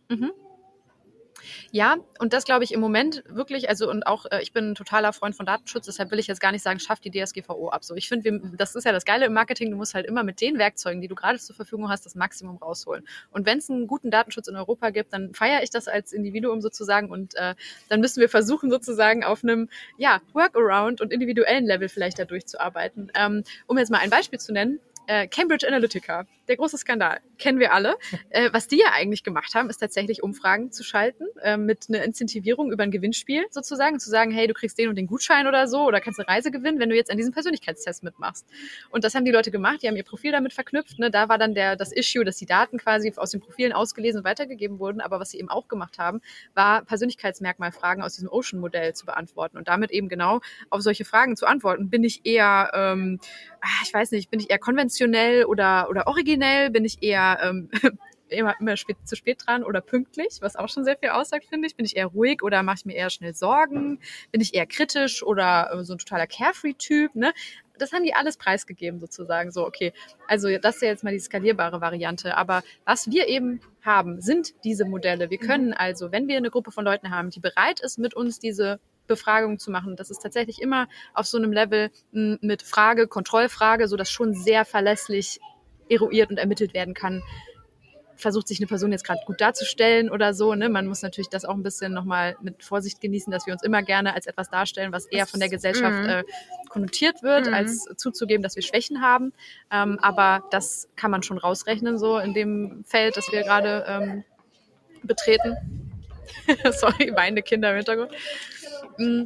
Ja, 1.72 1.96
und 2.18 2.32
das 2.32 2.44
glaube 2.44 2.64
ich 2.64 2.72
im 2.72 2.80
Moment 2.80 3.24
wirklich, 3.28 3.68
also 3.68 3.90
und 3.90 4.06
auch 4.06 4.26
äh, 4.30 4.42
ich 4.42 4.52
bin 4.52 4.70
ein 4.70 4.74
totaler 4.74 5.12
Freund 5.12 5.34
von 5.34 5.46
Datenschutz, 5.46 5.86
deshalb 5.86 6.10
will 6.10 6.18
ich 6.18 6.26
jetzt 6.26 6.40
gar 6.40 6.52
nicht 6.52 6.62
sagen, 6.62 6.78
schafft 6.78 7.04
die 7.04 7.10
DSGVO 7.10 7.68
ab. 7.68 7.84
So, 7.84 7.94
ich 7.94 8.08
finde, 8.08 8.40
das 8.56 8.74
ist 8.74 8.84
ja 8.84 8.92
das 8.92 9.04
Geile 9.04 9.26
im 9.26 9.32
Marketing, 9.32 9.70
du 9.70 9.76
musst 9.76 9.94
halt 9.94 10.06
immer 10.06 10.22
mit 10.22 10.40
den 10.40 10.58
Werkzeugen, 10.58 11.00
die 11.00 11.08
du 11.08 11.14
gerade 11.14 11.38
zur 11.38 11.56
Verfügung 11.56 11.88
hast, 11.88 12.06
das 12.06 12.14
Maximum 12.14 12.56
rausholen. 12.56 13.06
Und 13.30 13.46
wenn 13.46 13.58
es 13.58 13.68
einen 13.68 13.86
guten 13.86 14.10
Datenschutz 14.10 14.48
in 14.48 14.56
Europa 14.56 14.90
gibt, 14.90 15.12
dann 15.12 15.34
feiere 15.34 15.62
ich 15.62 15.70
das 15.70 15.88
als 15.88 16.12
Individuum 16.12 16.60
sozusagen 16.60 17.10
und 17.10 17.34
äh, 17.34 17.54
dann 17.88 18.00
müssen 18.00 18.20
wir 18.20 18.28
versuchen 18.28 18.70
sozusagen 18.70 19.24
auf 19.24 19.42
einem 19.42 19.68
ja, 19.98 20.20
Workaround 20.32 21.00
und 21.00 21.12
individuellen 21.12 21.66
Level 21.66 21.88
vielleicht 21.88 22.18
da 22.18 22.24
durchzuarbeiten. 22.24 23.10
Ähm, 23.14 23.42
um 23.66 23.78
jetzt 23.78 23.90
mal 23.90 23.98
ein 23.98 24.10
Beispiel 24.10 24.38
zu 24.38 24.52
nennen, 24.52 24.80
äh, 25.06 25.26
Cambridge 25.28 25.66
Analytica, 25.66 26.26
der 26.48 26.56
große 26.56 26.78
Skandal, 26.78 27.20
kennen 27.38 27.58
wir 27.58 27.72
alle. 27.72 27.96
Äh, 28.30 28.50
was 28.52 28.66
die 28.66 28.78
ja 28.78 28.86
eigentlich 28.92 29.22
gemacht 29.22 29.54
haben, 29.54 29.70
ist 29.70 29.78
tatsächlich 29.78 30.22
Umfragen 30.22 30.72
zu 30.72 30.82
schalten 30.82 31.24
äh, 31.42 31.56
mit 31.56 31.86
einer 31.88 32.02
Incentivierung 32.02 32.72
über 32.72 32.82
ein 32.82 32.90
Gewinnspiel 32.90 33.46
sozusagen, 33.50 34.00
zu 34.00 34.10
sagen, 34.10 34.30
hey, 34.30 34.46
du 34.46 34.54
kriegst 34.54 34.78
den 34.78 34.88
und 34.88 34.96
den 34.96 35.06
Gutschein 35.06 35.46
oder 35.46 35.68
so 35.68 35.84
oder 35.84 36.00
kannst 36.00 36.18
eine 36.18 36.28
Reise 36.28 36.50
gewinnen, 36.50 36.78
wenn 36.78 36.88
du 36.88 36.96
jetzt 36.96 37.10
an 37.10 37.16
diesem 37.16 37.32
Persönlichkeitstest 37.32 38.02
mitmachst. 38.02 38.46
Und 38.90 39.04
das 39.04 39.14
haben 39.14 39.24
die 39.24 39.30
Leute 39.30 39.50
gemacht, 39.50 39.82
die 39.82 39.88
haben 39.88 39.96
ihr 39.96 40.02
Profil 40.02 40.32
damit 40.32 40.52
verknüpft. 40.52 40.98
Ne? 40.98 41.10
Da 41.10 41.28
war 41.28 41.38
dann 41.38 41.54
der, 41.54 41.76
das 41.76 41.92
Issue, 41.92 42.24
dass 42.24 42.36
die 42.36 42.46
Daten 42.46 42.78
quasi 42.78 43.12
aus 43.16 43.30
den 43.30 43.40
Profilen 43.40 43.72
ausgelesen 43.72 44.18
und 44.18 44.24
weitergegeben 44.24 44.78
wurden. 44.78 45.00
Aber 45.00 45.20
was 45.20 45.30
sie 45.30 45.38
eben 45.38 45.48
auch 45.48 45.68
gemacht 45.68 45.98
haben, 45.98 46.20
war 46.54 46.84
Persönlichkeitsmerkmalfragen 46.84 48.02
aus 48.02 48.14
diesem 48.14 48.28
Ocean-Modell 48.28 48.94
zu 48.94 49.06
beantworten 49.06 49.56
und 49.56 49.68
damit 49.68 49.90
eben 49.90 50.08
genau 50.08 50.40
auf 50.70 50.82
solche 50.82 51.04
Fragen 51.04 51.36
zu 51.36 51.46
antworten. 51.46 51.90
Bin 51.90 52.02
ich 52.02 52.24
eher, 52.24 52.70
ähm, 52.74 53.20
ah, 53.60 53.82
ich 53.84 53.92
weiß 53.92 54.10
nicht, 54.10 54.30
bin 54.30 54.40
ich 54.40 54.50
eher 54.50 54.58
konventionell 54.58 55.44
oder, 55.44 55.88
oder 55.90 56.06
originell? 56.06 56.35
Bin 56.70 56.84
ich 56.84 57.02
eher 57.02 57.38
ähm, 57.42 57.70
immer, 58.28 58.54
immer 58.60 58.76
spät, 58.76 58.96
zu 59.04 59.16
spät 59.16 59.42
dran 59.46 59.64
oder 59.64 59.80
pünktlich, 59.80 60.38
was 60.40 60.56
auch 60.56 60.68
schon 60.68 60.84
sehr 60.84 60.96
viel 60.96 61.10
aussagt, 61.10 61.46
finde 61.46 61.66
ich. 61.66 61.76
Bin 61.76 61.86
ich 61.86 61.96
eher 61.96 62.06
ruhig 62.06 62.42
oder 62.42 62.62
mache 62.62 62.76
ich 62.78 62.86
mir 62.86 62.94
eher 62.94 63.10
schnell 63.10 63.34
Sorgen? 63.34 64.00
Bin 64.32 64.40
ich 64.40 64.54
eher 64.54 64.66
kritisch 64.66 65.22
oder 65.22 65.70
äh, 65.72 65.84
so 65.84 65.94
ein 65.94 65.98
totaler 65.98 66.26
Carefree-Typ? 66.26 67.14
Ne? 67.14 67.32
Das 67.78 67.92
haben 67.92 68.04
die 68.04 68.14
alles 68.14 68.36
preisgegeben 68.36 69.00
sozusagen. 69.00 69.50
So, 69.50 69.66
okay, 69.66 69.92
also 70.28 70.48
das 70.58 70.76
ist 70.76 70.82
ja 70.82 70.88
jetzt 70.88 71.04
mal 71.04 71.12
die 71.12 71.18
skalierbare 71.18 71.80
Variante. 71.80 72.36
Aber 72.36 72.62
was 72.84 73.10
wir 73.10 73.28
eben 73.28 73.60
haben, 73.82 74.20
sind 74.20 74.54
diese 74.64 74.84
Modelle. 74.84 75.30
Wir 75.30 75.38
können 75.38 75.72
also, 75.72 76.10
wenn 76.10 76.26
wir 76.28 76.36
eine 76.36 76.50
Gruppe 76.50 76.70
von 76.70 76.84
Leuten 76.84 77.10
haben, 77.10 77.30
die 77.30 77.40
bereit 77.40 77.80
ist, 77.80 77.98
mit 77.98 78.14
uns 78.14 78.38
diese 78.38 78.80
Befragung 79.06 79.58
zu 79.58 79.70
machen. 79.70 79.94
Das 79.94 80.10
ist 80.10 80.18
tatsächlich 80.18 80.60
immer 80.60 80.88
auf 81.14 81.26
so 81.26 81.38
einem 81.38 81.52
Level 81.52 81.90
mit 82.10 82.62
Frage, 82.62 83.06
Kontrollfrage, 83.06 83.86
so 83.86 83.96
dass 83.96 84.10
schon 84.10 84.34
sehr 84.34 84.64
verlässlich 84.64 85.38
eruiert 85.88 86.30
und 86.30 86.38
ermittelt 86.38 86.74
werden 86.74 86.94
kann. 86.94 87.22
Versucht 88.18 88.48
sich 88.48 88.58
eine 88.60 88.66
Person 88.66 88.92
jetzt 88.92 89.04
gerade 89.04 89.20
gut 89.26 89.42
darzustellen 89.42 90.10
oder 90.10 90.32
so. 90.32 90.54
Ne? 90.54 90.70
Man 90.70 90.86
muss 90.86 91.02
natürlich 91.02 91.28
das 91.28 91.44
auch 91.44 91.54
ein 91.54 91.62
bisschen 91.62 91.92
nochmal 91.92 92.34
mit 92.40 92.64
Vorsicht 92.64 93.00
genießen, 93.02 93.30
dass 93.30 93.46
wir 93.46 93.52
uns 93.52 93.62
immer 93.62 93.82
gerne 93.82 94.14
als 94.14 94.26
etwas 94.26 94.48
darstellen, 94.48 94.90
was 94.90 95.04
eher 95.04 95.26
von 95.26 95.38
der 95.38 95.50
Gesellschaft 95.50 96.02
Mhm. 96.02 96.08
äh, 96.08 96.24
konnotiert 96.70 97.22
wird, 97.22 97.46
Mhm. 97.48 97.54
als 97.54 97.84
zuzugeben, 97.96 98.42
dass 98.42 98.56
wir 98.56 98.62
Schwächen 98.62 99.02
haben. 99.02 99.34
Ähm, 99.70 99.98
aber 100.00 100.44
das 100.50 100.88
kann 100.96 101.10
man 101.10 101.22
schon 101.22 101.36
rausrechnen, 101.36 101.98
so 101.98 102.18
in 102.18 102.32
dem 102.32 102.84
Feld, 102.86 103.18
das 103.18 103.30
wir 103.30 103.42
gerade 103.42 103.84
ähm, 103.86 104.24
betreten. 105.02 105.56
Sorry, 106.72 107.12
weinende 107.14 107.42
Kinder 107.42 107.70
im 107.70 107.76
Hintergrund. 107.76 108.12
Mm, 108.98 109.24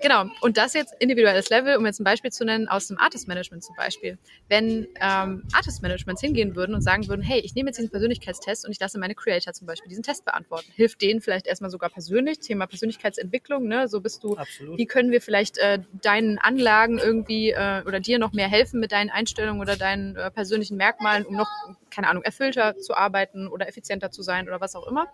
Genau, 0.00 0.26
und 0.42 0.56
das 0.56 0.74
jetzt 0.74 0.94
individuelles 1.00 1.50
Level, 1.50 1.76
um 1.76 1.84
jetzt 1.84 2.00
ein 2.00 2.04
Beispiel 2.04 2.30
zu 2.30 2.44
nennen, 2.44 2.68
aus 2.68 2.86
dem 2.86 2.98
Artist 2.98 3.26
Management 3.26 3.64
zum 3.64 3.74
Beispiel. 3.74 4.16
Wenn 4.48 4.86
ähm, 5.00 5.42
Artist 5.52 5.82
Managements 5.82 6.20
hingehen 6.20 6.54
würden 6.54 6.74
und 6.74 6.82
sagen 6.82 7.08
würden, 7.08 7.22
hey, 7.22 7.40
ich 7.40 7.54
nehme 7.54 7.70
jetzt 7.70 7.78
diesen 7.78 7.90
Persönlichkeitstest 7.90 8.64
und 8.64 8.70
ich 8.70 8.78
lasse 8.78 8.98
meine 8.98 9.16
Creator 9.16 9.52
zum 9.52 9.66
Beispiel 9.66 9.88
diesen 9.88 10.04
Test 10.04 10.24
beantworten. 10.24 10.70
Hilft 10.74 11.02
denen 11.02 11.20
vielleicht 11.20 11.48
erstmal 11.48 11.70
sogar 11.70 11.90
persönlich, 11.90 12.38
Thema 12.38 12.66
Persönlichkeitsentwicklung, 12.66 13.66
ne? 13.66 13.88
So 13.88 14.00
bist 14.00 14.22
du 14.22 14.36
Absolut. 14.36 14.78
wie 14.78 14.86
können 14.86 15.10
wir 15.10 15.20
vielleicht 15.20 15.58
äh, 15.58 15.80
deinen 16.00 16.38
Anlagen 16.38 16.98
irgendwie 16.98 17.50
äh, 17.50 17.82
oder 17.84 17.98
dir 17.98 18.20
noch 18.20 18.32
mehr 18.32 18.48
helfen 18.48 18.78
mit 18.78 18.92
deinen 18.92 19.10
Einstellungen 19.10 19.60
oder 19.60 19.76
deinen 19.76 20.14
äh, 20.14 20.30
persönlichen 20.30 20.76
Merkmalen, 20.76 21.26
um 21.26 21.34
noch, 21.34 21.50
keine 21.90 22.06
Ahnung, 22.08 22.22
erfüllter 22.22 22.76
zu 22.78 22.94
arbeiten 22.94 23.48
oder 23.48 23.68
effizienter 23.68 24.12
zu 24.12 24.22
sein 24.22 24.46
oder 24.46 24.60
was 24.60 24.76
auch 24.76 24.86
immer. 24.86 25.08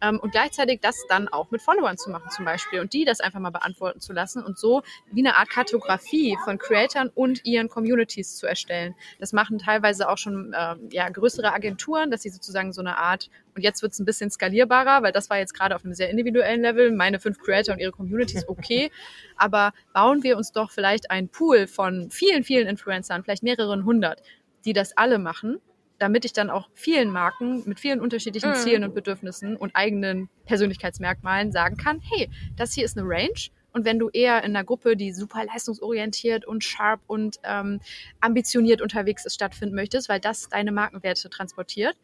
Ähm, 0.00 0.18
und 0.20 0.32
gleichzeitig 0.32 0.80
das 0.80 0.96
dann 1.08 1.28
auch 1.28 1.50
mit 1.50 1.60
Followern 1.60 1.98
zu 1.98 2.08
machen 2.08 2.30
zum 2.30 2.46
Beispiel 2.46 2.80
und 2.80 2.94
die 2.94 3.04
das 3.04 3.20
einfach 3.20 3.40
mal 3.40 3.50
beantworten 3.50 4.00
zu 4.00 4.14
lassen 4.14 4.21
und 4.42 4.58
so 4.58 4.82
wie 5.10 5.20
eine 5.20 5.36
Art 5.36 5.50
Kartografie 5.50 6.36
von 6.44 6.58
Creatoren 6.58 7.10
und 7.14 7.44
ihren 7.44 7.68
Communities 7.68 8.36
zu 8.36 8.46
erstellen. 8.46 8.94
Das 9.18 9.32
machen 9.32 9.58
teilweise 9.58 10.08
auch 10.08 10.18
schon 10.18 10.54
ähm, 10.56 10.88
ja, 10.90 11.08
größere 11.08 11.52
Agenturen, 11.52 12.10
dass 12.10 12.22
sie 12.22 12.30
sozusagen 12.30 12.72
so 12.72 12.80
eine 12.80 12.98
Art, 12.98 13.30
und 13.54 13.62
jetzt 13.62 13.82
wird 13.82 13.92
es 13.92 13.98
ein 13.98 14.04
bisschen 14.04 14.30
skalierbarer, 14.30 15.02
weil 15.02 15.12
das 15.12 15.30
war 15.30 15.38
jetzt 15.38 15.54
gerade 15.54 15.74
auf 15.74 15.84
einem 15.84 15.94
sehr 15.94 16.10
individuellen 16.10 16.62
Level, 16.62 16.92
meine 16.92 17.20
fünf 17.20 17.38
Creator 17.38 17.74
und 17.74 17.80
ihre 17.80 17.92
Communities, 17.92 18.44
okay, 18.48 18.90
aber 19.36 19.72
bauen 19.92 20.22
wir 20.22 20.36
uns 20.36 20.52
doch 20.52 20.70
vielleicht 20.70 21.10
einen 21.10 21.28
Pool 21.28 21.66
von 21.66 22.10
vielen, 22.10 22.44
vielen 22.44 22.68
Influencern, 22.68 23.22
vielleicht 23.22 23.42
mehreren 23.42 23.84
hundert, 23.84 24.22
die 24.64 24.72
das 24.72 24.96
alle 24.96 25.18
machen, 25.18 25.60
damit 25.98 26.24
ich 26.24 26.32
dann 26.32 26.50
auch 26.50 26.68
vielen 26.74 27.10
Marken 27.10 27.62
mit 27.64 27.78
vielen 27.78 28.00
unterschiedlichen 28.00 28.50
Mhm. 28.50 28.56
Zielen 28.56 28.84
und 28.84 28.94
Bedürfnissen 28.94 29.56
und 29.56 29.76
eigenen 29.76 30.28
Persönlichkeitsmerkmalen 30.46 31.52
sagen 31.52 31.76
kann, 31.76 32.00
hey, 32.00 32.28
das 32.56 32.72
hier 32.74 32.84
ist 32.84 32.98
eine 32.98 33.08
Range 33.08 33.38
und 33.72 33.84
wenn 33.84 33.98
du 33.98 34.08
eher 34.10 34.44
in 34.44 34.54
einer 34.56 34.64
Gruppe, 34.64 34.96
die 34.96 35.12
super 35.12 35.44
leistungsorientiert 35.44 36.44
und 36.46 36.64
sharp 36.64 37.00
und 37.06 37.36
ähm, 37.44 37.80
ambitioniert 38.20 38.80
unterwegs 38.82 39.24
ist, 39.24 39.34
stattfinden 39.34 39.74
möchtest, 39.74 40.08
weil 40.08 40.20
das 40.20 40.48
deine 40.48 40.72
Markenwerte 40.72 41.30
transportiert, 41.30 41.96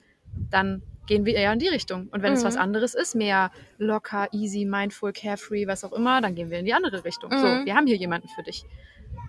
dann 0.51 0.83
gehen 1.07 1.25
wir 1.25 1.35
eher 1.35 1.53
in 1.53 1.59
die 1.59 1.69
Richtung. 1.69 2.09
Und 2.11 2.23
wenn 2.23 2.35
es 2.35 2.43
Mhm. 2.43 2.49
was 2.49 2.57
anderes 2.57 2.95
ist, 2.95 3.15
mehr 3.15 3.51
locker, 3.79 4.29
easy, 4.33 4.65
mindful, 4.65 5.13
carefree, 5.13 5.67
was 5.67 5.85
auch 5.85 5.93
immer, 5.93 6.21
dann 6.21 6.35
gehen 6.35 6.51
wir 6.51 6.59
in 6.59 6.65
die 6.67 6.75
andere 6.75 7.05
Richtung. 7.05 7.31
So, 7.39 7.47
Mhm. 7.49 7.65
wir 7.65 7.75
haben 7.75 7.87
hier 7.87 7.97
jemanden 7.97 8.29
für 8.29 8.43
dich. 8.43 8.65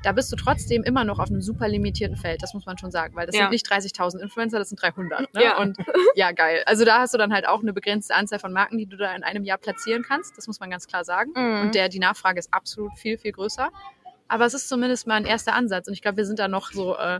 Da 0.03 0.11
bist 0.13 0.31
du 0.31 0.35
trotzdem 0.35 0.83
immer 0.83 1.03
noch 1.03 1.19
auf 1.19 1.29
einem 1.29 1.41
super 1.41 1.67
limitierten 1.67 2.15
Feld, 2.17 2.41
das 2.41 2.53
muss 2.53 2.65
man 2.65 2.77
schon 2.77 2.89
sagen, 2.91 3.15
weil 3.15 3.25
das 3.25 3.35
Ja. 3.35 3.43
sind 3.43 3.51
nicht 3.51 3.69
30.000 3.69 4.19
Influencer, 4.21 4.57
das 4.59 4.69
sind 4.69 4.81
300. 4.81 5.33
Ne? 5.33 5.43
Ja. 5.43 5.57
Und 5.57 5.77
ja, 6.15 6.31
geil. 6.31 6.63
Also 6.65 6.85
da 6.85 6.99
hast 6.99 7.13
du 7.13 7.17
dann 7.17 7.33
halt 7.33 7.47
auch 7.47 7.61
eine 7.61 7.73
begrenzte 7.73 8.15
Anzahl 8.15 8.39
von 8.39 8.53
Marken, 8.53 8.77
die 8.77 8.85
du 8.85 8.95
da 8.97 9.13
in 9.15 9.23
einem 9.23 9.43
Jahr 9.43 9.57
platzieren 9.57 10.03
kannst, 10.03 10.37
das 10.37 10.47
muss 10.47 10.59
man 10.59 10.69
ganz 10.69 10.87
klar 10.87 11.03
sagen. 11.03 11.31
Mhm. 11.35 11.61
Und 11.61 11.75
der, 11.75 11.89
die 11.89 11.99
Nachfrage 11.99 12.39
ist 12.39 12.53
absolut 12.53 12.97
viel, 12.97 13.17
viel 13.17 13.31
größer. 13.33 13.69
Aber 14.27 14.45
es 14.45 14.53
ist 14.53 14.69
zumindest 14.69 15.07
mal 15.07 15.15
ein 15.15 15.25
erster 15.25 15.53
Ansatz. 15.55 15.87
Und 15.87 15.93
ich 15.93 16.01
glaube, 16.01 16.17
wir 16.17 16.25
sind 16.25 16.39
da 16.39 16.47
noch 16.47 16.71
so 16.71 16.95
äh, 16.97 17.19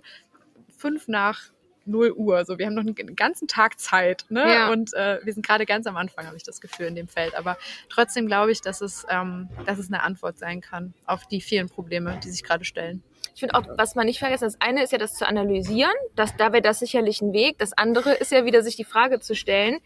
fünf 0.77 1.07
nach 1.07 1.41
0 1.89 2.11
Uhr. 2.11 2.37
Also 2.37 2.57
wir 2.57 2.65
haben 2.65 2.73
noch 2.75 2.81
einen 2.83 3.15
ganzen 3.15 3.47
Tag 3.47 3.79
Zeit. 3.79 4.25
Ne? 4.29 4.41
Ja. 4.41 4.71
Und 4.71 4.93
äh, 4.93 5.19
wir 5.23 5.33
sind 5.33 5.45
gerade 5.45 5.65
ganz 5.65 5.87
am 5.87 5.97
Anfang, 5.97 6.25
habe 6.25 6.37
ich 6.37 6.43
das 6.43 6.61
Gefühl, 6.61 6.87
in 6.87 6.95
dem 6.95 7.07
Feld. 7.07 7.35
Aber 7.35 7.57
trotzdem 7.89 8.27
glaube 8.27 8.51
ich, 8.51 8.61
dass 8.61 8.81
es, 8.81 9.05
ähm, 9.09 9.49
dass 9.65 9.77
es 9.79 9.87
eine 9.91 10.03
Antwort 10.03 10.37
sein 10.37 10.61
kann 10.61 10.93
auf 11.05 11.25
die 11.27 11.41
vielen 11.41 11.69
Probleme, 11.69 12.19
die 12.23 12.29
sich 12.29 12.43
gerade 12.43 12.63
stellen. 12.63 13.03
Ich 13.33 13.41
finde 13.41 13.55
auch, 13.55 13.63
was 13.77 13.95
man 13.95 14.05
nicht 14.05 14.19
vergessen, 14.19 14.45
das 14.45 14.59
eine 14.59 14.83
ist 14.83 14.91
ja 14.91 14.97
das 14.97 15.13
zu 15.13 15.25
analysieren, 15.27 15.93
das, 16.15 16.35
da 16.35 16.51
wäre 16.51 16.61
das 16.61 16.79
sicherlich 16.79 17.21
ein 17.21 17.31
Weg. 17.31 17.57
Das 17.57 17.71
andere 17.77 18.13
ist 18.13 18.31
ja 18.31 18.43
wieder 18.45 18.63
sich 18.63 18.75
die 18.75 18.83
Frage 18.83 19.19
zu 19.19 19.33
stellen, 19.35 19.79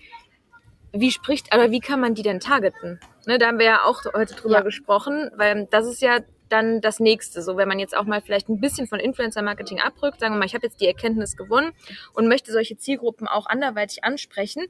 wie 0.92 1.12
spricht, 1.12 1.54
oder 1.54 1.72
wie 1.72 1.80
kann 1.80 2.00
man 2.00 2.14
die 2.16 2.22
denn 2.22 2.40
targeten? 2.40 3.00
Ne, 3.26 3.38
da 3.38 3.48
haben 3.48 3.58
wir 3.58 3.66
ja 3.66 3.84
auch 3.84 4.02
heute 4.14 4.36
drüber 4.36 4.56
Ja. 4.58 4.62
gesprochen, 4.62 5.30
weil 5.36 5.68
das 5.72 5.88
ist 5.88 6.02
ja 6.02 6.20
dann 6.50 6.82
das 6.82 7.00
nächste. 7.00 7.42
So, 7.42 7.58
wenn 7.58 7.68
man 7.68 7.80
jetzt 7.80 7.96
auch 7.96 8.06
mal 8.06 8.22
vielleicht 8.22 8.50
ein 8.50 8.60
bisschen 8.60 8.88
von 8.88 9.00
Influencer-Marketing 9.00 9.80
abrückt, 9.80 10.20
sagen 10.20 10.36
wir 10.36 10.40
mal, 10.40 10.46
ich 10.46 10.56
habe 10.56 10.66
jetzt 10.66 10.82
die 10.82 10.88
Erkenntnis 10.88 11.36
gewonnen 11.36 11.72
und 12.14 12.28
möchte 12.28 12.52
solche 12.52 12.78
Zielgruppen 12.78 13.28
auch 13.28 13.46
anderweitig 13.46 14.04
ansprechen, 14.04 14.66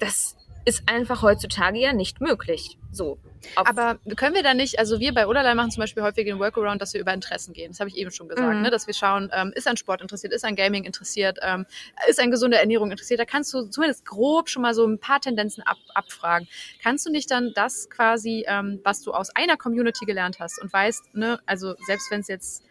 das 0.00 0.36
ist 0.64 0.82
einfach 0.86 1.22
heutzutage 1.22 1.78
ja 1.78 1.92
nicht 1.92 2.20
möglich. 2.20 2.78
So. 2.90 3.18
Aber 3.56 3.98
können 4.16 4.34
wir 4.34 4.42
da 4.42 4.54
nicht, 4.54 4.78
also 4.78 5.00
wir 5.00 5.12
bei 5.12 5.26
Oderlei 5.26 5.54
machen 5.54 5.70
zum 5.70 5.82
Beispiel 5.82 6.02
häufig 6.02 6.24
den 6.24 6.38
Workaround, 6.38 6.80
dass 6.80 6.94
wir 6.94 7.00
über 7.00 7.12
Interessen 7.12 7.52
gehen. 7.52 7.72
Das 7.72 7.80
habe 7.80 7.90
ich 7.90 7.96
eben 7.96 8.10
schon 8.10 8.28
gesagt, 8.28 8.54
Mhm. 8.56 8.62
ne? 8.62 8.70
dass 8.70 8.86
wir 8.86 8.94
schauen, 8.94 9.30
ähm, 9.34 9.52
ist 9.54 9.68
ein 9.68 9.76
Sport 9.76 10.00
interessiert, 10.00 10.32
ist 10.32 10.44
ein 10.44 10.56
Gaming 10.56 10.84
interessiert, 10.84 11.38
ähm, 11.42 11.66
ist 12.08 12.20
ein 12.20 12.30
gesunde 12.30 12.56
Ernährung 12.58 12.90
interessiert. 12.90 13.20
Da 13.20 13.26
kannst 13.26 13.52
du 13.52 13.64
zumindest 13.66 14.06
grob 14.06 14.48
schon 14.48 14.62
mal 14.62 14.72
so 14.74 14.86
ein 14.86 14.98
paar 14.98 15.20
Tendenzen 15.20 15.62
ab, 15.64 15.76
abfragen. 15.94 16.48
Kannst 16.82 17.04
du 17.04 17.10
nicht 17.10 17.30
dann 17.30 17.52
das 17.54 17.90
quasi, 17.90 18.44
ähm, 18.48 18.80
was 18.82 19.02
du 19.02 19.12
aus 19.12 19.28
einer 19.36 19.56
Community 19.58 20.06
gelernt 20.06 20.38
hast 20.40 20.60
und 20.62 20.72
weißt, 20.72 21.14
ne, 21.14 21.38
also 21.44 21.74
selbst 21.86 22.10
wenn 22.10 22.20
es 22.20 22.28
jetzt 22.28 22.64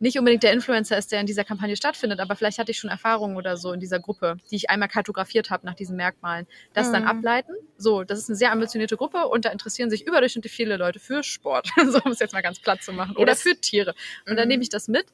nicht 0.00 0.18
unbedingt 0.18 0.42
der 0.42 0.52
Influencer 0.52 0.96
ist, 0.96 1.10
der 1.12 1.20
in 1.20 1.26
dieser 1.26 1.44
Kampagne 1.44 1.76
stattfindet, 1.76 2.20
aber 2.20 2.36
vielleicht 2.36 2.58
hatte 2.58 2.70
ich 2.70 2.78
schon 2.78 2.90
Erfahrungen 2.90 3.36
oder 3.36 3.56
so 3.56 3.72
in 3.72 3.80
dieser 3.80 3.98
Gruppe, 3.98 4.36
die 4.50 4.56
ich 4.56 4.70
einmal 4.70 4.88
kartografiert 4.88 5.50
habe 5.50 5.66
nach 5.66 5.74
diesen 5.74 5.96
Merkmalen. 5.96 6.46
Das 6.72 6.92
dann 6.92 7.02
Mhm. 7.02 7.08
ableiten. 7.08 7.52
So, 7.76 8.04
das 8.04 8.18
ist 8.20 8.28
eine 8.28 8.36
sehr 8.36 8.52
ambitionierte 8.52 8.96
Gruppe 8.96 9.26
und 9.28 9.44
da 9.44 9.50
interessieren 9.50 9.90
sich 9.90 10.06
überdurchschnittlich 10.06 10.52
viele 10.52 10.76
Leute 10.76 11.00
für 11.00 11.22
Sport, 11.22 11.68
so 11.92 12.00
um 12.04 12.12
es 12.12 12.20
jetzt 12.20 12.32
mal 12.32 12.42
ganz 12.42 12.60
platt 12.60 12.82
zu 12.82 12.92
machen, 12.92 13.14
Ja, 13.16 13.22
oder 13.22 13.32
das- 13.32 13.42
für 13.42 13.56
Tiere. 13.60 13.94
Und 14.28 14.36
dann 14.36 14.44
Mhm. 14.46 14.48
nehme 14.50 14.62
ich 14.62 14.68
das 14.68 14.88
mit. 14.88 15.06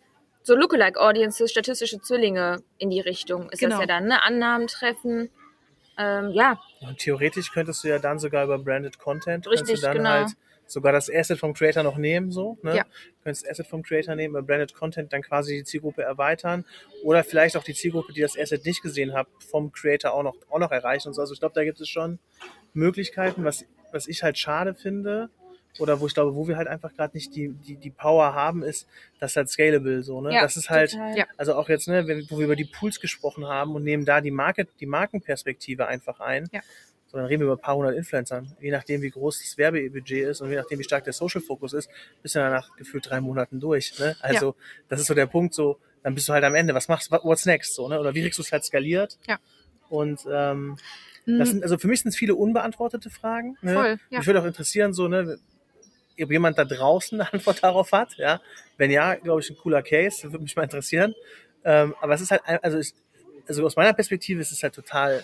so 0.46 0.54
Lookalike 0.54 1.00
Audiences, 1.00 1.50
statistische 1.50 2.02
Zwillinge 2.02 2.62
in 2.76 2.90
die 2.90 3.00
Richtung 3.00 3.48
ist 3.48 3.60
Genau. 3.60 3.76
das 3.76 3.80
ja 3.80 3.86
dann, 3.86 4.08
ne? 4.08 4.22
Annahmen 4.22 4.66
treffen. 4.66 5.30
Ähm, 5.96 6.32
ja, 6.32 6.60
Und 6.80 6.98
theoretisch 6.98 7.50
könntest 7.52 7.82
du 7.84 7.88
ja 7.88 7.98
dann 7.98 8.18
sogar 8.18 8.44
über 8.44 8.58
Branded 8.58 8.98
Content, 8.98 9.46
Richtig, 9.46 9.80
du 9.80 9.86
dann 9.86 9.96
genau. 9.96 10.10
halt 10.10 10.28
sogar 10.66 10.92
das 10.92 11.10
Asset 11.10 11.38
vom 11.38 11.54
Creator 11.54 11.82
noch 11.82 11.96
nehmen, 11.96 12.30
so, 12.30 12.58
ne? 12.62 12.76
Ja. 12.76 12.82
Du 12.84 13.24
könntest 13.24 13.44
das 13.44 13.52
Asset 13.52 13.66
vom 13.66 13.82
Creator 13.82 14.14
nehmen, 14.14 14.32
über 14.32 14.42
Branded 14.42 14.74
Content 14.74 15.12
dann 15.12 15.22
quasi 15.22 15.56
die 15.56 15.64
Zielgruppe 15.64 16.02
erweitern 16.02 16.64
oder 17.02 17.24
vielleicht 17.24 17.56
auch 17.56 17.64
die 17.64 17.74
Zielgruppe, 17.74 18.12
die 18.12 18.20
das 18.20 18.38
Asset 18.38 18.64
nicht 18.64 18.82
gesehen 18.82 19.12
hat, 19.12 19.26
vom 19.50 19.72
Creator 19.72 20.12
auch 20.12 20.22
noch, 20.22 20.36
auch 20.50 20.58
noch 20.58 20.70
erreichen 20.70 21.08
und 21.08 21.14
so. 21.14 21.20
Also 21.20 21.34
ich 21.34 21.40
glaube, 21.40 21.54
da 21.54 21.64
gibt 21.64 21.80
es 21.80 21.88
schon 21.88 22.18
Möglichkeiten, 22.72 23.44
was, 23.44 23.64
was 23.92 24.06
ich 24.08 24.22
halt 24.22 24.38
schade 24.38 24.74
finde, 24.74 25.30
oder 25.80 26.00
wo 26.00 26.06
ich 26.06 26.14
glaube, 26.14 26.34
wo 26.34 26.46
wir 26.46 26.56
halt 26.56 26.68
einfach 26.68 26.94
gerade 26.94 27.16
nicht 27.16 27.34
die, 27.34 27.48
die, 27.48 27.76
die 27.76 27.90
Power 27.90 28.34
haben, 28.34 28.62
ist, 28.62 28.86
das 29.18 29.32
ist 29.32 29.36
halt 29.36 29.48
scalable 29.48 30.02
so, 30.02 30.20
ne? 30.20 30.32
ja 30.32 30.42
das 30.42 30.56
ist 30.56 30.70
halt, 30.70 30.92
total. 30.92 31.18
Ja. 31.18 31.26
also 31.36 31.54
auch 31.54 31.68
jetzt, 31.68 31.88
ne, 31.88 32.06
wo 32.28 32.38
wir 32.38 32.44
über 32.44 32.56
die 32.56 32.64
Pools 32.64 33.00
gesprochen 33.00 33.46
haben 33.46 33.74
und 33.74 33.82
nehmen 33.82 34.04
da 34.04 34.20
die 34.20 34.30
Market, 34.30 34.68
die 34.80 34.86
Markenperspektive 34.86 35.86
einfach 35.86 36.20
ein. 36.20 36.48
Ja. 36.52 36.60
Dann 37.14 37.26
reden 37.26 37.40
wir 37.40 37.46
über 37.46 37.54
ein 37.54 37.60
paar 37.60 37.76
hundert 37.76 37.94
Influencern. 37.94 38.54
Je 38.60 38.70
nachdem, 38.70 39.02
wie 39.02 39.10
groß 39.10 39.38
das 39.40 39.56
Werbebudget 39.58 40.28
ist 40.28 40.40
und 40.40 40.50
je 40.50 40.56
nachdem, 40.56 40.78
wie 40.78 40.84
stark 40.84 41.04
der 41.04 41.12
Social-Fokus 41.12 41.72
ist, 41.72 41.88
bist 42.22 42.34
du 42.34 42.40
danach 42.40 42.76
gefühlt 42.76 43.08
drei 43.08 43.20
Monaten 43.20 43.60
durch. 43.60 43.98
Ne? 43.98 44.16
Also, 44.20 44.54
das 44.88 45.00
ist 45.00 45.06
so 45.06 45.14
der 45.14 45.26
Punkt, 45.26 45.54
so, 45.54 45.78
dann 46.02 46.14
bist 46.14 46.28
du 46.28 46.32
halt 46.32 46.44
am 46.44 46.54
Ende. 46.54 46.74
Was 46.74 46.88
machst 46.88 47.10
du, 47.10 47.16
what's 47.22 47.46
next? 47.46 47.74
So, 47.74 47.88
ne? 47.88 47.98
Oder 47.98 48.14
wie 48.14 48.22
kriegst 48.22 48.38
du 48.38 48.42
es 48.42 48.52
halt 48.52 48.64
skaliert? 48.64 49.18
Ja. 49.26 49.38
Und 49.88 50.20
ähm, 50.30 50.76
Mhm. 51.26 51.38
das 51.38 51.48
sind, 51.50 51.62
also 51.62 51.78
für 51.78 51.88
mich 51.88 52.02
sind 52.02 52.10
es 52.10 52.16
viele 52.16 52.34
unbeantwortete 52.34 53.08
Fragen. 53.10 53.56
Ne? 53.62 53.72
Voll, 53.74 53.98
ja. 54.10 54.18
Mich 54.18 54.26
würde 54.26 54.42
auch 54.42 54.44
interessieren, 54.44 54.92
so, 54.92 55.08
ne, 55.08 55.38
ob 56.20 56.30
jemand 56.30 56.58
da 56.58 56.64
draußen 56.64 57.18
eine 57.20 57.32
Antwort 57.32 57.62
darauf 57.62 57.92
hat. 57.92 58.16
Ja? 58.18 58.40
Wenn 58.76 58.90
ja, 58.90 59.14
glaube 59.14 59.40
ich, 59.40 59.50
ein 59.50 59.56
cooler 59.56 59.82
Case, 59.82 60.24
würde 60.30 60.42
mich 60.42 60.54
mal 60.54 60.64
interessieren. 60.64 61.14
Ähm, 61.64 61.94
aber 62.00 62.14
es 62.14 62.20
ist 62.20 62.30
halt, 62.30 62.42
also, 62.62 62.76
ist, 62.76 62.94
also 63.48 63.64
aus 63.64 63.76
meiner 63.76 63.94
Perspektive 63.94 64.40
ist 64.40 64.52
es 64.52 64.62
halt 64.62 64.74
total 64.74 65.22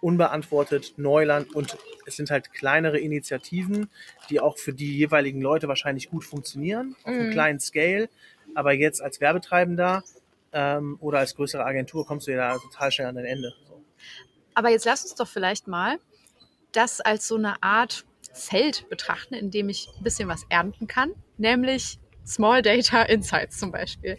unbeantwortet, 0.00 0.94
Neuland 0.96 1.54
und 1.54 1.76
es 2.06 2.16
sind 2.16 2.30
halt 2.30 2.52
kleinere 2.52 2.98
Initiativen, 2.98 3.90
die 4.30 4.40
auch 4.40 4.58
für 4.58 4.72
die 4.72 4.96
jeweiligen 4.96 5.40
Leute 5.40 5.68
wahrscheinlich 5.68 6.10
gut 6.10 6.24
funktionieren, 6.24 6.96
auf 7.02 7.14
einem 7.14 7.26
Mhm. 7.26 7.32
kleinen 7.32 7.60
Scale. 7.60 8.08
Aber 8.54 8.72
jetzt 8.72 9.02
als 9.02 9.20
Werbetreibender 9.20 10.02
ähm, 10.52 10.96
oder 11.00 11.18
als 11.18 11.34
größere 11.36 11.64
Agentur 11.64 12.06
kommst 12.06 12.26
du 12.26 12.32
ja 12.32 12.52
da 12.54 12.58
total 12.58 12.90
schnell 12.90 13.08
an 13.08 13.16
dein 13.16 13.26
Ende. 13.26 13.52
So. 13.68 13.82
Aber 14.54 14.70
jetzt 14.70 14.84
lass 14.86 15.02
uns 15.02 15.14
doch 15.14 15.28
vielleicht 15.28 15.66
mal 15.68 15.98
das 16.72 17.00
als 17.00 17.28
so 17.28 17.36
eine 17.36 17.62
Art 17.62 18.04
Feld 18.32 18.88
betrachten, 18.88 19.34
in 19.34 19.50
dem 19.50 19.68
ich 19.68 19.88
ein 19.98 20.04
bisschen 20.04 20.28
was 20.28 20.44
ernten 20.48 20.86
kann, 20.86 21.12
nämlich 21.38 21.98
Small 22.28 22.62
Data 22.62 23.02
Insights 23.02 23.58
zum 23.58 23.72
Beispiel. 23.72 24.16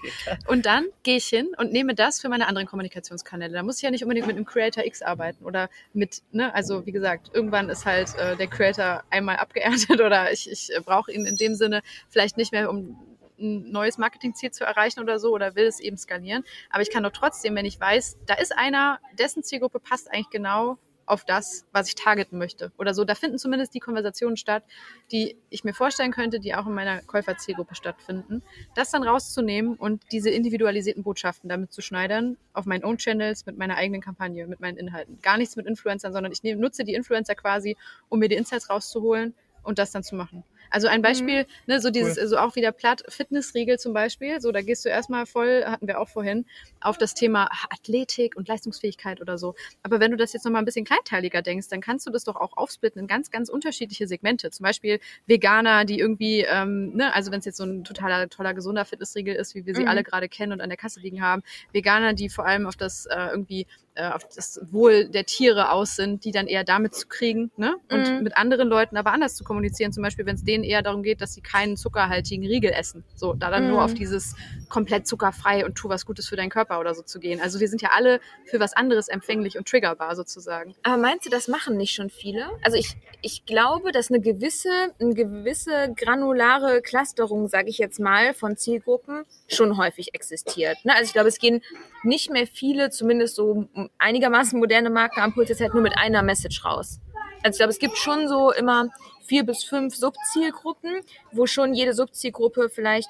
Und 0.47 0.66
dann 0.66 0.88
gehe 1.03 1.18
ich 1.18 1.26
hin 1.26 1.49
und 1.57 1.72
nehme 1.72 1.93
das 1.93 2.20
für 2.20 2.28
meine 2.28 2.47
anderen 2.47 2.68
Kommunikationskanäle. 2.68 3.53
Da 3.53 3.64
muss 3.64 3.78
ich 3.78 3.84
ja 3.84 3.91
nicht 3.91 4.03
unbedingt 4.03 4.28
mit 4.28 4.36
einem 4.36 4.45
Creator 4.45 4.84
X 4.84 5.01
arbeiten 5.01 5.45
oder 5.45 5.70
mit, 5.93 6.24
ne, 6.32 6.53
also 6.53 6.86
wie 6.86 6.91
gesagt, 6.91 7.30
irgendwann 7.34 7.70
ist 7.70 7.86
halt 7.86 8.16
äh, 8.16 8.36
der 8.36 8.47
Creator 8.47 9.03
einmal 9.10 9.38
abgeerntet 9.38 10.01
oder 10.01 10.32
ich, 10.32 10.49
ich 10.51 10.76
äh, 10.76 10.80
brauche 10.82 11.12
ihn 11.12 11.26
in 11.26 11.38
dem 11.38 11.55
Sinne 11.55 11.82
vielleicht 12.10 12.38
nicht 12.38 12.51
mehr, 12.51 12.70
um 12.70 12.97
ein 13.39 13.72
neues 13.72 13.97
Marketingziel 13.97 14.51
zu 14.51 14.66
erreichen 14.66 14.99
oder 14.99 15.20
so 15.20 15.32
oder 15.32 15.55
will 15.55 15.66
es 15.66 15.80
eben 15.80 15.95
skalieren. 15.95 16.43
Aber 16.70 16.82
ich 16.82 16.91
kann 16.91 17.03
doch 17.03 17.12
trotzdem, 17.12 17.55
wenn 17.55 17.66
ich 17.66 17.80
weiß, 17.80 18.18
da 18.26 18.34
ist 18.34 18.57
einer, 18.57 18.99
dessen 19.18 19.43
Zielgruppe 19.43 19.80
passt 19.80 20.12
eigentlich 20.12 20.30
genau 20.30 20.78
auf 21.10 21.26
das, 21.26 21.66
was 21.72 21.88
ich 21.88 21.95
targeten 21.95 22.38
möchte 22.38 22.72
oder 22.78 22.93
so. 22.93 23.03
Da 23.03 23.16
finden 23.16 23.39
zumindest 23.39 23.74
die 23.74 23.80
Konversationen 23.80 24.38
statt, 24.38 24.64
die 25.12 25.36
ich 25.49 25.64
mir 25.64 25.74
vorstellen 25.74 26.12
könnte, 26.12 26.39
die 26.39 26.53
auch 26.53 26.68
in 26.68 26.74
meiner 26.74 27.01
Käuferzielgruppe 27.01 27.74
stattfinden. 27.74 28.43
Das 28.76 28.91
dann 28.91 29.03
rauszunehmen 29.03 29.76
und 29.76 30.03
diese 30.12 30.30
individualisierten 30.30 31.03
Botschaften 31.03 31.49
damit 31.49 31.74
zu 31.74 31.82
schneidern 31.82 32.38
auf 32.53 32.66
meinen 32.66 32.86
Own 32.86 32.97
Channels 32.97 33.45
mit 33.47 33.57
meiner 33.57 33.76
eigenen 33.76 34.01
Kampagne, 34.01 34.45
mit 34.45 34.60
meinen 34.60 34.78
Inhalten. 34.78 35.20
Gar 35.22 35.38
nichts 35.38 35.55
mit 35.55 35.66
Influencern, 35.66 36.14
sondern 36.14 36.32
ich 36.32 36.43
nutze 36.43 36.84
die 36.84 36.93
Influencer 36.93 37.34
quasi, 37.34 37.76
um 38.07 38.20
mir 38.20 38.30
die 38.30 38.36
Insights 38.36 38.70
rauszuholen 38.70 39.34
und 39.64 39.80
das 39.80 39.91
dann 39.91 40.03
zu 40.03 40.16
machen. 40.16 40.43
Also 40.70 40.88
ein 40.88 41.02
Beispiel, 41.02 41.46
ne, 41.68 41.80
so 41.82 41.90
dieses, 41.90 42.18
Cool. 42.18 42.28
so 42.28 42.38
auch 42.38 42.56
wieder 42.56 42.72
platt, 42.72 43.04
Fitnessriegel 43.10 43.80
zum 43.80 43.94
Beispiel, 43.94 44.40
so 44.42 44.52
da 44.52 44.62
gehst 44.62 44.86
du 44.86 44.90
erstmal 44.90 45.26
voll, 45.26 45.64
hatten 45.66 45.88
wir 45.88 46.00
auch 46.00 46.10
vorhin, 46.10 46.46
auf 46.82 46.98
das 46.98 47.14
Thema 47.14 47.50
Athletik 47.70 48.36
und 48.36 48.48
Leistungsfähigkeit 48.48 49.22
oder 49.22 49.38
so. 49.38 49.56
Aber 49.84 50.00
wenn 50.00 50.12
du 50.12 50.18
das 50.18 50.34
jetzt 50.34 50.46
nochmal 50.46 50.62
ein 50.62 50.66
bisschen 50.66 50.86
kleinteiliger 50.86 51.42
denkst, 51.42 51.68
dann 51.70 51.82
kannst 51.82 52.06
du 52.08 52.12
das 52.12 52.24
doch 52.24 52.36
auch 52.36 52.56
aufsplitten 52.58 53.02
in 53.02 53.08
ganz, 53.08 53.32
ganz 53.32 53.50
unterschiedliche 53.50 54.08
Segmente. 54.08 54.52
Zum 54.52 54.64
Beispiel 54.64 55.00
Veganer, 55.26 55.86
die 55.86 56.00
irgendwie, 56.00 56.42
ähm, 56.42 56.94
ne, 56.96 57.14
also 57.14 57.32
wenn 57.32 57.40
es 57.40 57.46
jetzt 57.46 57.58
so 57.58 57.64
ein 57.66 57.84
totaler, 57.84 58.30
toller, 58.30 58.54
gesunder 58.54 58.86
Fitnessriegel 58.86 59.36
ist, 59.36 59.56
wie 59.56 59.66
wir 59.66 59.74
sie 59.76 59.82
Mhm. 59.82 59.88
alle 59.88 60.04
gerade 60.04 60.30
kennen 60.30 60.52
und 60.54 60.62
an 60.62 60.70
der 60.70 60.78
Kasse 60.78 61.00
liegen 61.00 61.22
haben, 61.22 61.44
Veganer, 61.74 62.14
die 62.14 62.30
vor 62.30 62.46
allem 62.46 62.66
auf 62.68 62.76
das 62.76 63.06
äh, 63.08 63.28
irgendwie 63.32 63.68
äh, 64.00 64.10
auf 64.14 64.28
das 64.34 64.60
Wohl 64.72 65.10
der 65.10 65.26
Tiere 65.26 65.72
aus 65.72 65.95
sind, 65.95 66.24
die 66.24 66.32
dann 66.32 66.47
eher 66.47 66.64
damit 66.64 66.95
zu 66.95 67.08
kriegen, 67.08 67.52
ne? 67.58 67.76
Und 67.91 68.10
Mhm. 68.14 68.24
mit 68.24 68.38
anderen 68.38 68.70
Leuten 68.70 68.95
aber 68.97 69.12
anders 69.12 69.36
zu 69.36 69.43
kommunizieren. 69.43 69.91
Zum 69.91 70.04
Beispiel, 70.04 70.26
wenn 70.26 70.36
es 70.36 70.43
denen 70.43 70.64
eher 70.64 70.82
darum 70.82 71.04
geht, 71.04 71.22
dass 71.22 71.34
sie 71.34 71.41
keinen 71.41 71.76
zuckerhaltigen 71.78 72.45
Riegel 72.45 72.72
essen. 72.72 73.04
So, 73.16 73.34
da 73.34 73.50
dann 73.50 73.68
nur 73.68 73.78
Mhm. 73.80 73.84
auf 73.84 73.93
dieses 73.93 74.36
komplett 74.70 75.08
zuckerfrei 75.08 75.66
und 75.66 75.76
tu 75.76 75.89
was 75.89 76.06
Gutes 76.06 76.28
für 76.30 76.36
deinen 76.36 76.50
Körper 76.50 76.80
oder 76.80 76.93
so 76.95 77.02
zu 77.02 77.20
gehen. 77.20 77.41
Also 77.41 77.60
wir 77.60 77.68
sind 77.68 77.82
ja 77.82 77.89
alle 77.93 78.20
für 78.45 78.60
was 78.60 78.74
anderes 78.74 79.08
empfänglich 79.10 79.58
und 79.58 79.68
triggerbar 79.68 80.16
sozusagen. 80.16 80.76
Aber 80.84 80.97
meinst 80.97 81.26
du, 81.26 81.30
das 81.30 81.47
machen 81.47 81.76
nicht 81.76 81.93
schon 81.93 82.10
viele? 82.10 82.45
Also 82.64 82.78
ich, 82.78 82.95
ich 83.22 83.45
glaube, 83.45 83.91
dass 83.91 84.10
eine 84.10 84.22
gewisse, 84.22 84.70
eine 85.00 85.14
gewisse 85.14 85.93
granulare 85.95 86.82
Clusterung, 86.82 87.47
sage 87.47 87.70
ich 87.70 87.78
jetzt 87.80 88.00
mal, 88.00 88.34
von 88.34 88.56
Zielgruppen 88.58 89.26
schon 89.54 89.78
häufig 89.78 90.14
existiert. 90.14 90.78
Ne? 90.84 90.93
Also 90.93 91.06
ich 91.06 91.14
glaube, 91.14 91.30
es 91.30 91.39
gehen 91.39 91.62
nicht 92.04 92.32
mehr 92.32 92.47
viele, 92.47 92.89
zumindest 92.89 93.36
so 93.36 93.68
einigermaßen 93.97 94.60
moderne 94.60 94.89
Marken 94.89 95.22
am 95.22 95.34
Puls 95.34 95.50
jetzt 95.50 95.62
halt 95.62 95.74
nur 95.74 95.84
mit 95.84 95.97
einer 95.97 96.24
Message 96.24 96.64
raus. 96.66 97.00
Also 97.43 97.56
ich 97.56 97.58
glaube, 97.58 97.72
es 97.72 97.80
gibt 97.80 97.97
schon 97.97 98.28
so 98.28 98.52
immer 98.52 98.89
vier 99.26 99.43
bis 99.43 99.64
fünf 99.64 99.95
Subzielgruppen, 99.95 101.02
wo 101.32 101.45
schon 101.45 101.74
jede 101.74 101.93
Subzielgruppe 101.93 102.70
vielleicht 102.70 103.10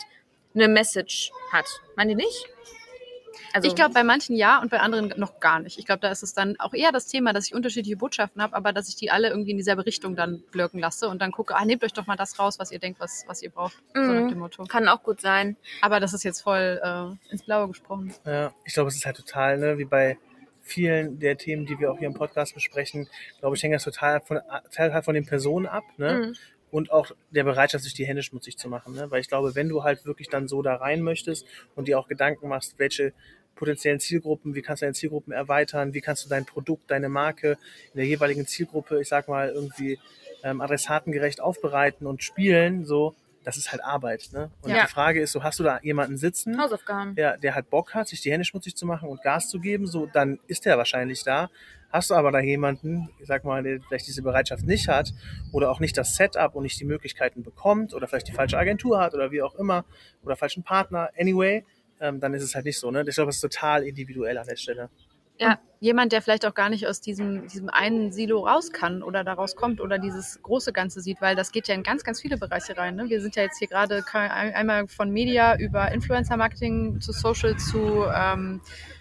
eine 0.54 0.68
Message 0.68 1.32
hat. 1.52 1.66
Meint 1.96 2.12
ihr 2.12 2.18
nicht? 2.18 2.48
Also 3.54 3.68
ich 3.68 3.76
glaube, 3.76 3.94
bei 3.94 4.04
manchen 4.04 4.36
ja 4.36 4.60
und 4.62 4.70
bei 4.70 4.80
anderen 4.80 5.14
noch 5.18 5.40
gar 5.40 5.60
nicht. 5.60 5.80
Ich 5.80 5.86
glaube, 5.86 6.00
da 6.02 6.10
ist 6.12 6.24
es 6.24 6.34
dann 6.34 6.60
auch 6.60 6.74
eher 6.74 6.92
das 6.92 7.08
Thema, 7.08 7.34
dass 7.34 7.46
ich 7.48 7.54
unterschiedliche 7.56 7.98
Botschaften 7.98 8.42
habe, 8.42 8.56
aber 8.56 8.74
dass 8.74 8.90
ich 8.90 8.96
die 8.96 9.12
alle 9.12 9.30
irgendwie 9.30 9.52
in 9.52 9.58
dieselbe 9.58 9.86
Richtung 9.86 10.16
dann 10.16 10.44
wirken 10.52 10.80
lasse 10.80 11.08
und 11.10 11.22
dann 11.22 11.32
gucke, 11.32 11.56
ah, 11.56 11.66
nehmt 11.66 11.84
euch 11.84 11.94
doch 11.94 12.08
mal 12.08 12.16
das 12.16 12.38
raus, 12.40 12.60
was 12.60 12.72
ihr 12.72 12.80
denkt, 12.80 13.00
was, 13.00 13.24
was 13.28 13.42
ihr 13.42 13.50
braucht. 13.50 13.78
So 13.94 14.02
Mhm. 14.02 14.22
nach 14.22 14.30
dem 14.30 14.40
Motto. 14.40 14.64
kann 14.66 14.88
auch 14.88 15.04
gut 15.04 15.22
sein. 15.22 15.56
Aber 15.82 16.00
das 16.00 16.14
ist 16.14 16.24
jetzt 16.24 16.42
voll 16.42 16.80
äh, 16.84 17.32
ins 17.32 17.44
Blaue 17.44 17.68
gesprochen. 17.70 18.14
Ja, 18.26 18.52
ich 18.66 18.74
glaube, 18.74 18.90
es 18.90 18.96
ist 18.96 19.06
halt 19.06 19.18
total, 19.18 19.58
ne, 19.58 19.78
wie 19.78 19.86
bei 19.86 20.18
vielen 20.62 21.20
der 21.20 21.38
Themen, 21.38 21.66
die 21.66 21.80
wir 21.80 21.92
auch 21.92 21.98
hier 21.98 22.08
im 22.08 22.14
Podcast 22.14 22.54
besprechen, 22.54 23.08
glaube 23.40 23.56
ich, 23.56 23.64
hängt 23.64 23.74
das 23.74 23.84
total 23.84 24.22
von, 24.22 24.40
total 24.72 25.02
von 25.04 25.16
den 25.16 25.26
Personen 25.26 25.66
ab, 25.66 25.84
ne? 25.98 26.14
Mhm. 26.28 26.36
Und 26.72 26.92
auch 26.92 27.12
der 27.32 27.44
Bereitschaft, 27.44 27.84
sich 27.84 27.94
die 27.94 28.06
Hände 28.06 28.22
schmutzig 28.22 28.58
zu 28.58 28.70
machen, 28.70 28.94
ne? 28.94 29.10
Weil 29.10 29.22
ich 29.22 29.28
glaube, 29.28 29.56
wenn 29.56 29.70
du 29.70 29.84
halt 29.84 30.06
wirklich 30.06 30.30
dann 30.30 30.48
so 30.48 30.62
da 30.62 30.76
rein 30.76 31.02
möchtest 31.02 31.46
und 31.76 31.88
dir 31.88 31.98
auch 32.00 32.08
Gedanken 32.08 32.48
machst, 32.48 32.76
welche 32.78 33.14
potenziellen 33.56 34.00
Zielgruppen, 34.00 34.56
wie 34.56 34.62
kannst 34.62 34.82
du 34.82 34.86
deine 34.86 34.94
Zielgruppen 34.94 35.34
erweitern, 35.34 35.94
wie 35.94 36.02
kannst 36.02 36.26
du 36.26 36.30
dein 36.30 36.46
Produkt, 36.46 36.90
deine 36.92 37.10
Marke 37.10 37.58
in 37.94 37.98
der 37.98 38.06
jeweiligen 38.06 38.48
Zielgruppe, 38.48 39.02
ich 39.02 39.10
sag 39.10 39.28
mal, 39.28 39.50
irgendwie 39.50 40.00
ähm, 40.44 40.62
adressatengerecht 40.62 41.42
aufbereiten 41.42 42.08
und 42.08 42.24
spielen, 42.24 42.86
so, 42.86 43.16
das 43.50 43.58
ist 43.58 43.72
halt 43.72 43.84
Arbeit, 43.84 44.30
ne? 44.32 44.52
Und 44.62 44.70
Ja. 44.72 44.86
die 44.86 44.92
Frage 44.92 45.22
ist 45.22 45.32
so, 45.32 45.44
hast 45.44 45.60
du 45.60 45.64
da 45.64 45.80
jemanden 45.82 46.18
sitzen, 46.18 46.60
Hausaufgaben. 46.62 47.16
der, 47.16 47.38
der 47.38 47.56
halt 47.56 47.70
Bock 47.70 47.94
hat, 47.96 48.08
sich 48.08 48.22
die 48.22 48.32
Hände 48.32 48.46
schmutzig 48.46 48.76
zu 48.76 48.86
machen 48.86 49.10
und 49.10 49.22
Gas 49.24 49.50
zu 49.50 49.60
geben, 49.60 49.88
so, 49.88 50.06
dann 50.06 50.40
ist 50.48 50.66
der 50.66 50.78
wahrscheinlich 50.78 51.24
da. 51.24 51.50
Hast 51.92 52.12
du 52.12 52.14
aber 52.14 52.32
da 52.32 52.40
jemanden, 52.40 53.10
ich 53.20 53.26
sag 53.28 53.44
mal, 53.44 53.64
der 53.64 53.80
vielleicht 53.82 54.06
diese 54.06 54.22
Bereitschaft 54.22 54.64
nicht 54.64 54.88
hat 54.88 55.12
oder 55.52 55.72
auch 55.72 55.80
nicht 55.80 55.98
das 55.98 56.16
Setup 56.16 56.54
und 56.54 56.62
nicht 56.64 56.80
die 56.80 56.86
Möglichkeiten 56.86 57.42
bekommt 57.42 57.96
oder 57.96 58.08
vielleicht 58.08 58.28
die 58.28 58.32
falsche 58.34 58.60
Agentur 58.60 59.00
hat 59.02 59.16
oder 59.16 59.32
wie 59.32 59.42
auch 59.42 59.56
immer 59.56 59.86
oder 60.24 60.36
falschen 60.36 60.62
Partner, 60.62 61.10
anyway, 61.20 61.66
ähm, 62.00 62.20
dann 62.20 62.34
ist 62.36 62.44
es 62.44 62.54
halt 62.54 62.66
nicht 62.66 62.78
so, 62.80 62.92
ne? 62.92 63.04
Ich 63.08 63.16
glaube, 63.16 63.30
es 63.32 63.38
ist 63.38 63.42
total 63.42 63.84
individuell 63.84 64.38
an 64.38 64.46
der 64.48 64.56
Stelle. 64.56 64.90
Ja. 65.40 65.60
Jemand, 65.82 66.12
der 66.12 66.22
vielleicht 66.22 66.46
auch 66.46 66.54
gar 66.54 66.70
nicht 66.70 66.88
aus 66.88 67.00
diesem, 67.00 67.48
diesem 67.48 67.70
einen 67.70 68.12
Silo 68.12 68.46
raus 68.46 68.74
kann 68.74 69.02
oder 69.02 69.24
daraus 69.24 69.56
kommt 69.56 69.80
oder 69.80 69.98
dieses 69.98 70.42
große 70.42 70.74
Ganze 70.74 71.00
sieht, 71.00 71.22
weil 71.22 71.38
das 71.38 71.54
geht 71.54 71.70
ja 71.70 71.76
in 71.76 71.84
ganz, 71.84 72.04
ganz 72.04 72.20
viele 72.20 72.38
Bereiche 72.38 72.76
rein. 72.76 72.98
Ne? 72.98 73.06
Wir 73.08 73.22
sind 73.22 73.38
ja 73.38 73.44
jetzt 73.44 73.60
hier 73.60 73.70
gerade 73.70 74.04
einmal 74.12 74.88
von 74.90 75.10
Media 75.10 75.58
über 75.58 75.90
Influencer-Marketing 75.94 77.00
zu 77.00 77.14
Social 77.14 77.56
zu, 77.56 78.04
ähm, 78.14 78.60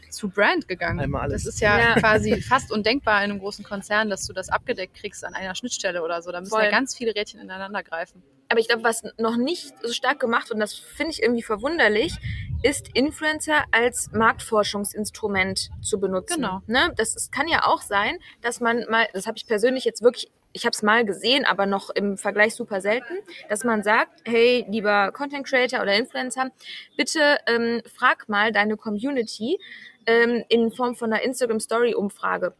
zu 0.09 0.29
Brand 0.29 0.69
gegangen. 0.69 1.01
Einmal 1.01 1.23
alles. 1.23 1.43
Das 1.45 1.55
ist 1.55 1.61
ja, 1.61 1.79
Ja. 1.79 1.95
quasi 1.99 2.41
fast 2.41 2.71
undenkbar 2.71 3.25
in 3.25 3.33
einem 3.33 3.41
großen 3.41 3.65
Konzern, 3.65 4.09
dass 4.09 4.25
du 4.27 4.33
das 4.33 4.49
abgedeckt 4.49 4.95
kriegst 4.95 5.25
an 5.25 5.35
einer 5.35 5.57
Schnittstelle 5.57 6.05
oder 6.05 6.23
so. 6.23 6.31
Da 6.31 6.39
müssen 6.39 6.51
Voll. 6.51 6.63
ja 6.63 6.71
ganz 6.71 6.97
viele 6.97 7.13
Rädchen 7.15 7.41
ineinander 7.41 7.83
greifen. 7.83 8.23
Aber 8.49 8.61
ich 8.61 8.69
glaube, 8.69 8.85
was 8.85 9.03
noch 9.19 9.37
nicht 9.37 9.75
so 9.83 9.93
stark 9.93 10.21
gemacht 10.21 10.51
und 10.51 10.59
das 10.59 10.75
finde 10.75 11.13
ich 11.13 11.23
irgendwie 11.23 11.43
verwunderlich, 11.43 12.15
ist 12.63 12.89
Influencer 12.95 13.65
als 13.73 14.11
Marktforschungsinstrument 14.13 15.71
zu 15.83 16.01
benutzen. 16.01 16.37
Genau. 16.37 16.63
Ne? 16.67 16.93
Das 16.97 17.15
ist, 17.15 17.31
kann 17.31 17.47
ja 17.47 17.65
auch 17.67 17.83
sein, 17.83 18.19
dass 18.41 18.61
man 18.61 18.87
mal, 18.89 19.07
das 19.13 19.27
habe 19.27 19.37
ich 19.37 19.47
persönlich 19.47 19.85
jetzt 19.85 20.03
wirklich, 20.03 20.31
ich 20.53 20.65
habe 20.65 20.73
es 20.73 20.83
mal 20.83 21.05
gesehen, 21.05 21.45
aber 21.45 21.67
noch 21.67 21.91
im 21.91 22.17
Vergleich 22.17 22.55
super 22.55 22.81
selten, 22.81 23.15
dass 23.49 23.65
man 23.65 23.83
sagt, 23.83 24.23
hey, 24.25 24.65
lieber 24.69 25.13
Content 25.13 25.47
Creator 25.47 25.83
oder 25.83 25.95
Influencer, 25.95 26.51
bitte 26.97 27.39
ähm, 27.47 27.83
frag 27.95 28.29
mal 28.29 28.51
deine 28.51 28.77
Community 28.77 29.59
ähm, 30.07 30.43
in 30.49 30.73
Form 30.73 30.97
von 30.97 31.13
einer 31.13 31.23
Instagram 31.23 31.61
Story 31.61 31.95
Umfrage 31.95 32.55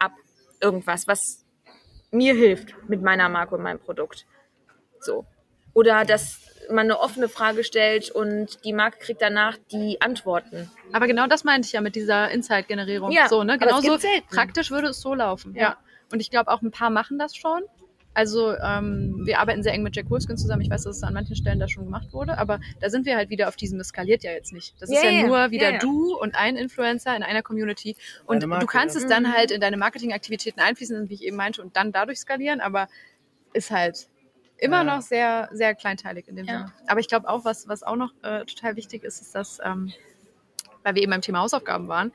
ab 0.00 0.12
irgendwas, 0.60 1.06
was 1.06 1.46
mir 2.10 2.34
hilft 2.34 2.74
mit 2.88 3.02
meiner 3.02 3.28
Marke 3.28 3.54
und 3.54 3.62
meinem 3.62 3.78
Produkt. 3.78 4.26
So. 5.00 5.26
Oder 5.74 6.04
dass 6.04 6.40
man 6.70 6.80
eine 6.80 7.00
offene 7.00 7.28
Frage 7.28 7.64
stellt 7.64 8.10
und 8.10 8.64
die 8.64 8.72
Marke 8.72 8.98
kriegt 8.98 9.22
danach 9.22 9.56
die 9.72 10.00
Antworten. 10.00 10.70
Aber 10.92 11.06
genau 11.06 11.26
das 11.26 11.44
meinte 11.44 11.66
ich 11.66 11.72
ja 11.72 11.80
mit 11.80 11.94
dieser 11.94 12.30
Insight-Generierung. 12.30 13.10
Ja, 13.10 13.28
so, 13.28 13.42
ne? 13.44 13.58
gibt 13.58 13.70
selten. 14.00 14.28
praktisch 14.28 14.70
würde 14.70 14.88
es 14.88 15.00
so 15.00 15.14
laufen. 15.14 15.54
Ja. 15.54 15.62
Ja. 15.62 15.76
Und 16.12 16.20
ich 16.20 16.30
glaube 16.30 16.50
auch 16.50 16.62
ein 16.62 16.70
paar 16.70 16.90
machen 16.90 17.18
das 17.18 17.36
schon. 17.36 17.62
Also 18.14 18.52
ähm, 18.56 19.20
wir 19.24 19.38
arbeiten 19.38 19.62
sehr 19.62 19.72
eng 19.72 19.84
mit 19.84 19.94
Jack 19.94 20.10
Wolfskin 20.10 20.36
zusammen. 20.36 20.62
Ich 20.62 20.70
weiß, 20.70 20.82
dass 20.82 20.96
es 20.96 21.02
an 21.04 21.14
manchen 21.14 21.36
Stellen 21.36 21.60
da 21.60 21.68
schon 21.68 21.84
gemacht 21.84 22.12
wurde, 22.12 22.36
aber 22.36 22.58
da 22.80 22.90
sind 22.90 23.06
wir 23.06 23.14
halt 23.16 23.30
wieder 23.30 23.46
auf 23.46 23.54
diesem, 23.54 23.78
es 23.78 23.88
skaliert 23.88 24.24
ja 24.24 24.32
jetzt 24.32 24.52
nicht. 24.52 24.74
Das 24.80 24.90
ist 24.90 25.00
Ja, 25.02 25.26
nur 25.26 25.52
wieder 25.52 25.68
ja, 25.68 25.72
ja. 25.74 25.78
du 25.78 26.16
und 26.16 26.34
ein 26.34 26.56
Influencer 26.56 27.14
in 27.14 27.22
einer 27.22 27.42
Community. 27.42 27.96
Und 28.26 28.44
Marke, 28.44 28.64
du 28.64 28.66
kannst 28.66 28.96
ja. 28.96 29.02
es 29.02 29.08
dann 29.08 29.22
Mhm. 29.22 29.32
halt 29.34 29.50
in 29.52 29.60
deine 29.60 29.76
Marketingaktivitäten 29.76 30.60
einfließen, 30.60 31.08
wie 31.08 31.14
ich 31.14 31.22
eben 31.22 31.36
meinte, 31.36 31.62
und 31.62 31.76
dann 31.76 31.92
dadurch 31.92 32.18
skalieren, 32.18 32.60
aber 32.60 32.88
ist 33.52 33.70
halt 33.70 34.08
immer 34.58 34.78
Ja. 34.78 34.84
noch 34.96 35.02
sehr, 35.02 35.48
sehr 35.52 35.74
kleinteilig 35.74 36.28
in 36.28 36.36
dem. 36.36 36.46
Sinne. 36.46 36.72
Aber 36.86 37.00
ich 37.00 37.08
glaube 37.08 37.28
auch, 37.28 37.44
was, 37.44 37.68
was 37.68 37.82
auch 37.82 37.96
noch 37.96 38.12
äh, 38.22 38.44
total 38.44 38.76
wichtig 38.76 39.04
ist, 39.04 39.20
ist, 39.20 39.34
dass, 39.34 39.58
ähm, 39.64 39.92
weil 40.84 40.94
wir 40.94 41.02
eben 41.02 41.10
beim 41.10 41.20
Thema 41.22 41.40
Hausaufgaben 41.40 41.88
waren, 41.88 42.12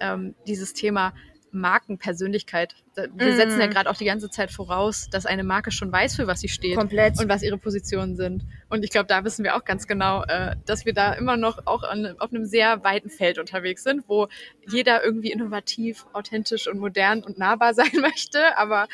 ähm, 0.00 0.34
dieses 0.46 0.72
Thema 0.72 1.12
Markenpersönlichkeit. 1.52 2.74
Wir 3.14 3.32
Mhm. 3.32 3.36
setzen 3.36 3.60
ja 3.60 3.66
gerade 3.66 3.88
auch 3.90 3.96
die 3.96 4.04
ganze 4.04 4.28
Zeit 4.30 4.50
voraus, 4.50 5.08
dass 5.10 5.26
eine 5.26 5.44
Marke 5.44 5.70
schon 5.70 5.90
weiß, 5.92 6.16
für 6.16 6.26
was 6.26 6.40
sie 6.40 6.48
steht 6.48 6.76
Komplett. 6.76 7.18
und 7.18 7.28
was 7.28 7.42
ihre 7.42 7.58
Positionen 7.58 8.16
sind. 8.16 8.44
Und 8.68 8.84
ich 8.84 8.90
glaube, 8.90 9.06
da 9.06 9.24
wissen 9.24 9.44
wir 9.44 9.56
auch 9.56 9.64
ganz 9.64 9.86
genau, 9.86 10.22
äh, 10.24 10.56
dass 10.66 10.84
wir 10.84 10.92
da 10.92 11.12
immer 11.14 11.36
noch 11.36 11.66
auch 11.66 11.82
an, 11.82 12.14
auf 12.18 12.30
einem 12.32 12.44
sehr 12.46 12.82
weiten 12.84 13.10
Feld 13.10 13.38
unterwegs 13.38 13.82
sind, 13.84 14.04
wo 14.08 14.28
jeder 14.68 15.04
irgendwie 15.04 15.30
innovativ, 15.32 16.06
authentisch 16.12 16.68
und 16.68 16.78
modern 16.78 17.22
und 17.22 17.38
nahbar 17.38 17.74
sein 17.74 17.92
möchte, 18.00 18.56
aber 18.58 18.86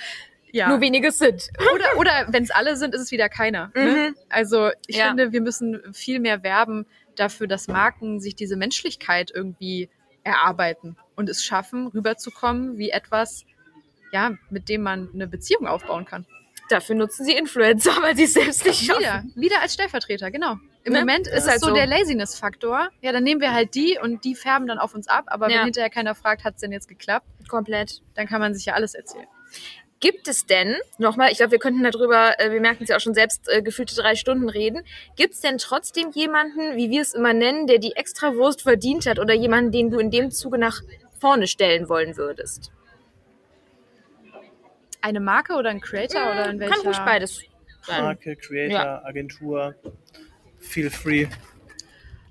ja. 0.52 0.68
Nur 0.68 0.80
wenige 0.80 1.10
sind. 1.10 1.48
Oder, 1.74 1.98
oder 1.98 2.26
wenn 2.28 2.44
es 2.44 2.50
alle 2.50 2.76
sind, 2.76 2.94
ist 2.94 3.00
es 3.00 3.10
wieder 3.10 3.28
keiner. 3.28 3.70
Ne? 3.74 4.10
Mhm. 4.10 4.16
Also 4.28 4.70
ich 4.86 4.96
Ja. 4.96 5.08
finde, 5.08 5.32
wir 5.32 5.40
müssen 5.40 5.80
viel 5.92 6.20
mehr 6.20 6.42
werben 6.42 6.86
dafür, 7.16 7.46
dass 7.48 7.68
Marken 7.68 8.20
sich 8.20 8.36
diese 8.36 8.56
Menschlichkeit 8.56 9.30
irgendwie 9.34 9.88
erarbeiten 10.24 10.96
und 11.16 11.28
es 11.28 11.44
schaffen, 11.44 11.88
rüberzukommen 11.88 12.78
wie 12.78 12.90
etwas, 12.90 13.44
ja, 14.12 14.32
mit 14.50 14.68
dem 14.68 14.82
man 14.82 15.08
eine 15.12 15.26
Beziehung 15.26 15.66
aufbauen 15.66 16.04
kann. 16.04 16.26
Dafür 16.68 16.94
nutzen 16.94 17.24
sie 17.26 17.32
Influencer, 17.32 17.90
weil 18.02 18.16
sie 18.16 18.24
es 18.24 18.34
selbst 18.34 18.64
nicht 18.64 18.84
schaffen. 18.86 19.00
Wieder, 19.00 19.24
wieder 19.34 19.60
als 19.60 19.74
Stellvertreter, 19.74 20.30
genau. 20.30 20.56
Im 20.84 20.92
Ne? 20.92 21.00
Moment 21.00 21.26
ist 21.26 21.44
Ist 21.44 21.48
halt 21.50 21.60
so, 21.60 21.68
so. 21.68 21.74
der 21.74 21.86
Laziness-Faktor. 21.86 22.88
Ja, 23.02 23.12
dann 23.12 23.24
nehmen 23.24 23.40
wir 23.40 23.52
halt 23.52 23.74
die 23.74 23.98
und 24.02 24.24
die 24.24 24.34
färben 24.34 24.66
dann 24.68 24.78
auf 24.78 24.94
uns 24.94 25.08
ab. 25.08 25.24
Aber 25.28 25.48
Ja. 25.50 25.58
wenn 25.58 25.64
hinterher 25.64 25.90
keiner 25.90 26.14
fragt, 26.14 26.44
hat 26.44 26.54
es 26.54 26.60
denn 26.60 26.72
jetzt 26.72 26.88
geklappt, 26.88 27.26
Komplett. 27.48 28.00
dann 28.14 28.26
kann 28.26 28.40
man 28.40 28.54
sich 28.54 28.64
ja 28.66 28.74
alles 28.74 28.94
erzählen. 28.94 29.26
Gibt 30.02 30.26
es 30.26 30.46
denn, 30.46 30.76
nochmal, 30.98 31.30
ich 31.30 31.36
glaube, 31.36 31.52
wir 31.52 31.60
könnten 31.60 31.84
darüber, 31.84 32.38
äh, 32.40 32.50
wir 32.50 32.60
merken 32.60 32.82
es 32.82 32.88
ja 32.88 32.96
auch 32.96 33.00
schon 33.00 33.14
selbst, 33.14 33.48
äh, 33.48 33.62
gefühlte 33.62 33.94
drei 33.94 34.16
Stunden 34.16 34.48
reden. 34.48 34.82
Gibt 35.14 35.34
es 35.34 35.40
denn 35.40 35.58
trotzdem 35.58 36.10
jemanden, 36.10 36.76
wie 36.76 36.90
wir 36.90 37.00
es 37.00 37.14
immer 37.14 37.32
nennen, 37.32 37.68
der 37.68 37.78
die 37.78 37.92
extra 37.94 38.34
Wurst 38.34 38.62
verdient 38.62 39.06
hat 39.06 39.20
oder 39.20 39.32
jemanden, 39.32 39.70
den 39.70 39.90
du 39.92 40.00
in 40.00 40.10
dem 40.10 40.32
Zuge 40.32 40.58
nach 40.58 40.82
vorne 41.20 41.46
stellen 41.46 41.88
wollen 41.88 42.16
würdest? 42.16 42.72
Eine 45.00 45.20
Marke 45.20 45.54
oder 45.54 45.70
ein 45.70 45.80
Creator 45.80 46.32
oder 46.32 46.50
in 46.50 46.58
welcher? 46.58 46.74
Kann 46.74 46.84
ruhig 46.84 46.98
beides 46.98 47.44
sein. 47.86 48.02
Marke, 48.02 48.34
Creator, 48.34 49.06
Agentur, 49.06 49.76
feel 50.58 50.90
free. 50.90 51.28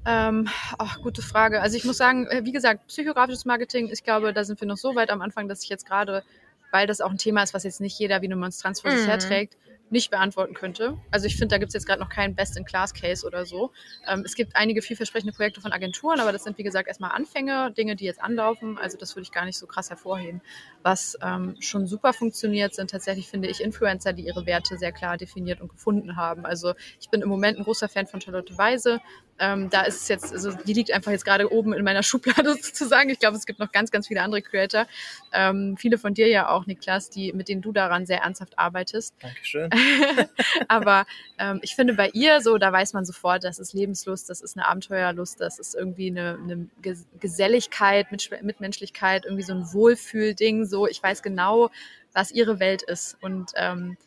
Ähm, 0.05 0.49
ach, 0.77 1.01
gute 1.01 1.21
Frage. 1.21 1.61
Also 1.61 1.77
ich 1.77 1.85
muss 1.85 1.97
sagen, 1.97 2.27
äh, 2.27 2.43
wie 2.43 2.51
gesagt, 2.51 2.87
psychografisches 2.87 3.45
Marketing, 3.45 3.89
ich 3.91 4.03
glaube, 4.03 4.33
da 4.33 4.43
sind 4.43 4.59
wir 4.59 4.67
noch 4.67 4.77
so 4.77 4.95
weit 4.95 5.09
am 5.09 5.21
Anfang, 5.21 5.47
dass 5.47 5.63
ich 5.63 5.69
jetzt 5.69 5.85
gerade, 5.85 6.23
weil 6.71 6.87
das 6.87 7.01
auch 7.01 7.11
ein 7.11 7.17
Thema 7.17 7.43
ist, 7.43 7.53
was 7.53 7.63
jetzt 7.63 7.81
nicht 7.81 7.97
jeder 7.99 8.21
wie 8.21 8.25
eine 8.25 8.35
Monstranz 8.35 8.81
vor 8.81 8.91
sich 8.91 9.01
Mhm. 9.01 9.09
herträgt, 9.11 9.57
nicht 9.89 10.09
beantworten 10.09 10.53
könnte. 10.53 10.97
Also 11.11 11.27
ich 11.27 11.35
finde, 11.35 11.53
da 11.53 11.57
gibt 11.57 11.69
es 11.69 11.73
jetzt 11.73 11.85
gerade 11.85 11.99
noch 11.99 12.07
keinen 12.09 12.33
Best-in-Class-Case 12.33 13.27
oder 13.27 13.45
so. 13.45 13.71
Ähm, 14.07 14.23
es 14.25 14.35
gibt 14.35 14.55
einige 14.55 14.81
vielversprechende 14.81 15.33
Projekte 15.33 15.59
von 15.59 15.73
Agenturen, 15.73 16.21
aber 16.21 16.31
das 16.31 16.45
sind, 16.45 16.57
wie 16.57 16.63
gesagt, 16.63 16.87
erstmal 16.87 17.11
Anfänge, 17.11 17.73
Dinge, 17.73 17.97
die 17.97 18.05
jetzt 18.05 18.21
anlaufen. 18.21 18.77
Also 18.77 18.97
das 18.97 19.15
würde 19.17 19.23
ich 19.23 19.33
gar 19.33 19.43
nicht 19.43 19.57
so 19.57 19.67
krass 19.67 19.89
hervorheben. 19.89 20.41
Was 20.81 21.17
ähm, 21.21 21.57
schon 21.59 21.87
super 21.87 22.13
funktioniert, 22.13 22.73
sind 22.73 22.89
tatsächlich, 22.89 23.27
finde 23.27 23.49
ich, 23.49 23.59
Influencer, 23.59 24.13
die 24.13 24.25
ihre 24.25 24.45
Werte 24.45 24.77
sehr 24.77 24.93
klar 24.93 25.17
definiert 25.17 25.59
und 25.59 25.67
gefunden 25.67 26.15
haben. 26.15 26.45
Also 26.45 26.73
ich 27.01 27.09
bin 27.09 27.21
im 27.21 27.27
Moment 27.27 27.57
ein 27.57 27.65
großer 27.65 27.89
Fan 27.89 28.07
von 28.07 28.21
Charlotte 28.21 28.57
Weise. 28.57 29.01
Ähm, 29.41 29.71
da 29.71 29.81
ist 29.81 30.03
es 30.03 30.07
jetzt, 30.07 30.31
also 30.31 30.51
die 30.51 30.73
liegt 30.73 30.91
einfach 30.91 31.11
jetzt 31.11 31.25
gerade 31.25 31.51
oben 31.51 31.73
in 31.73 31.83
meiner 31.83 32.03
Schublade 32.03 32.53
sozusagen. 32.53 33.09
Ich 33.09 33.19
glaube, 33.19 33.35
es 33.35 33.47
gibt 33.47 33.57
noch 33.59 33.71
ganz, 33.71 33.89
ganz 33.89 34.07
viele 34.07 34.21
andere 34.21 34.43
Creator. 34.43 34.85
Ähm, 35.33 35.75
viele 35.77 35.97
von 35.97 36.13
dir 36.13 36.27
ja 36.27 36.47
auch, 36.49 36.67
Niklas, 36.67 37.09
die, 37.09 37.33
mit 37.33 37.49
denen 37.49 37.61
du 37.61 37.71
daran 37.71 38.05
sehr 38.05 38.19
ernsthaft 38.19 38.59
arbeitest. 38.59 39.15
Dankeschön. 39.19 39.69
Aber 40.67 41.05
ähm, 41.39 41.59
ich 41.63 41.75
finde 41.75 41.95
bei 41.95 42.09
ihr 42.13 42.39
so, 42.41 42.57
da 42.59 42.71
weiß 42.71 42.93
man 42.93 43.03
sofort, 43.03 43.43
das 43.43 43.57
ist 43.57 43.73
Lebenslust, 43.73 44.29
das 44.29 44.41
ist 44.41 44.55
eine 44.55 44.67
Abenteuerlust, 44.67 45.41
das 45.41 45.57
ist 45.57 45.73
irgendwie 45.73 46.07
eine, 46.11 46.37
eine 46.41 46.67
Ges- 46.83 47.05
Geselligkeit, 47.19 48.07
Mitsch- 48.11 48.43
Mitmenschlichkeit, 48.43 49.25
irgendwie 49.25 49.43
so 49.43 49.53
ein 49.53 49.73
Wohlfühlding. 49.73 50.65
So, 50.65 50.87
ich 50.87 51.01
weiß 51.01 51.23
genau, 51.23 51.71
was 52.13 52.31
ihre 52.31 52.59
Welt 52.59 52.83
ist. 52.83 53.17
Und 53.21 53.51
ähm, 53.55 53.97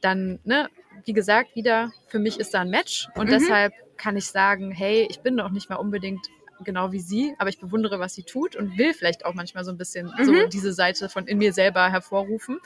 dann, 0.00 0.38
ne, 0.44 0.68
wie 1.04 1.12
gesagt, 1.12 1.54
wieder, 1.54 1.92
für 2.08 2.18
mich 2.18 2.38
ist 2.38 2.54
da 2.54 2.60
ein 2.60 2.70
Match. 2.70 3.08
Und 3.16 3.26
Mhm. 3.26 3.30
deshalb 3.30 3.72
kann 3.96 4.16
ich 4.16 4.26
sagen, 4.26 4.70
hey, 4.72 5.06
ich 5.10 5.20
bin 5.20 5.34
noch 5.34 5.50
nicht 5.50 5.68
mal 5.70 5.76
unbedingt 5.76 6.26
genau 6.62 6.92
wie 6.92 7.00
sie, 7.00 7.34
aber 7.38 7.48
ich 7.48 7.58
bewundere, 7.58 7.98
was 8.00 8.14
sie 8.14 8.22
tut 8.22 8.54
und 8.54 8.76
will 8.76 8.92
vielleicht 8.92 9.24
auch 9.24 9.32
manchmal 9.32 9.64
so 9.64 9.70
ein 9.70 9.78
bisschen 9.78 10.12
so 10.22 10.32
Mhm. 10.32 10.50
diese 10.52 10.74
Seite 10.74 11.08
von 11.08 11.26
in 11.26 11.38
mir 11.38 11.54
selber 11.54 11.90
hervorrufen. 11.90 12.58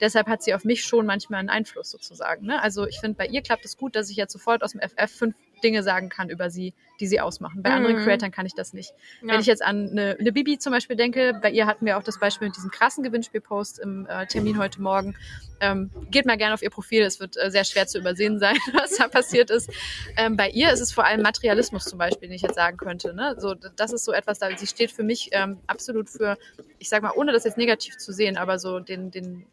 Deshalb 0.00 0.26
hat 0.26 0.42
sie 0.42 0.54
auf 0.54 0.64
mich 0.64 0.84
schon 0.84 1.04
manchmal 1.04 1.40
einen 1.40 1.50
Einfluss 1.50 1.90
sozusagen. 1.90 2.46
Ne? 2.46 2.62
Also 2.62 2.86
ich 2.86 2.98
finde, 2.98 3.16
bei 3.18 3.26
ihr 3.26 3.42
klappt 3.42 3.66
es 3.66 3.76
gut, 3.76 3.94
dass 3.94 4.08
ich 4.08 4.16
jetzt 4.16 4.32
sofort 4.32 4.62
aus 4.62 4.72
dem 4.72 4.80
FF 4.80 5.10
fünf 5.10 5.34
Dinge 5.62 5.82
sagen 5.82 6.08
kann 6.08 6.28
über 6.28 6.50
sie, 6.50 6.74
die 7.00 7.06
sie 7.06 7.20
ausmachen. 7.20 7.62
Bei 7.62 7.70
anderen 7.70 7.96
Mhm. 7.96 8.04
Creatoren 8.04 8.32
kann 8.32 8.46
ich 8.46 8.54
das 8.54 8.72
nicht. 8.72 8.92
Ja. 9.22 9.34
Wenn 9.34 9.40
ich 9.40 9.46
jetzt 9.46 9.62
an 9.62 9.90
eine, 9.90 10.16
eine 10.18 10.32
Bibi 10.32 10.58
zum 10.58 10.72
Beispiel 10.72 10.96
denke, 10.96 11.38
bei 11.40 11.50
ihr 11.50 11.66
hatten 11.66 11.86
wir 11.86 11.98
auch 11.98 12.02
das 12.02 12.18
Beispiel 12.18 12.48
mit 12.48 12.56
diesem 12.56 12.70
krassen 12.70 13.02
Gewinnspielpost 13.02 13.78
im 13.78 14.06
äh, 14.06 14.26
Termin 14.26 14.58
heute 14.58 14.80
Morgen. 14.80 15.16
Ähm, 15.60 15.90
geht 16.10 16.26
mal 16.26 16.36
gerne 16.36 16.54
auf 16.54 16.62
ihr 16.62 16.70
Profil, 16.70 17.02
es 17.02 17.20
wird 17.20 17.36
äh, 17.36 17.50
sehr 17.50 17.64
schwer 17.64 17.86
zu 17.86 17.98
übersehen 17.98 18.38
sein, 18.38 18.56
was 18.72 18.96
da 18.96 19.08
passiert 19.08 19.50
ist. 19.50 19.70
Ähm, 20.16 20.36
bei 20.36 20.50
ihr 20.50 20.72
ist 20.72 20.80
es 20.80 20.92
vor 20.92 21.04
allem 21.04 21.22
Materialismus 21.22 21.84
zum 21.84 21.98
Beispiel, 21.98 22.28
den 22.28 22.34
ich 22.34 22.42
jetzt 22.42 22.56
sagen 22.56 22.76
könnte. 22.76 23.14
Ne? 23.14 23.36
So, 23.38 23.54
das 23.54 23.92
ist 23.92 24.04
so 24.04 24.12
etwas, 24.12 24.38
da 24.38 24.56
sie 24.56 24.66
steht 24.66 24.90
für 24.90 25.04
mich 25.04 25.28
ähm, 25.32 25.58
absolut 25.66 26.10
für, 26.10 26.36
ich 26.78 26.88
sag 26.88 27.02
mal, 27.02 27.12
ohne 27.14 27.32
das 27.32 27.44
jetzt 27.44 27.58
negativ 27.58 27.96
zu 27.98 28.12
sehen, 28.12 28.36
aber 28.36 28.58
so 28.58 28.80
den, 28.80 29.10
den 29.10 29.46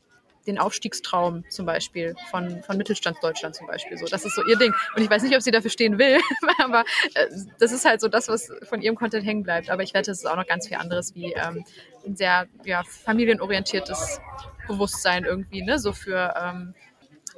den 0.47 0.57
Aufstiegstraum 0.57 1.43
zum 1.49 1.65
Beispiel 1.65 2.15
von, 2.29 2.63
von 2.63 2.77
Mittelstandsdeutschland 2.77 3.55
zum 3.55 3.67
Beispiel. 3.67 3.97
So, 3.97 4.05
das 4.05 4.25
ist 4.25 4.35
so 4.35 4.45
ihr 4.45 4.57
Ding. 4.57 4.73
Und 4.95 5.01
ich 5.01 5.09
weiß 5.09 5.23
nicht, 5.23 5.35
ob 5.35 5.41
sie 5.41 5.51
dafür 5.51 5.69
stehen 5.69 5.97
will, 5.99 6.19
aber 6.63 6.83
äh, 7.13 7.27
das 7.59 7.71
ist 7.71 7.85
halt 7.85 8.01
so 8.01 8.07
das, 8.07 8.27
was 8.27 8.51
von 8.63 8.81
ihrem 8.81 8.95
Content 8.95 9.25
hängen 9.25 9.43
bleibt. 9.43 9.69
Aber 9.69 9.83
ich 9.83 9.93
wette, 9.93 10.11
es 10.11 10.19
ist 10.19 10.25
auch 10.25 10.35
noch 10.35 10.47
ganz 10.47 10.67
viel 10.67 10.77
anderes 10.77 11.15
wie 11.15 11.33
ähm, 11.33 11.63
ein 12.05 12.15
sehr 12.15 12.47
ja, 12.65 12.83
familienorientiertes 12.83 14.19
Bewusstsein 14.67 15.25
irgendwie, 15.25 15.61
ne? 15.61 15.79
So 15.79 15.93
für, 15.93 16.33
ähm, 16.41 16.73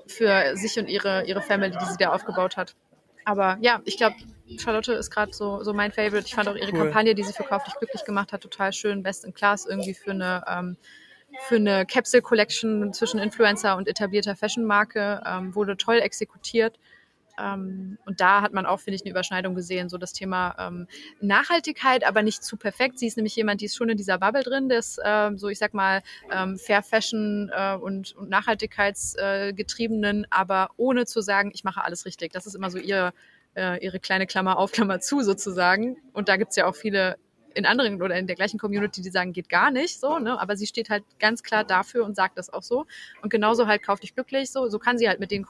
für 0.08 0.56
sich 0.56 0.78
und 0.78 0.88
ihre, 0.88 1.26
ihre 1.26 1.42
Family, 1.42 1.76
die 1.78 1.86
sie 1.86 1.98
da 1.98 2.14
aufgebaut 2.14 2.58
hat. 2.58 2.76
Aber 3.26 3.58
ja, 3.62 3.82
ich 3.86 3.98
glaube, 3.98 4.16
Charlotte 4.58 4.94
ist 4.94 5.12
gerade 5.12 5.34
so, 5.34 5.64
so 5.64 5.74
mein 5.74 5.92
Favorite. 5.92 6.26
Ich 6.26 6.36
fand 6.36 6.50
auch 6.50 6.56
ihre 6.56 6.72
Cool. 6.72 6.80
Kampagne, 6.80 7.16
die 7.16 7.24
sie 7.24 7.34
verkauft, 7.34 7.68
dich 7.68 7.76
glücklich 7.76 8.04
gemacht 8.04 8.34
hat, 8.34 8.42
total 8.42 8.74
schön. 8.74 9.04
Best 9.04 9.26
in 9.26 9.34
Class 9.34 9.66
irgendwie 9.66 9.94
für 9.94 10.12
eine, 10.12 10.44
ähm, 10.48 10.78
für 11.48 11.56
eine 11.56 11.86
Capsule 11.86 12.22
Collection 12.22 12.94
zwischen 12.94 13.20
Influencer 13.20 13.76
und 13.78 13.88
etablierter 13.88 14.36
Fashionmarke. 14.36 15.22
Ähm, 15.26 15.56
wurde 15.56 15.78
toll 15.78 16.00
exekutiert. 16.00 16.78
Ähm, 17.40 17.98
und 18.06 18.22
da 18.22 18.42
hat 18.42 18.54
man 18.54 18.66
auch, 18.66 18.80
finde 18.80 18.96
ich, 18.96 19.02
eine 19.04 19.12
Überschneidung 19.12 19.56
gesehen. 19.56 19.90
So 19.90 19.98
das 19.98 20.14
Thema 20.14 20.56
ähm, 20.60 20.88
Nachhaltigkeit, 21.20 22.06
aber 22.06 22.22
nicht 22.24 22.44
zu 22.44 22.58
perfekt. 22.58 23.00
Sie 23.00 23.08
ist 23.08 23.18
nämlich 23.18 23.36
jemand, 23.36 23.62
die 23.62 23.66
ist 23.66 23.76
schon 23.76 23.90
in 23.90 23.98
dieser 23.98 24.18
Bubble 24.18 24.44
drin, 24.44 24.70
des, 24.70 24.98
ähm, 25.04 25.38
so 25.38 25.50
ich 25.50 25.60
sag 25.60 25.74
mal, 25.74 26.04
ähm, 26.32 26.58
Fair 26.58 26.84
Fashion 26.84 27.52
äh, 27.54 27.76
und, 27.76 28.16
und 28.16 28.30
Nachhaltigkeitsgetriebenen, 28.30 30.28
aber 30.30 30.70
ohne 30.78 31.06
zu 31.06 31.22
sagen, 31.22 31.52
ich 31.54 31.64
mache 31.64 31.84
alles 31.84 32.06
richtig. 32.06 32.32
Das 32.34 32.46
ist 32.46 32.56
immer 32.56 32.70
so 32.70 32.78
ihr, 32.78 33.14
äh, 33.56 33.84
ihre 33.84 34.00
kleine 34.00 34.28
Klammer 34.28 34.58
auf, 34.58 34.72
Klammer 34.72 35.00
zu 35.00 35.22
sozusagen. 35.22 35.98
Und 36.14 36.30
da 36.30 36.38
gibt's 36.38 36.56
ja 36.56 36.66
auch 36.66 36.76
viele 36.76 37.18
in 37.54 37.66
anderen 37.66 38.02
oder 38.02 38.18
in 38.18 38.28
der 38.28 38.36
gleichen 38.36 38.60
Community, 38.60 39.02
die 39.02 39.10
sagen, 39.10 39.34
geht 39.34 39.50
gar 39.50 39.72
nicht 39.72 40.00
so, 40.00 40.20
ne? 40.20 40.40
Aber 40.40 40.56
sie 40.56 40.68
steht 40.68 40.90
halt 40.90 41.04
ganz 41.20 41.44
klar 41.44 41.64
dafür 41.64 42.06
und 42.06 42.16
sagt 42.16 42.38
das 42.38 42.52
auch 42.52 42.64
so. 42.64 42.86
Und 43.22 43.30
genauso 43.30 43.68
halt 43.68 43.84
kauf 43.84 44.00
dich 44.00 44.16
glücklich, 44.16 44.52
so, 44.52 44.68
so 44.70 44.80
kann 44.80 44.98
sie 44.98 45.08
halt 45.08 45.20
mit 45.20 45.32
denen 45.32 45.46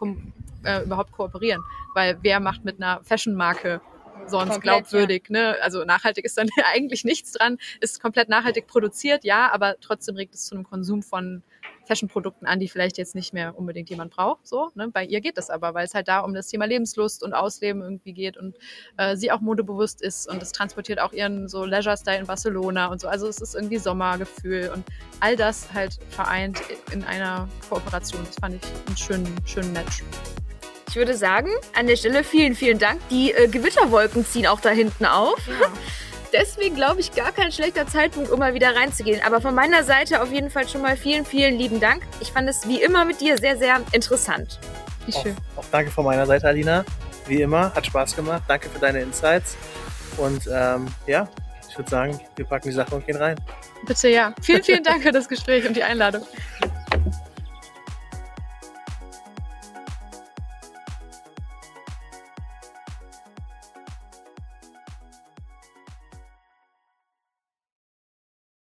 äh, 0.64 0.84
überhaupt 0.84 1.12
kooperieren. 1.12 1.62
Weil 1.94 2.18
wer 2.22 2.40
macht 2.40 2.66
mit 2.66 2.82
einer 2.82 3.04
Fashion-Marke 3.04 3.82
sonst 4.28 4.52
Komplett, 4.52 4.62
glaubwürdig, 4.64 5.30
ne? 5.30 5.58
Also 5.62 5.84
nachhaltig 5.84 6.26
ist 6.26 6.38
dann 6.38 6.50
eigentlich 6.74 7.04
nichts 7.04 7.34
dran, 7.34 7.58
ist 7.80 8.02
komplett 8.02 8.30
nachhaltig 8.30 8.68
produziert, 8.68 9.24
ja, 9.24 9.52
aber 9.52 9.76
trotzdem 9.80 10.16
regt 10.16 10.36
es 10.36 10.46
zu 10.46 10.56
einem 10.56 10.64
Konsum 10.64 11.04
von 11.04 11.44
Fashion-Produkten 11.86 12.46
an, 12.46 12.60
die 12.60 12.68
vielleicht 12.68 12.98
jetzt 12.98 13.16
nicht 13.16 13.34
mehr 13.34 13.58
unbedingt 13.58 13.90
jemand 13.90 14.12
braucht. 14.12 14.48
So, 14.48 14.70
ne? 14.76 14.90
Bei 14.90 15.04
ihr 15.06 15.22
geht 15.22 15.38
das 15.38 15.50
aber, 15.50 15.74
weil 15.74 15.86
es 15.86 15.94
halt 15.94 16.08
da 16.08 16.20
um 16.20 16.34
das 16.34 16.48
Thema 16.48 16.66
Lebenslust 16.66 17.24
und 17.24 17.34
Ausleben 17.34 17.82
irgendwie 17.82 18.14
geht 18.14 18.38
und 18.38 18.56
äh, 18.98 19.16
sie 19.16 19.32
auch 19.32 19.42
modebewusst 19.42 20.02
ist 20.02 20.30
und 20.30 20.42
es 20.42 20.52
transportiert 20.52 21.00
auch 21.00 21.14
ihren 21.14 21.48
so 21.48 21.66
Leisure-Style 21.66 22.20
in 22.20 22.28
Barcelona 22.28 22.88
und 22.88 23.02
so. 23.02 23.08
Also 23.08 23.28
es 23.28 23.42
ist 23.42 23.56
irgendwie 23.56 23.78
Sommergefühl 23.78 24.72
und 24.74 24.86
all 25.20 25.36
das 25.36 25.72
halt 25.74 26.00
vereint 26.10 26.62
in 26.92 27.04
einer 27.04 27.48
Kooperation. 27.70 28.22
Das 28.26 28.36
fand 28.36 28.56
ich 28.56 28.88
einen 28.88 28.98
schönen, 28.98 29.36
schönen 29.46 29.74
Match. 29.74 30.04
Ich 30.90 30.98
würde 30.98 31.16
sagen, 31.16 31.50
an 31.74 31.88
der 31.88 31.96
Stelle 31.96 32.22
vielen, 32.24 32.54
vielen 32.54 32.78
Dank. 32.78 33.00
Die 33.10 33.32
äh, 33.32 33.48
Gewitterwolken 33.48 34.26
ziehen 34.26 34.46
auch 34.46 34.60
da 34.60 34.70
hinten 34.72 35.06
auf. 35.06 35.40
Deswegen 36.34 36.76
glaube 36.76 37.02
ich 37.02 37.12
gar 37.14 37.32
kein 37.32 37.52
schlechter 37.52 37.86
Zeitpunkt, 37.88 38.30
um 38.32 38.40
mal 38.40 38.54
wieder 38.54 38.76
reinzugehen. 38.76 39.22
Aber 39.26 39.42
von 39.42 39.54
meiner 39.54 39.84
Seite 39.84 40.22
auf 40.22 40.32
jeden 40.32 40.50
Fall 40.50 40.68
schon 40.68 40.82
mal 40.82 40.96
vielen, 40.96 41.26
vielen 41.26 41.58
lieben 41.58 41.80
Dank. 41.80 42.04
Ich 42.22 42.32
fand 42.32 42.50
es 42.50 42.68
wie 42.68 42.82
immer 42.82 43.04
mit 43.06 43.20
dir 43.20 43.38
sehr, 43.38 43.58
sehr 43.58 43.82
interessant. 43.92 44.60
Wie 45.06 45.14
Auch, 45.14 45.24
schön. 45.24 45.36
auch 45.58 45.66
danke 45.72 45.92
von 45.92 46.06
meiner 46.06 46.26
Seite, 46.26 46.48
Alina. 46.48 46.86
Wie 47.28 47.42
immer, 47.42 47.74
hat 47.74 47.86
Spaß 47.86 48.16
gemacht. 48.16 48.44
Danke 48.48 48.70
für 48.70 48.80
deine 48.80 49.02
Insights. 49.02 49.58
Und 50.18 50.48
ähm, 50.52 50.88
ja, 51.08 51.28
ich 51.70 51.78
würde 51.78 51.90
sagen, 51.90 52.20
wir 52.36 52.46
packen 52.46 52.70
die 52.70 52.76
Sache 52.76 52.96
und 52.96 53.06
gehen 53.06 53.18
rein. 53.18 53.36
Bitte 53.86 54.10
ja. 54.10 54.34
Vielen, 54.42 54.64
vielen 54.64 54.84
Dank 54.84 55.04
für 55.04 55.12
das 55.12 55.28
Gespräch 55.28 55.66
und 55.68 55.76
die 55.76 55.84
Einladung. 55.84 56.26